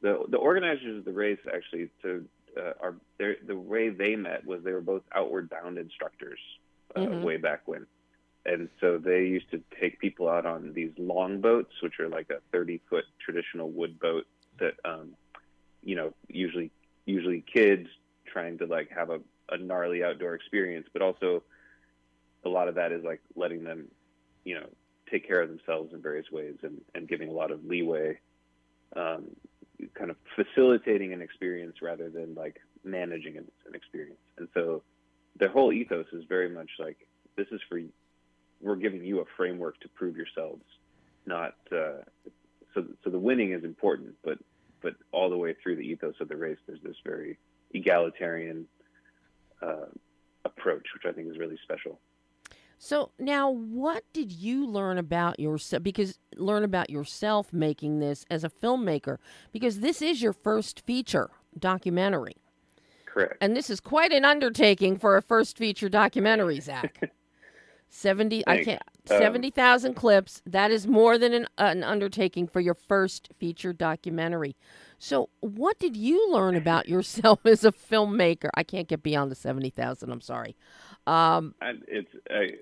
the 0.02 0.24
the 0.30 0.38
organizers 0.38 0.98
of 0.98 1.04
the 1.04 1.12
race 1.12 1.38
actually 1.52 1.90
to 2.02 2.24
uh, 2.58 2.72
are 2.82 2.96
the 3.46 3.56
way 3.56 3.90
they 3.90 4.16
met 4.16 4.46
was 4.46 4.60
they 4.64 4.72
were 4.72 4.80
both 4.80 5.02
outward 5.14 5.50
bound 5.50 5.78
instructors 5.78 6.40
uh, 6.96 7.14
Mhm. 7.14 7.22
way 7.22 7.36
back 7.38 7.62
when, 7.66 7.86
and 8.46 8.68
so 8.80 8.98
they 8.98 9.24
used 9.24 9.50
to 9.50 9.62
take 9.80 9.98
people 10.00 10.28
out 10.28 10.46
on 10.46 10.72
these 10.74 10.92
long 10.98 11.40
boats, 11.40 11.72
which 11.82 12.00
are 12.00 12.08
like 12.08 12.30
a 12.30 12.40
30 12.52 12.80
foot 12.88 13.04
traditional 13.24 13.70
wood 13.70 13.98
boat 14.00 14.26
that 14.60 14.74
um, 14.84 15.16
you 15.82 15.96
know 15.96 16.12
usually 16.28 16.70
usually 17.06 17.44
kids 17.52 17.88
trying 18.26 18.58
to 18.58 18.66
like 18.66 18.90
have 18.96 19.10
a, 19.10 19.18
a 19.50 19.58
gnarly 19.58 20.04
outdoor 20.04 20.34
experience, 20.34 20.86
but 20.92 21.02
also 21.02 21.42
a 22.44 22.48
lot 22.48 22.68
of 22.68 22.74
that 22.76 22.92
is 22.92 23.04
like 23.04 23.20
letting 23.36 23.64
them 23.64 23.88
you 24.44 24.54
know 24.54 24.66
take 25.12 25.26
care 25.28 25.42
of 25.42 25.48
themselves 25.48 25.92
in 25.92 26.00
various 26.00 26.30
ways 26.32 26.56
and, 26.62 26.80
and 26.94 27.06
giving 27.06 27.28
a 27.28 27.32
lot 27.32 27.50
of 27.50 27.64
leeway, 27.64 28.18
um, 28.96 29.24
kind 29.94 30.10
of 30.10 30.16
facilitating 30.34 31.12
an 31.12 31.20
experience 31.20 31.76
rather 31.82 32.08
than 32.08 32.34
like 32.34 32.60
managing 32.82 33.36
an, 33.36 33.46
an 33.66 33.74
experience. 33.74 34.18
And 34.38 34.48
so 34.54 34.82
their 35.38 35.50
whole 35.50 35.72
ethos 35.72 36.06
is 36.12 36.24
very 36.28 36.48
much 36.48 36.70
like 36.78 37.06
this 37.36 37.46
is 37.52 37.60
for 37.68 37.80
we're 38.60 38.76
giving 38.76 39.04
you 39.04 39.20
a 39.20 39.24
framework 39.36 39.78
to 39.80 39.88
prove 39.88 40.16
yourselves, 40.16 40.64
not 41.26 41.54
uh, 41.72 42.02
so. 42.74 42.84
So 43.02 43.10
the 43.10 43.18
winning 43.18 43.52
is 43.52 43.64
important, 43.64 44.14
but 44.22 44.38
but 44.80 44.94
all 45.10 45.30
the 45.30 45.36
way 45.36 45.54
through 45.60 45.76
the 45.76 45.82
ethos 45.82 46.14
of 46.20 46.28
the 46.28 46.36
race, 46.36 46.58
there's 46.66 46.82
this 46.82 46.96
very 47.04 47.38
egalitarian 47.72 48.66
uh, 49.60 49.86
approach, 50.44 50.86
which 50.94 51.04
I 51.06 51.12
think 51.12 51.28
is 51.28 51.38
really 51.38 51.58
special. 51.62 51.98
So 52.84 53.12
now, 53.16 53.48
what 53.48 54.02
did 54.12 54.32
you 54.32 54.66
learn 54.66 54.98
about 54.98 55.38
yourself? 55.38 55.84
Because 55.84 56.18
learn 56.34 56.64
about 56.64 56.90
yourself 56.90 57.52
making 57.52 58.00
this 58.00 58.26
as 58.28 58.42
a 58.42 58.50
filmmaker, 58.50 59.18
because 59.52 59.78
this 59.78 60.02
is 60.02 60.20
your 60.20 60.32
first 60.32 60.80
feature 60.80 61.30
documentary, 61.56 62.38
Correct. 63.06 63.36
and 63.40 63.54
this 63.54 63.70
is 63.70 63.78
quite 63.78 64.12
an 64.12 64.24
undertaking 64.24 64.98
for 64.98 65.16
a 65.16 65.22
first 65.22 65.58
feature 65.58 65.88
documentary, 65.88 66.58
Zach. 66.58 67.12
Seventy, 67.88 68.42
I 68.48 68.64
can't. 68.64 68.82
Um, 69.08 69.18
Seventy 69.18 69.50
thousand 69.50 69.94
clips. 69.94 70.42
That 70.44 70.72
is 70.72 70.88
more 70.88 71.18
than 71.18 71.34
an, 71.34 71.46
an 71.58 71.84
undertaking 71.84 72.48
for 72.48 72.58
your 72.58 72.74
first 72.74 73.28
feature 73.38 73.72
documentary. 73.72 74.56
So, 74.98 75.28
what 75.38 75.78
did 75.78 75.96
you 75.96 76.32
learn 76.32 76.56
about 76.56 76.88
yourself 76.88 77.40
as 77.46 77.64
a 77.64 77.70
filmmaker? 77.70 78.50
I 78.54 78.64
can't 78.64 78.88
get 78.88 79.04
beyond 79.04 79.30
the 79.30 79.36
seventy 79.36 79.70
thousand. 79.70 80.10
I'm 80.10 80.20
sorry. 80.20 80.56
Um, 81.06 81.54
and 81.60 81.84
it's 81.86 82.10
I, 82.28 82.58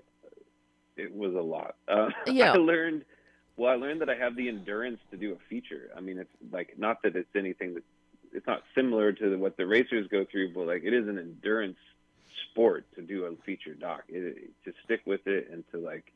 it 1.00 1.14
was 1.14 1.34
a 1.34 1.40
lot. 1.40 1.76
Uh, 1.88 2.10
Yeah. 2.26 2.52
I 2.52 2.56
learned 2.56 3.04
well. 3.56 3.72
I 3.72 3.76
learned 3.76 4.00
that 4.02 4.10
I 4.10 4.16
have 4.16 4.36
the 4.36 4.48
endurance 4.48 5.00
to 5.10 5.16
do 5.16 5.32
a 5.32 5.38
feature. 5.48 5.90
I 5.96 6.00
mean, 6.00 6.18
it's 6.18 6.30
like 6.52 6.78
not 6.78 7.02
that 7.02 7.16
it's 7.16 7.34
anything 7.34 7.74
that 7.74 7.84
it's 8.32 8.46
not 8.46 8.62
similar 8.74 9.12
to 9.12 9.36
what 9.36 9.56
the 9.56 9.66
racers 9.66 10.06
go 10.08 10.24
through, 10.30 10.54
but 10.54 10.66
like 10.66 10.82
it 10.84 10.94
is 10.94 11.08
an 11.08 11.18
endurance 11.18 11.78
sport 12.50 12.86
to 12.94 13.02
do 13.02 13.24
a 13.24 13.34
feature 13.44 13.74
doc. 13.74 14.04
It, 14.08 14.50
to 14.64 14.72
stick 14.84 15.00
with 15.04 15.26
it 15.26 15.48
and 15.50 15.64
to 15.72 15.78
like 15.78 16.12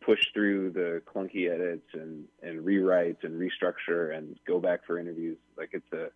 push 0.00 0.24
through 0.32 0.70
the 0.70 1.02
clunky 1.12 1.50
edits 1.50 1.88
and 1.92 2.26
and 2.42 2.64
rewrites 2.64 3.24
and 3.24 3.40
restructure 3.40 4.16
and 4.16 4.38
go 4.46 4.58
back 4.60 4.86
for 4.86 4.98
interviews. 4.98 5.38
Like 5.58 5.70
it's 5.72 5.92
a 5.92 6.10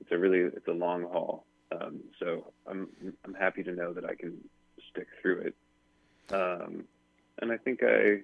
it's 0.00 0.10
a 0.10 0.18
really 0.18 0.40
it's 0.40 0.68
a 0.68 0.72
long 0.72 1.02
haul. 1.02 1.44
Um, 1.70 2.00
so 2.18 2.52
I'm 2.66 2.88
I'm 3.24 3.34
happy 3.34 3.62
to 3.62 3.72
know 3.72 3.92
that 3.92 4.04
I 4.04 4.14
can 4.14 4.38
stick 4.90 5.08
through 5.20 5.40
it. 5.40 5.54
Um, 6.34 6.84
and 7.40 7.52
I 7.52 7.56
think 7.56 7.82
I, 7.82 8.20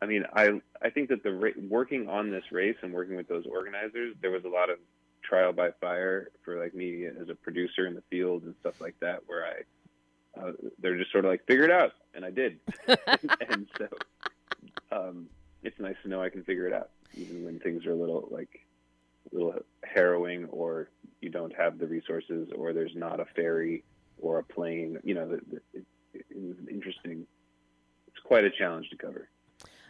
I 0.00 0.06
mean, 0.06 0.24
I 0.34 0.60
I 0.82 0.90
think 0.90 1.08
that 1.10 1.22
the 1.22 1.32
ra- 1.32 1.50
working 1.68 2.08
on 2.08 2.30
this 2.30 2.44
race 2.50 2.76
and 2.82 2.92
working 2.92 3.16
with 3.16 3.28
those 3.28 3.46
organizers, 3.46 4.14
there 4.20 4.30
was 4.30 4.44
a 4.44 4.48
lot 4.48 4.70
of 4.70 4.78
trial 5.22 5.52
by 5.52 5.70
fire 5.80 6.30
for 6.44 6.60
like 6.60 6.74
me 6.74 7.06
as 7.06 7.28
a 7.28 7.34
producer 7.34 7.86
in 7.86 7.94
the 7.94 8.02
field 8.10 8.42
and 8.42 8.54
stuff 8.60 8.80
like 8.80 8.98
that, 9.00 9.20
where 9.26 9.46
I, 9.46 10.40
uh, 10.40 10.52
they're 10.80 10.98
just 10.98 11.12
sort 11.12 11.24
of 11.24 11.30
like 11.30 11.46
figure 11.46 11.64
it 11.64 11.70
out, 11.70 11.92
and 12.14 12.24
I 12.24 12.30
did, 12.30 12.58
and 12.86 13.66
so 13.78 13.88
um, 14.90 15.28
it's 15.62 15.78
nice 15.78 15.96
to 16.02 16.08
know 16.08 16.22
I 16.22 16.30
can 16.30 16.44
figure 16.44 16.66
it 16.66 16.72
out, 16.72 16.90
even 17.16 17.44
when 17.44 17.58
things 17.60 17.86
are 17.86 17.92
a 17.92 17.96
little 17.96 18.28
like 18.30 18.66
a 19.30 19.34
little 19.34 19.54
harrowing, 19.84 20.46
or 20.46 20.88
you 21.20 21.30
don't 21.30 21.54
have 21.56 21.78
the 21.78 21.86
resources, 21.86 22.48
or 22.56 22.72
there's 22.72 22.94
not 22.94 23.20
a 23.20 23.24
ferry 23.36 23.84
or 24.20 24.38
a 24.38 24.44
plane. 24.44 24.98
You 25.04 25.14
know, 25.14 25.28
the, 25.28 25.40
the, 25.50 25.60
it, 25.74 25.86
it 26.30 26.36
was 26.36 26.56
interesting. 26.70 27.26
Quite 28.24 28.44
a 28.44 28.50
challenge 28.50 28.88
to 28.90 28.96
cover. 28.96 29.28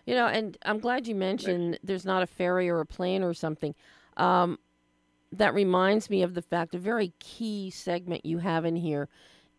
You 0.06 0.14
know, 0.16 0.26
and 0.26 0.58
I'm 0.64 0.78
glad 0.80 1.06
you 1.06 1.14
mentioned 1.14 1.78
there's 1.84 2.04
not 2.04 2.22
a 2.22 2.26
ferry 2.26 2.68
or 2.68 2.80
a 2.80 2.86
plane 2.86 3.22
or 3.22 3.34
something. 3.34 3.74
Um, 4.16 4.58
that 5.30 5.54
reminds 5.54 6.10
me 6.10 6.22
of 6.22 6.34
the 6.34 6.42
fact 6.42 6.74
a 6.74 6.78
very 6.78 7.12
key 7.20 7.70
segment 7.70 8.26
you 8.26 8.38
have 8.38 8.64
in 8.64 8.76
here 8.76 9.08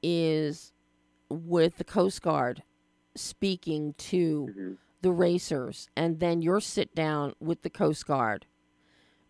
is 0.03 0.73
with 1.29 1.77
the 1.77 1.83
Coast 1.83 2.21
Guard 2.21 2.63
speaking 3.15 3.93
to 3.93 4.47
Mhm. 4.55 4.77
the 5.01 5.11
racers, 5.11 5.89
and 5.95 6.19
then 6.19 6.41
your 6.41 6.59
sit 6.59 6.93
down 6.93 7.33
with 7.39 7.61
the 7.61 7.69
Coast 7.69 8.05
Guard 8.05 8.45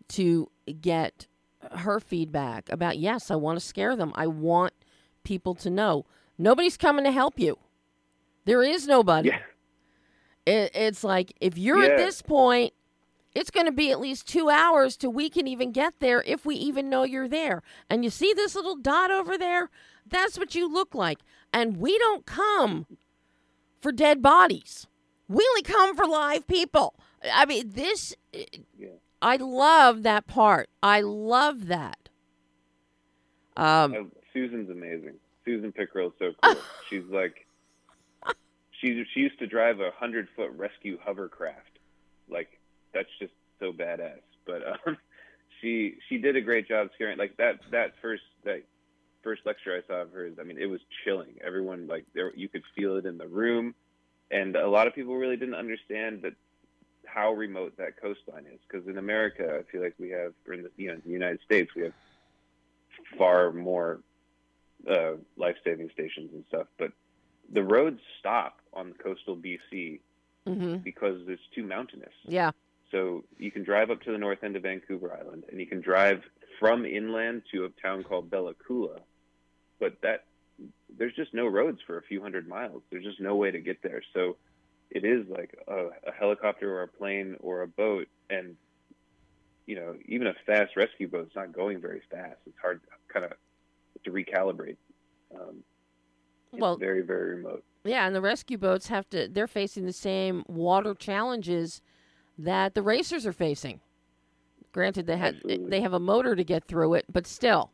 to 0.08 0.50
get 0.80 1.26
her 1.72 2.00
feedback 2.00 2.68
about 2.70 2.98
yes, 2.98 3.30
I 3.30 3.36
want 3.36 3.58
to 3.58 3.64
scare 3.64 3.96
them. 3.96 4.12
I 4.16 4.26
want 4.26 4.74
people 5.22 5.54
to 5.56 5.70
know 5.70 6.04
nobody's 6.36 6.76
coming 6.76 7.04
to 7.04 7.12
help 7.12 7.38
you. 7.38 7.58
There 8.44 8.62
is 8.62 8.86
nobody. 8.86 9.28
Yeah. 9.30 9.38
It, 10.46 10.70
it's 10.74 11.02
like 11.04 11.32
if 11.40 11.56
you're 11.56 11.82
at 11.82 11.96
this 11.96 12.20
point, 12.20 12.74
it's 13.34 13.50
going 13.50 13.66
to 13.66 13.72
be 13.72 13.90
at 13.90 13.98
least 14.00 14.28
two 14.28 14.48
hours 14.50 14.96
till 14.96 15.12
we 15.12 15.28
can 15.30 15.46
even 15.48 15.72
get 15.72 15.94
there 16.00 16.22
if 16.26 16.44
we 16.44 16.54
even 16.56 16.88
know 16.88 17.02
you're 17.02 17.28
there. 17.28 17.62
And 17.90 18.04
you 18.04 18.10
see 18.10 18.32
this 18.34 18.54
little 18.54 18.76
dot 18.76 19.10
over 19.10 19.36
there? 19.38 19.70
That's 20.06 20.38
what 20.38 20.54
you 20.54 20.70
look 20.72 20.94
like. 20.94 21.18
And 21.52 21.78
we 21.78 21.98
don't 21.98 22.26
come 22.26 22.86
for 23.80 23.90
dead 23.90 24.20
bodies. 24.22 24.86
We 25.28 25.44
only 25.50 25.62
come 25.62 25.96
for 25.96 26.06
live 26.06 26.46
people. 26.46 26.94
I 27.32 27.46
mean, 27.46 27.70
this. 27.70 28.14
Yeah. 28.78 28.88
I 29.22 29.36
love 29.36 30.02
that 30.02 30.26
part. 30.26 30.68
I 30.82 31.00
love 31.00 31.68
that. 31.68 32.10
Um, 33.56 33.94
Uh, 33.94 33.98
Susan's 34.32 34.68
amazing. 34.68 35.14
Susan 35.44 35.72
Pickrell 35.72 36.08
is 36.08 36.12
so 36.18 36.32
cool. 36.42 36.56
She's 36.90 37.04
like, 37.10 37.43
she 38.84 39.04
she 39.14 39.20
used 39.20 39.38
to 39.38 39.46
drive 39.46 39.80
a 39.80 39.90
hundred 39.98 40.28
foot 40.36 40.50
rescue 40.56 40.98
hovercraft. 41.02 41.78
Like 42.28 42.60
that's 42.92 43.08
just 43.18 43.32
so 43.58 43.72
badass. 43.72 44.20
But 44.46 44.62
um, 44.86 44.96
she 45.60 45.96
she 46.08 46.18
did 46.18 46.36
a 46.36 46.40
great 46.40 46.68
job 46.68 46.90
scaring. 46.94 47.18
Like 47.18 47.36
that 47.38 47.60
that 47.70 47.94
first 48.02 48.22
that 48.44 48.62
first 49.22 49.42
lecture 49.46 49.74
I 49.74 49.86
saw 49.86 50.02
of 50.02 50.12
hers. 50.12 50.36
I 50.38 50.44
mean, 50.44 50.58
it 50.58 50.66
was 50.66 50.80
chilling. 51.04 51.34
Everyone 51.44 51.86
like 51.86 52.04
there 52.14 52.34
you 52.36 52.48
could 52.48 52.62
feel 52.76 52.96
it 52.96 53.06
in 53.06 53.16
the 53.16 53.26
room, 53.26 53.74
and 54.30 54.54
a 54.54 54.68
lot 54.68 54.86
of 54.86 54.94
people 54.94 55.16
really 55.16 55.36
didn't 55.36 55.54
understand 55.54 56.22
that 56.22 56.34
how 57.06 57.32
remote 57.32 57.76
that 57.78 58.00
coastline 58.00 58.44
is. 58.52 58.60
Because 58.68 58.86
in 58.86 58.98
America, 58.98 59.60
I 59.60 59.70
feel 59.70 59.82
like 59.82 59.94
we 59.98 60.10
have, 60.10 60.34
or 60.46 60.54
in 60.54 60.62
the 60.64 60.70
you 60.76 60.88
know 60.88 61.00
the 61.04 61.10
United 61.10 61.40
States, 61.44 61.70
we 61.74 61.82
have 61.82 61.94
far 63.16 63.50
more 63.50 64.00
uh, 64.90 65.12
life 65.38 65.56
saving 65.64 65.90
stations 65.94 66.30
and 66.34 66.44
stuff. 66.48 66.66
But 66.78 66.92
the 67.52 67.62
roads 67.62 68.00
stop 68.18 68.60
on 68.74 68.90
the 68.90 68.94
coastal 69.02 69.36
BC 69.36 70.00
hmm 70.46 70.76
because 70.76 71.22
it's 71.26 71.42
too 71.54 71.62
mountainous. 71.64 72.12
Yeah. 72.24 72.50
So 72.90 73.24
you 73.38 73.50
can 73.50 73.64
drive 73.64 73.90
up 73.90 74.02
to 74.02 74.12
the 74.12 74.18
north 74.18 74.44
end 74.44 74.56
of 74.56 74.62
Vancouver 74.62 75.16
Island, 75.18 75.44
and 75.50 75.58
you 75.58 75.66
can 75.66 75.80
drive 75.80 76.22
from 76.60 76.84
inland 76.84 77.42
to 77.52 77.64
a 77.64 77.68
town 77.80 78.04
called 78.04 78.30
Bella 78.30 78.52
Coola, 78.68 79.00
but 79.80 79.96
that 80.02 80.24
there's 80.96 81.14
just 81.14 81.32
no 81.34 81.46
roads 81.46 81.80
for 81.86 81.98
a 81.98 82.02
few 82.02 82.20
hundred 82.22 82.46
miles. 82.46 82.82
There's 82.90 83.04
just 83.04 83.20
no 83.20 83.34
way 83.36 83.50
to 83.50 83.58
get 83.58 83.82
there. 83.82 84.02
So 84.12 84.36
it 84.90 85.04
is 85.04 85.26
like 85.28 85.58
a, 85.66 85.86
a 86.06 86.12
helicopter 86.16 86.78
or 86.78 86.82
a 86.82 86.88
plane 86.88 87.36
or 87.40 87.62
a 87.62 87.66
boat, 87.66 88.06
and 88.28 88.54
you 89.66 89.76
know 89.76 89.96
even 90.06 90.26
a 90.26 90.34
fast 90.46 90.76
rescue 90.76 91.08
boat's 91.08 91.34
not 91.34 91.52
going 91.52 91.80
very 91.80 92.02
fast. 92.10 92.36
It's 92.46 92.58
hard 92.60 92.80
kind 93.08 93.24
of 93.24 93.32
to 94.04 94.10
recalibrate. 94.12 94.76
Um, 95.34 95.64
it's 96.52 96.60
Well- 96.60 96.76
very 96.76 97.00
very 97.00 97.36
remote. 97.36 97.64
Yeah, 97.84 98.06
and 98.06 98.14
the 98.14 98.20
rescue 98.20 98.58
boats 98.58 98.88
have 98.88 99.08
to, 99.10 99.28
they're 99.28 99.46
facing 99.46 99.84
the 99.86 99.92
same 99.92 100.44
water 100.48 100.94
challenges 100.94 101.82
that 102.38 102.74
the 102.74 102.82
racers 102.82 103.26
are 103.26 103.32
facing. 103.32 103.80
Granted, 104.72 105.06
they, 105.06 105.16
had, 105.18 105.36
Absolutely. 105.36 105.70
they 105.70 105.80
have 105.82 105.92
a 105.92 106.00
motor 106.00 106.34
to 106.34 106.42
get 106.44 106.64
through 106.66 106.94
it, 106.94 107.04
but 107.12 107.26
still. 107.26 107.70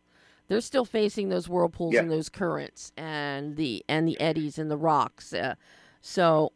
They're 0.48 0.60
still 0.60 0.84
facing 0.84 1.28
those 1.28 1.48
whirlpools 1.48 1.94
Yeah. 1.94 2.00
and 2.02 2.10
those 2.10 2.28
currents 2.28 2.90
and 2.96 3.56
the 3.56 3.84
and 3.88 4.08
the 4.08 4.20
eddies 4.20 4.58
and 4.58 4.68
the 4.68 4.76
rocks. 4.76 5.32
Uh, 5.32 5.54
so, 6.00 6.52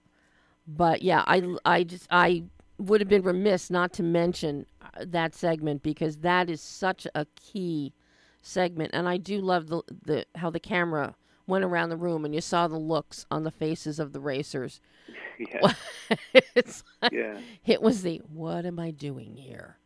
but 0.66 1.02
yeah, 1.02 1.22
I, 1.28 1.54
I 1.64 1.84
just 1.84 2.08
I 2.10 2.42
would 2.76 3.00
have 3.00 3.08
been 3.08 3.22
remiss 3.22 3.70
not 3.70 3.92
to 3.92 4.02
mention 4.02 4.66
uh, 4.82 5.04
that 5.06 5.32
segment 5.32 5.84
because 5.84 6.16
that 6.18 6.50
is 6.50 6.60
such 6.60 7.06
a 7.14 7.24
key 7.36 7.94
segment, 8.42 8.90
and 8.92 9.08
I 9.08 9.16
do 9.16 9.40
love 9.40 9.68
the 9.68 9.82
the 10.04 10.26
how 10.34 10.50
the 10.50 10.58
camera 10.58 11.14
went 11.46 11.64
around 11.64 11.90
the 11.90 11.96
room 11.96 12.24
and 12.24 12.34
you 12.34 12.40
saw 12.40 12.68
the 12.68 12.78
looks 12.78 13.26
on 13.30 13.44
the 13.44 13.50
faces 13.50 13.98
of 13.98 14.12
the 14.12 14.20
racers. 14.20 14.80
Yeah, 15.36 15.72
it's 16.54 16.84
like, 17.02 17.10
yeah. 17.10 17.40
it 17.66 17.82
was 17.82 18.02
the 18.02 18.22
what 18.32 18.64
am 18.64 18.78
I 18.78 18.92
doing 18.92 19.34
here? 19.34 19.78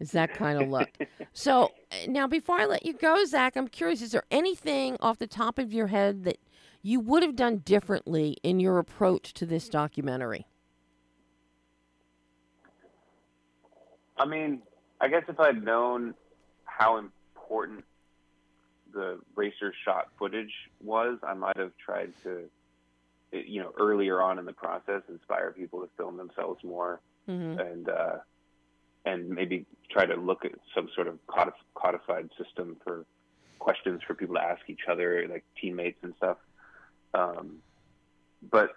Is 0.00 0.10
that 0.10 0.34
kind 0.34 0.60
of 0.60 0.68
look. 0.68 0.88
so 1.32 1.66
uh, 1.92 1.96
now 2.08 2.26
before 2.26 2.58
I 2.58 2.66
let 2.66 2.84
you 2.84 2.94
go, 2.94 3.24
Zach, 3.24 3.56
I'm 3.56 3.68
curious, 3.68 4.02
is 4.02 4.10
there 4.10 4.24
anything 4.32 4.96
off 4.98 5.18
the 5.18 5.28
top 5.28 5.56
of 5.56 5.72
your 5.72 5.86
head 5.86 6.24
that 6.24 6.38
you 6.82 6.98
would 6.98 7.22
have 7.22 7.36
done 7.36 7.58
differently 7.58 8.36
in 8.42 8.58
your 8.58 8.78
approach 8.78 9.32
to 9.34 9.46
this 9.46 9.68
documentary? 9.68 10.46
I 14.16 14.26
mean, 14.26 14.62
I 15.00 15.06
guess 15.06 15.22
if 15.28 15.38
I'd 15.38 15.62
known 15.62 16.14
how 16.64 16.98
important 16.98 17.84
the 18.92 19.20
racer 19.34 19.72
shot 19.84 20.08
footage 20.18 20.52
was, 20.82 21.18
I 21.22 21.34
might 21.34 21.56
have 21.56 21.72
tried 21.84 22.12
to, 22.24 22.48
you 23.32 23.60
know, 23.62 23.72
earlier 23.78 24.20
on 24.22 24.38
in 24.38 24.44
the 24.44 24.52
process, 24.52 25.02
inspire 25.08 25.52
people 25.52 25.80
to 25.80 25.88
film 25.96 26.16
themselves 26.16 26.62
more 26.64 27.00
Mm-hmm. 27.28 27.60
and 27.60 27.88
uh, 27.90 28.16
and 29.04 29.28
maybe 29.28 29.66
try 29.90 30.06
to 30.06 30.16
look 30.16 30.46
at 30.46 30.52
some 30.74 30.88
sort 30.94 31.08
of 31.08 31.18
codified 31.74 32.30
system 32.42 32.76
for 32.82 33.04
questions 33.58 34.00
for 34.06 34.14
people 34.14 34.36
to 34.36 34.40
ask 34.40 34.62
each 34.68 34.88
other, 34.90 35.26
like 35.28 35.44
teammates 35.60 35.98
and 36.02 36.14
stuff. 36.16 36.38
Um, 37.12 37.56
but 38.50 38.70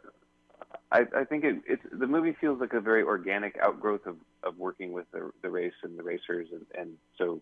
I, 0.92 1.06
I 1.16 1.24
think 1.24 1.46
it, 1.46 1.62
it's 1.66 1.82
the 1.94 2.08
movie 2.08 2.36
feels 2.42 2.60
like 2.60 2.74
a 2.74 2.82
very 2.82 3.04
organic 3.04 3.58
outgrowth 3.58 4.06
of, 4.06 4.18
of 4.44 4.58
working 4.58 4.92
with 4.92 5.10
the, 5.12 5.32
the 5.42 5.50
race 5.50 5.74
and 5.84 5.98
the 5.98 6.04
racers, 6.04 6.48
and, 6.52 6.66
and 6.78 6.98
so 7.18 7.42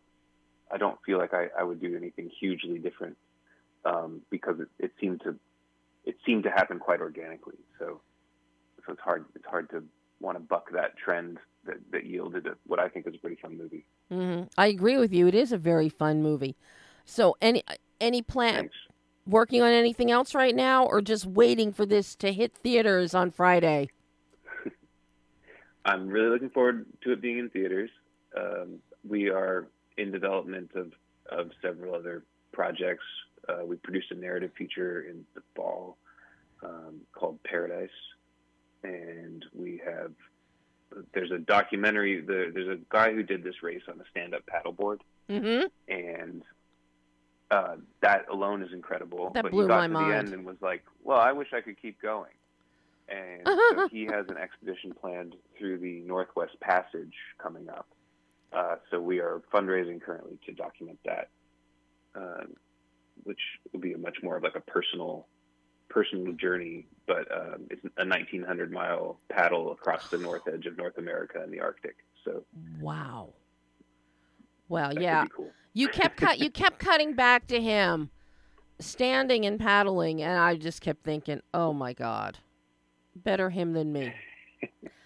I 0.72 0.78
don't 0.78 0.98
feel 1.06 1.18
like 1.18 1.34
I, 1.34 1.48
I 1.58 1.64
would 1.64 1.82
do 1.82 1.96
anything 1.96 2.30
hugely 2.40 2.80
different 2.80 3.18
um, 3.86 4.22
because 4.30 4.60
it, 4.60 4.68
it 4.78 4.92
seemed 5.00 5.22
to 5.22 5.36
it 6.06 6.16
seemed 6.26 6.44
to 6.44 6.50
happen 6.50 6.80
quite 6.80 7.02
organically. 7.02 7.58
So 7.78 8.02
so 8.86 8.94
it's 8.94 9.02
hard 9.02 9.26
it's 9.36 9.46
hard 9.46 9.70
to 9.72 9.84
want 10.20 10.38
to 10.38 10.40
buck 10.40 10.72
that 10.74 10.98
trend 10.98 11.38
that, 11.66 11.78
that 11.92 12.06
yielded 12.06 12.48
a, 12.48 12.56
what 12.66 12.80
I 12.80 12.90
think 12.90 13.08
is 13.08 13.16
a 13.16 13.18
pretty 13.18 13.38
fun 13.42 13.58
movie. 13.58 13.86
Mm-hmm. 14.12 14.44
I 14.58 14.68
agree 14.68 14.98
with 14.98 15.14
you. 15.14 15.28
It 15.28 15.36
is 15.36 15.52
a 15.52 15.58
very 15.58 15.90
fun 15.90 16.22
movie. 16.22 16.56
So 17.06 17.36
any 17.42 17.64
any 18.00 18.22
plan 18.22 18.56
Thanks. 18.56 18.76
working 19.26 19.62
on 19.62 19.72
anything 19.72 20.12
else 20.12 20.36
right 20.36 20.56
now, 20.56 20.86
or 20.86 21.02
just 21.02 21.26
waiting 21.26 21.72
for 21.74 21.86
this 21.86 22.16
to 22.18 22.32
hit 22.32 22.54
theaters 22.54 23.14
on 23.14 23.32
Friday? 23.32 23.90
I'm 25.86 26.08
really 26.08 26.30
looking 26.30 26.50
forward 26.50 26.86
to 27.04 27.12
it 27.12 27.22
being 27.22 27.40
in 27.40 27.50
theaters. 27.50 27.90
Um, 28.38 28.80
we 29.08 29.30
are 29.30 29.68
in 30.00 30.12
development 30.12 30.72
of, 30.76 30.94
of 31.30 31.52
several 31.62 31.94
other 31.96 32.24
projects. 32.52 33.04
Uh, 33.48 33.66
we 33.66 33.76
produced 33.78 34.12
a 34.12 34.16
narrative 34.16 34.52
feature 34.58 35.02
in 35.02 35.26
the 35.36 35.42
fall 35.56 35.98
um, 36.64 37.02
called 37.14 37.40
Paradise, 37.44 37.90
and 38.84 39.46
we 39.54 39.82
have 39.86 40.12
there's 41.14 41.32
a 41.32 41.38
documentary. 41.38 42.22
The, 42.22 42.52
there's 42.54 42.68
a 42.68 42.80
guy 42.90 43.14
who 43.14 43.22
did 43.24 43.44
this 43.44 43.62
race 43.62 43.82
on 43.88 44.00
a 44.00 44.04
stand-up 44.12 44.42
paddleboard, 44.52 45.00
Mm-hmm. 45.30 45.68
and 45.88 46.42
uh, 47.52 47.76
that 48.02 48.26
alone 48.32 48.64
is 48.64 48.74
incredible. 48.74 49.32
That 49.36 49.44
but 49.44 49.52
blew 49.52 49.64
he 49.64 49.68
got 49.68 49.78
my 49.82 49.88
to 49.88 49.94
mind. 49.94 50.12
the 50.12 50.16
end 50.18 50.34
and 50.34 50.46
was 50.46 50.58
like, 50.62 50.84
"Well, 51.04 51.20
I 51.20 51.32
wish 51.34 51.50
I 51.54 51.62
could 51.62 51.80
keep 51.82 52.02
going." 52.02 52.32
And 53.08 53.42
so 53.46 53.88
he 53.90 54.06
has 54.06 54.26
an 54.30 54.38
expedition 54.38 54.94
planned 55.00 55.36
through 55.58 55.80
the 55.80 56.02
Northwest 56.02 56.60
Passage 56.62 57.14
coming 57.40 57.68
up. 57.70 57.88
Uh, 58.52 58.76
so 58.90 59.00
we 59.00 59.20
are 59.20 59.42
fundraising 59.54 60.02
currently 60.02 60.38
to 60.46 60.52
document 60.54 61.00
that, 61.06 61.30
uh, 62.16 62.46
which 63.24 63.40
will 63.72 63.80
be 63.80 63.94
a 63.94 63.98
much 63.98 64.18
more 64.24 64.38
of 64.38 64.44
like 64.44 64.56
a 64.56 64.62
personal, 64.62 65.28
personal 65.90 66.34
journey. 66.34 66.88
But 67.06 67.32
um, 67.32 67.68
it's 67.70 67.84
a 67.86 68.06
1,900 68.06 68.72
mile 68.72 69.20
paddle 69.30 69.72
across 69.72 70.02
the 70.10 70.18
north 70.18 70.44
edge 70.52 70.66
of 70.66 70.78
North 70.78 70.98
America 70.98 71.40
and 71.42 71.54
the 71.54 71.60
Arctic. 71.60 71.98
So 72.26 72.44
Wow. 72.80 73.34
Well, 74.68 74.94
yeah. 74.94 75.26
cool. 75.36 75.52
You 75.74 75.90
kept 75.90 76.18
cut. 76.18 76.40
You 76.40 76.50
kept 76.50 76.80
cutting 76.80 77.14
back 77.14 77.48
to 77.48 77.62
him, 77.62 78.10
standing 78.80 79.46
and 79.46 79.60
paddling, 79.60 80.22
and 80.22 80.38
I 80.38 80.56
just 80.56 80.82
kept 80.82 81.04
thinking, 81.04 81.42
"Oh 81.54 81.74
my 81.74 81.94
God, 81.94 82.38
better 83.16 83.50
him 83.50 83.74
than 83.74 83.92
me. 83.94 84.14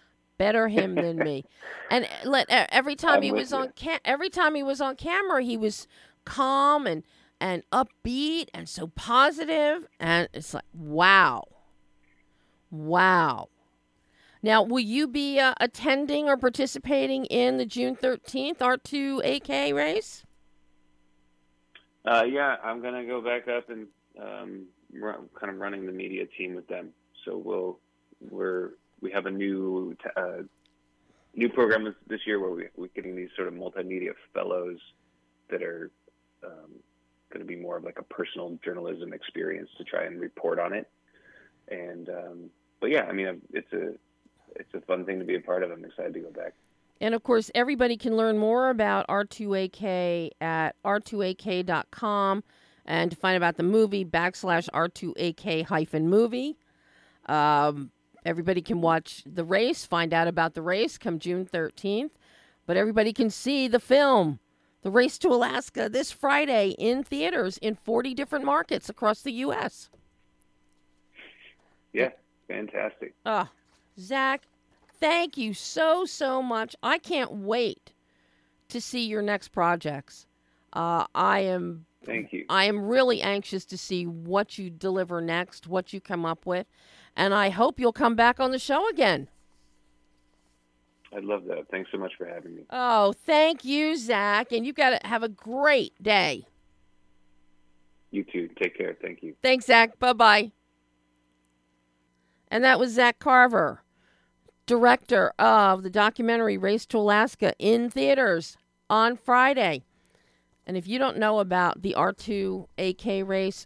Better 0.43 0.67
him 0.67 0.99
than 0.99 1.23
me." 1.23 1.45
And 1.91 2.05
uh, 2.05 2.29
let 2.29 2.47
every 2.49 2.95
time 2.95 3.17
I'm 3.17 3.23
he 3.23 3.31
was 3.31 3.51
you. 3.51 3.57
on 3.57 3.73
ca- 3.77 3.99
every 4.03 4.29
time 4.29 4.55
he 4.55 4.63
was 4.63 4.81
on 4.81 4.95
camera, 4.95 5.43
he 5.43 5.57
was 5.57 5.87
calm 6.25 6.87
and 6.87 7.03
and 7.39 7.63
upbeat 7.71 8.47
and 8.53 8.67
so 8.67 8.87
positive, 8.87 9.87
and 9.99 10.29
it's 10.33 10.53
like, 10.53 10.63
wow, 10.73 11.43
wow. 12.71 13.49
Now, 14.41 14.63
will 14.63 14.79
you 14.79 15.07
be 15.07 15.39
uh, 15.39 15.53
attending 15.59 16.27
or 16.27 16.37
participating 16.37 17.25
in 17.25 17.57
the 17.57 17.65
June 17.65 17.95
13th 17.95 18.57
R2AK 18.57 19.73
race? 19.73 20.25
Uh, 22.05 22.23
yeah, 22.23 22.57
I'm 22.63 22.81
gonna 22.81 23.05
go 23.05 23.21
back 23.21 23.47
up 23.47 23.69
and 23.69 23.87
um, 24.21 24.65
run, 24.93 25.29
kind 25.39 25.53
of 25.53 25.59
running 25.59 25.85
the 25.85 25.91
media 25.93 26.25
team 26.37 26.55
with 26.55 26.67
them. 26.67 26.89
So 27.25 27.37
we'll 27.37 27.79
we're 28.29 28.71
we 29.03 29.11
have 29.11 29.25
a 29.25 29.31
new 29.31 29.95
uh, 30.15 30.43
new 31.35 31.49
program 31.49 31.93
this, 32.07 32.21
year 32.25 32.39
where 32.39 32.51
we, 32.51 32.67
we're 32.77 32.87
getting 32.95 33.15
these 33.15 33.29
sort 33.35 33.47
of 33.47 33.53
multimedia 33.53 34.11
fellows 34.33 34.79
that 35.49 35.61
are 35.61 35.91
um, 36.43 36.71
going 37.31 37.41
to 37.41 37.45
be 37.45 37.55
more 37.55 37.77
of 37.77 37.83
like 37.83 37.99
a 37.99 38.03
personal 38.03 38.57
journalism 38.63 39.13
experience 39.13 39.69
to 39.77 39.83
try 39.83 40.05
and 40.05 40.19
report 40.19 40.57
on 40.59 40.73
it. 40.73 40.89
And 41.69 42.09
um, 42.09 42.49
but 42.79 42.89
yeah, 42.89 43.03
I 43.03 43.11
mean 43.11 43.41
it's 43.51 43.71
a 43.73 43.93
it's 44.55 44.73
a 44.73 44.81
fun 44.81 45.05
thing 45.05 45.19
to 45.19 45.25
be 45.25 45.35
a 45.35 45.41
part 45.41 45.63
of. 45.63 45.71
I'm 45.71 45.83
excited 45.83 46.13
to 46.13 46.19
go 46.21 46.31
back. 46.31 46.53
And 47.01 47.13
of 47.13 47.23
course, 47.23 47.51
everybody 47.53 47.97
can 47.97 48.15
learn 48.15 48.37
more 48.37 48.69
about 48.69 49.07
R2AK 49.07 50.29
at 50.39 50.75
r2ak.com 50.85 52.43
and 52.85 53.11
to 53.11 53.17
find 53.17 53.35
about 53.35 53.57
the 53.57 53.63
movie 53.63 54.05
backslash 54.05 54.69
R2AK 54.69 55.65
hyphen 55.65 56.09
movie. 56.09 56.57
Um, 57.25 57.91
everybody 58.25 58.61
can 58.61 58.81
watch 58.81 59.23
the 59.25 59.43
race, 59.43 59.85
find 59.85 60.13
out 60.13 60.27
about 60.27 60.53
the 60.53 60.61
race 60.61 60.97
come 60.97 61.19
June 61.19 61.45
13th, 61.45 62.11
but 62.65 62.77
everybody 62.77 63.13
can 63.13 63.29
see 63.29 63.67
the 63.67 63.79
film 63.79 64.39
The 64.81 64.91
Race 64.91 65.17
to 65.19 65.29
Alaska 65.29 65.89
this 65.89 66.11
Friday 66.11 66.69
in 66.77 67.03
theaters 67.03 67.57
in 67.59 67.75
40 67.75 68.13
different 68.13 68.45
markets 68.45 68.89
across 68.89 69.21
the 69.21 69.31
U.S. 69.31 69.89
Yeah, 71.93 72.09
fantastic. 72.47 73.13
Oh, 73.25 73.49
Zach, 73.99 74.43
thank 74.99 75.37
you 75.37 75.53
so, 75.53 76.05
so 76.05 76.41
much. 76.41 76.75
I 76.81 76.97
can't 76.97 77.31
wait 77.31 77.93
to 78.69 78.81
see 78.81 79.05
your 79.05 79.21
next 79.21 79.49
projects. 79.49 80.25
Uh, 80.73 81.05
I 81.13 81.41
am 81.41 81.85
Thank 82.05 82.33
you. 82.33 82.45
I 82.49 82.65
am 82.65 82.83
really 82.83 83.21
anxious 83.21 83.65
to 83.65 83.77
see 83.77 84.05
what 84.05 84.57
you 84.57 84.69
deliver 84.69 85.21
next, 85.21 85.67
what 85.67 85.93
you 85.93 86.01
come 86.01 86.25
up 86.25 86.45
with, 86.45 86.67
and 87.15 87.33
I 87.33 87.49
hope 87.49 87.79
you'll 87.79 87.93
come 87.93 88.15
back 88.15 88.39
on 88.39 88.51
the 88.51 88.59
show 88.59 88.87
again. 88.89 89.27
I'd 91.15 91.23
love 91.23 91.45
that. 91.45 91.67
Thanks 91.69 91.91
so 91.91 91.97
much 91.97 92.13
for 92.17 92.25
having 92.25 92.55
me. 92.55 92.63
Oh, 92.71 93.13
thank 93.13 93.63
you, 93.63 93.95
Zach, 93.95 94.51
and 94.51 94.65
you've 94.65 94.75
got 94.75 94.99
to 94.99 95.07
have 95.07 95.21
a 95.21 95.29
great 95.29 95.93
day. 96.01 96.47
You 98.11 98.23
too. 98.23 98.49
Take 98.61 98.77
care. 98.77 98.95
Thank 99.01 99.23
you. 99.23 99.35
Thanks, 99.41 99.65
Zach. 99.65 99.99
Bye 99.99 100.13
bye. 100.13 100.51
And 102.47 102.63
that 102.63 102.79
was 102.79 102.93
Zach 102.93 103.17
Carver, 103.17 103.81
director 104.67 105.33
of 105.39 105.81
the 105.81 105.89
documentary 105.89 106.57
Race 106.57 106.85
to 106.87 106.99
Alaska 106.99 107.53
in 107.57 107.89
theaters 107.89 108.57
on 108.89 109.15
Friday. 109.15 109.83
And 110.65 110.77
if 110.77 110.87
you 110.87 110.99
don't 110.99 111.17
know 111.17 111.39
about 111.39 111.81
the 111.81 111.95
R2 111.97 112.67
AK 112.77 113.27
race, 113.27 113.65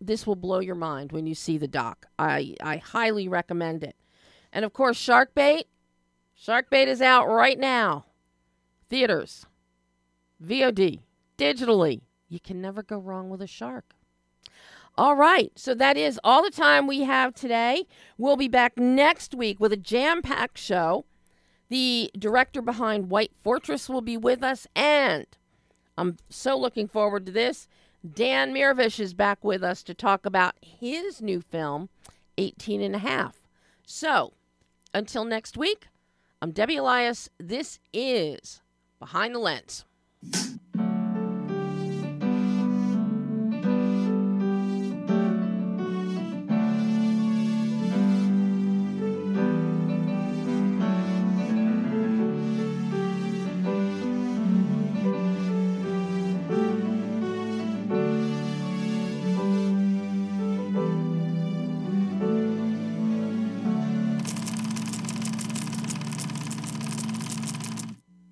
this 0.00 0.26
will 0.26 0.36
blow 0.36 0.60
your 0.60 0.74
mind 0.74 1.12
when 1.12 1.26
you 1.26 1.34
see 1.34 1.58
the 1.58 1.68
doc. 1.68 2.06
I, 2.18 2.54
I 2.62 2.78
highly 2.78 3.28
recommend 3.28 3.84
it. 3.84 3.96
And 4.52 4.64
of 4.64 4.72
course, 4.72 4.96
Shark 4.96 5.34
Bait. 5.34 5.66
Shark 6.34 6.70
Bait 6.70 6.88
is 6.88 7.02
out 7.02 7.28
right 7.28 7.58
now. 7.58 8.06
Theaters, 8.88 9.46
VOD, 10.44 11.00
digitally. 11.36 12.00
You 12.28 12.40
can 12.40 12.60
never 12.60 12.82
go 12.82 12.98
wrong 12.98 13.28
with 13.28 13.42
a 13.42 13.46
shark. 13.46 13.94
All 14.96 15.16
right, 15.16 15.52
so 15.54 15.74
that 15.74 15.96
is 15.96 16.18
all 16.24 16.42
the 16.42 16.50
time 16.50 16.86
we 16.86 17.02
have 17.02 17.34
today. 17.34 17.86
We'll 18.18 18.36
be 18.36 18.48
back 18.48 18.78
next 18.78 19.34
week 19.34 19.60
with 19.60 19.72
a 19.72 19.76
jam 19.76 20.22
packed 20.22 20.58
show. 20.58 21.04
The 21.68 22.10
director 22.18 22.60
behind 22.60 23.10
White 23.10 23.32
Fortress 23.42 23.88
will 23.88 24.00
be 24.00 24.16
with 24.16 24.42
us, 24.42 24.66
and 24.74 25.26
I'm 25.96 26.16
so 26.28 26.58
looking 26.58 26.88
forward 26.88 27.26
to 27.26 27.32
this. 27.32 27.68
Dan 28.08 28.54
Mirvish 28.54 28.98
is 28.98 29.12
back 29.12 29.44
with 29.44 29.62
us 29.62 29.82
to 29.82 29.92
talk 29.92 30.24
about 30.24 30.54
his 30.62 31.20
new 31.20 31.42
film, 31.42 31.90
18 32.38 32.80
and 32.80 32.96
a 32.96 32.98
half. 32.98 33.36
So, 33.84 34.32
until 34.94 35.26
next 35.26 35.58
week, 35.58 35.88
I'm 36.40 36.50
Debbie 36.50 36.76
Elias. 36.76 37.28
This 37.36 37.78
is 37.92 38.62
Behind 38.98 39.34
the 39.34 39.38
Lens. 39.38 39.84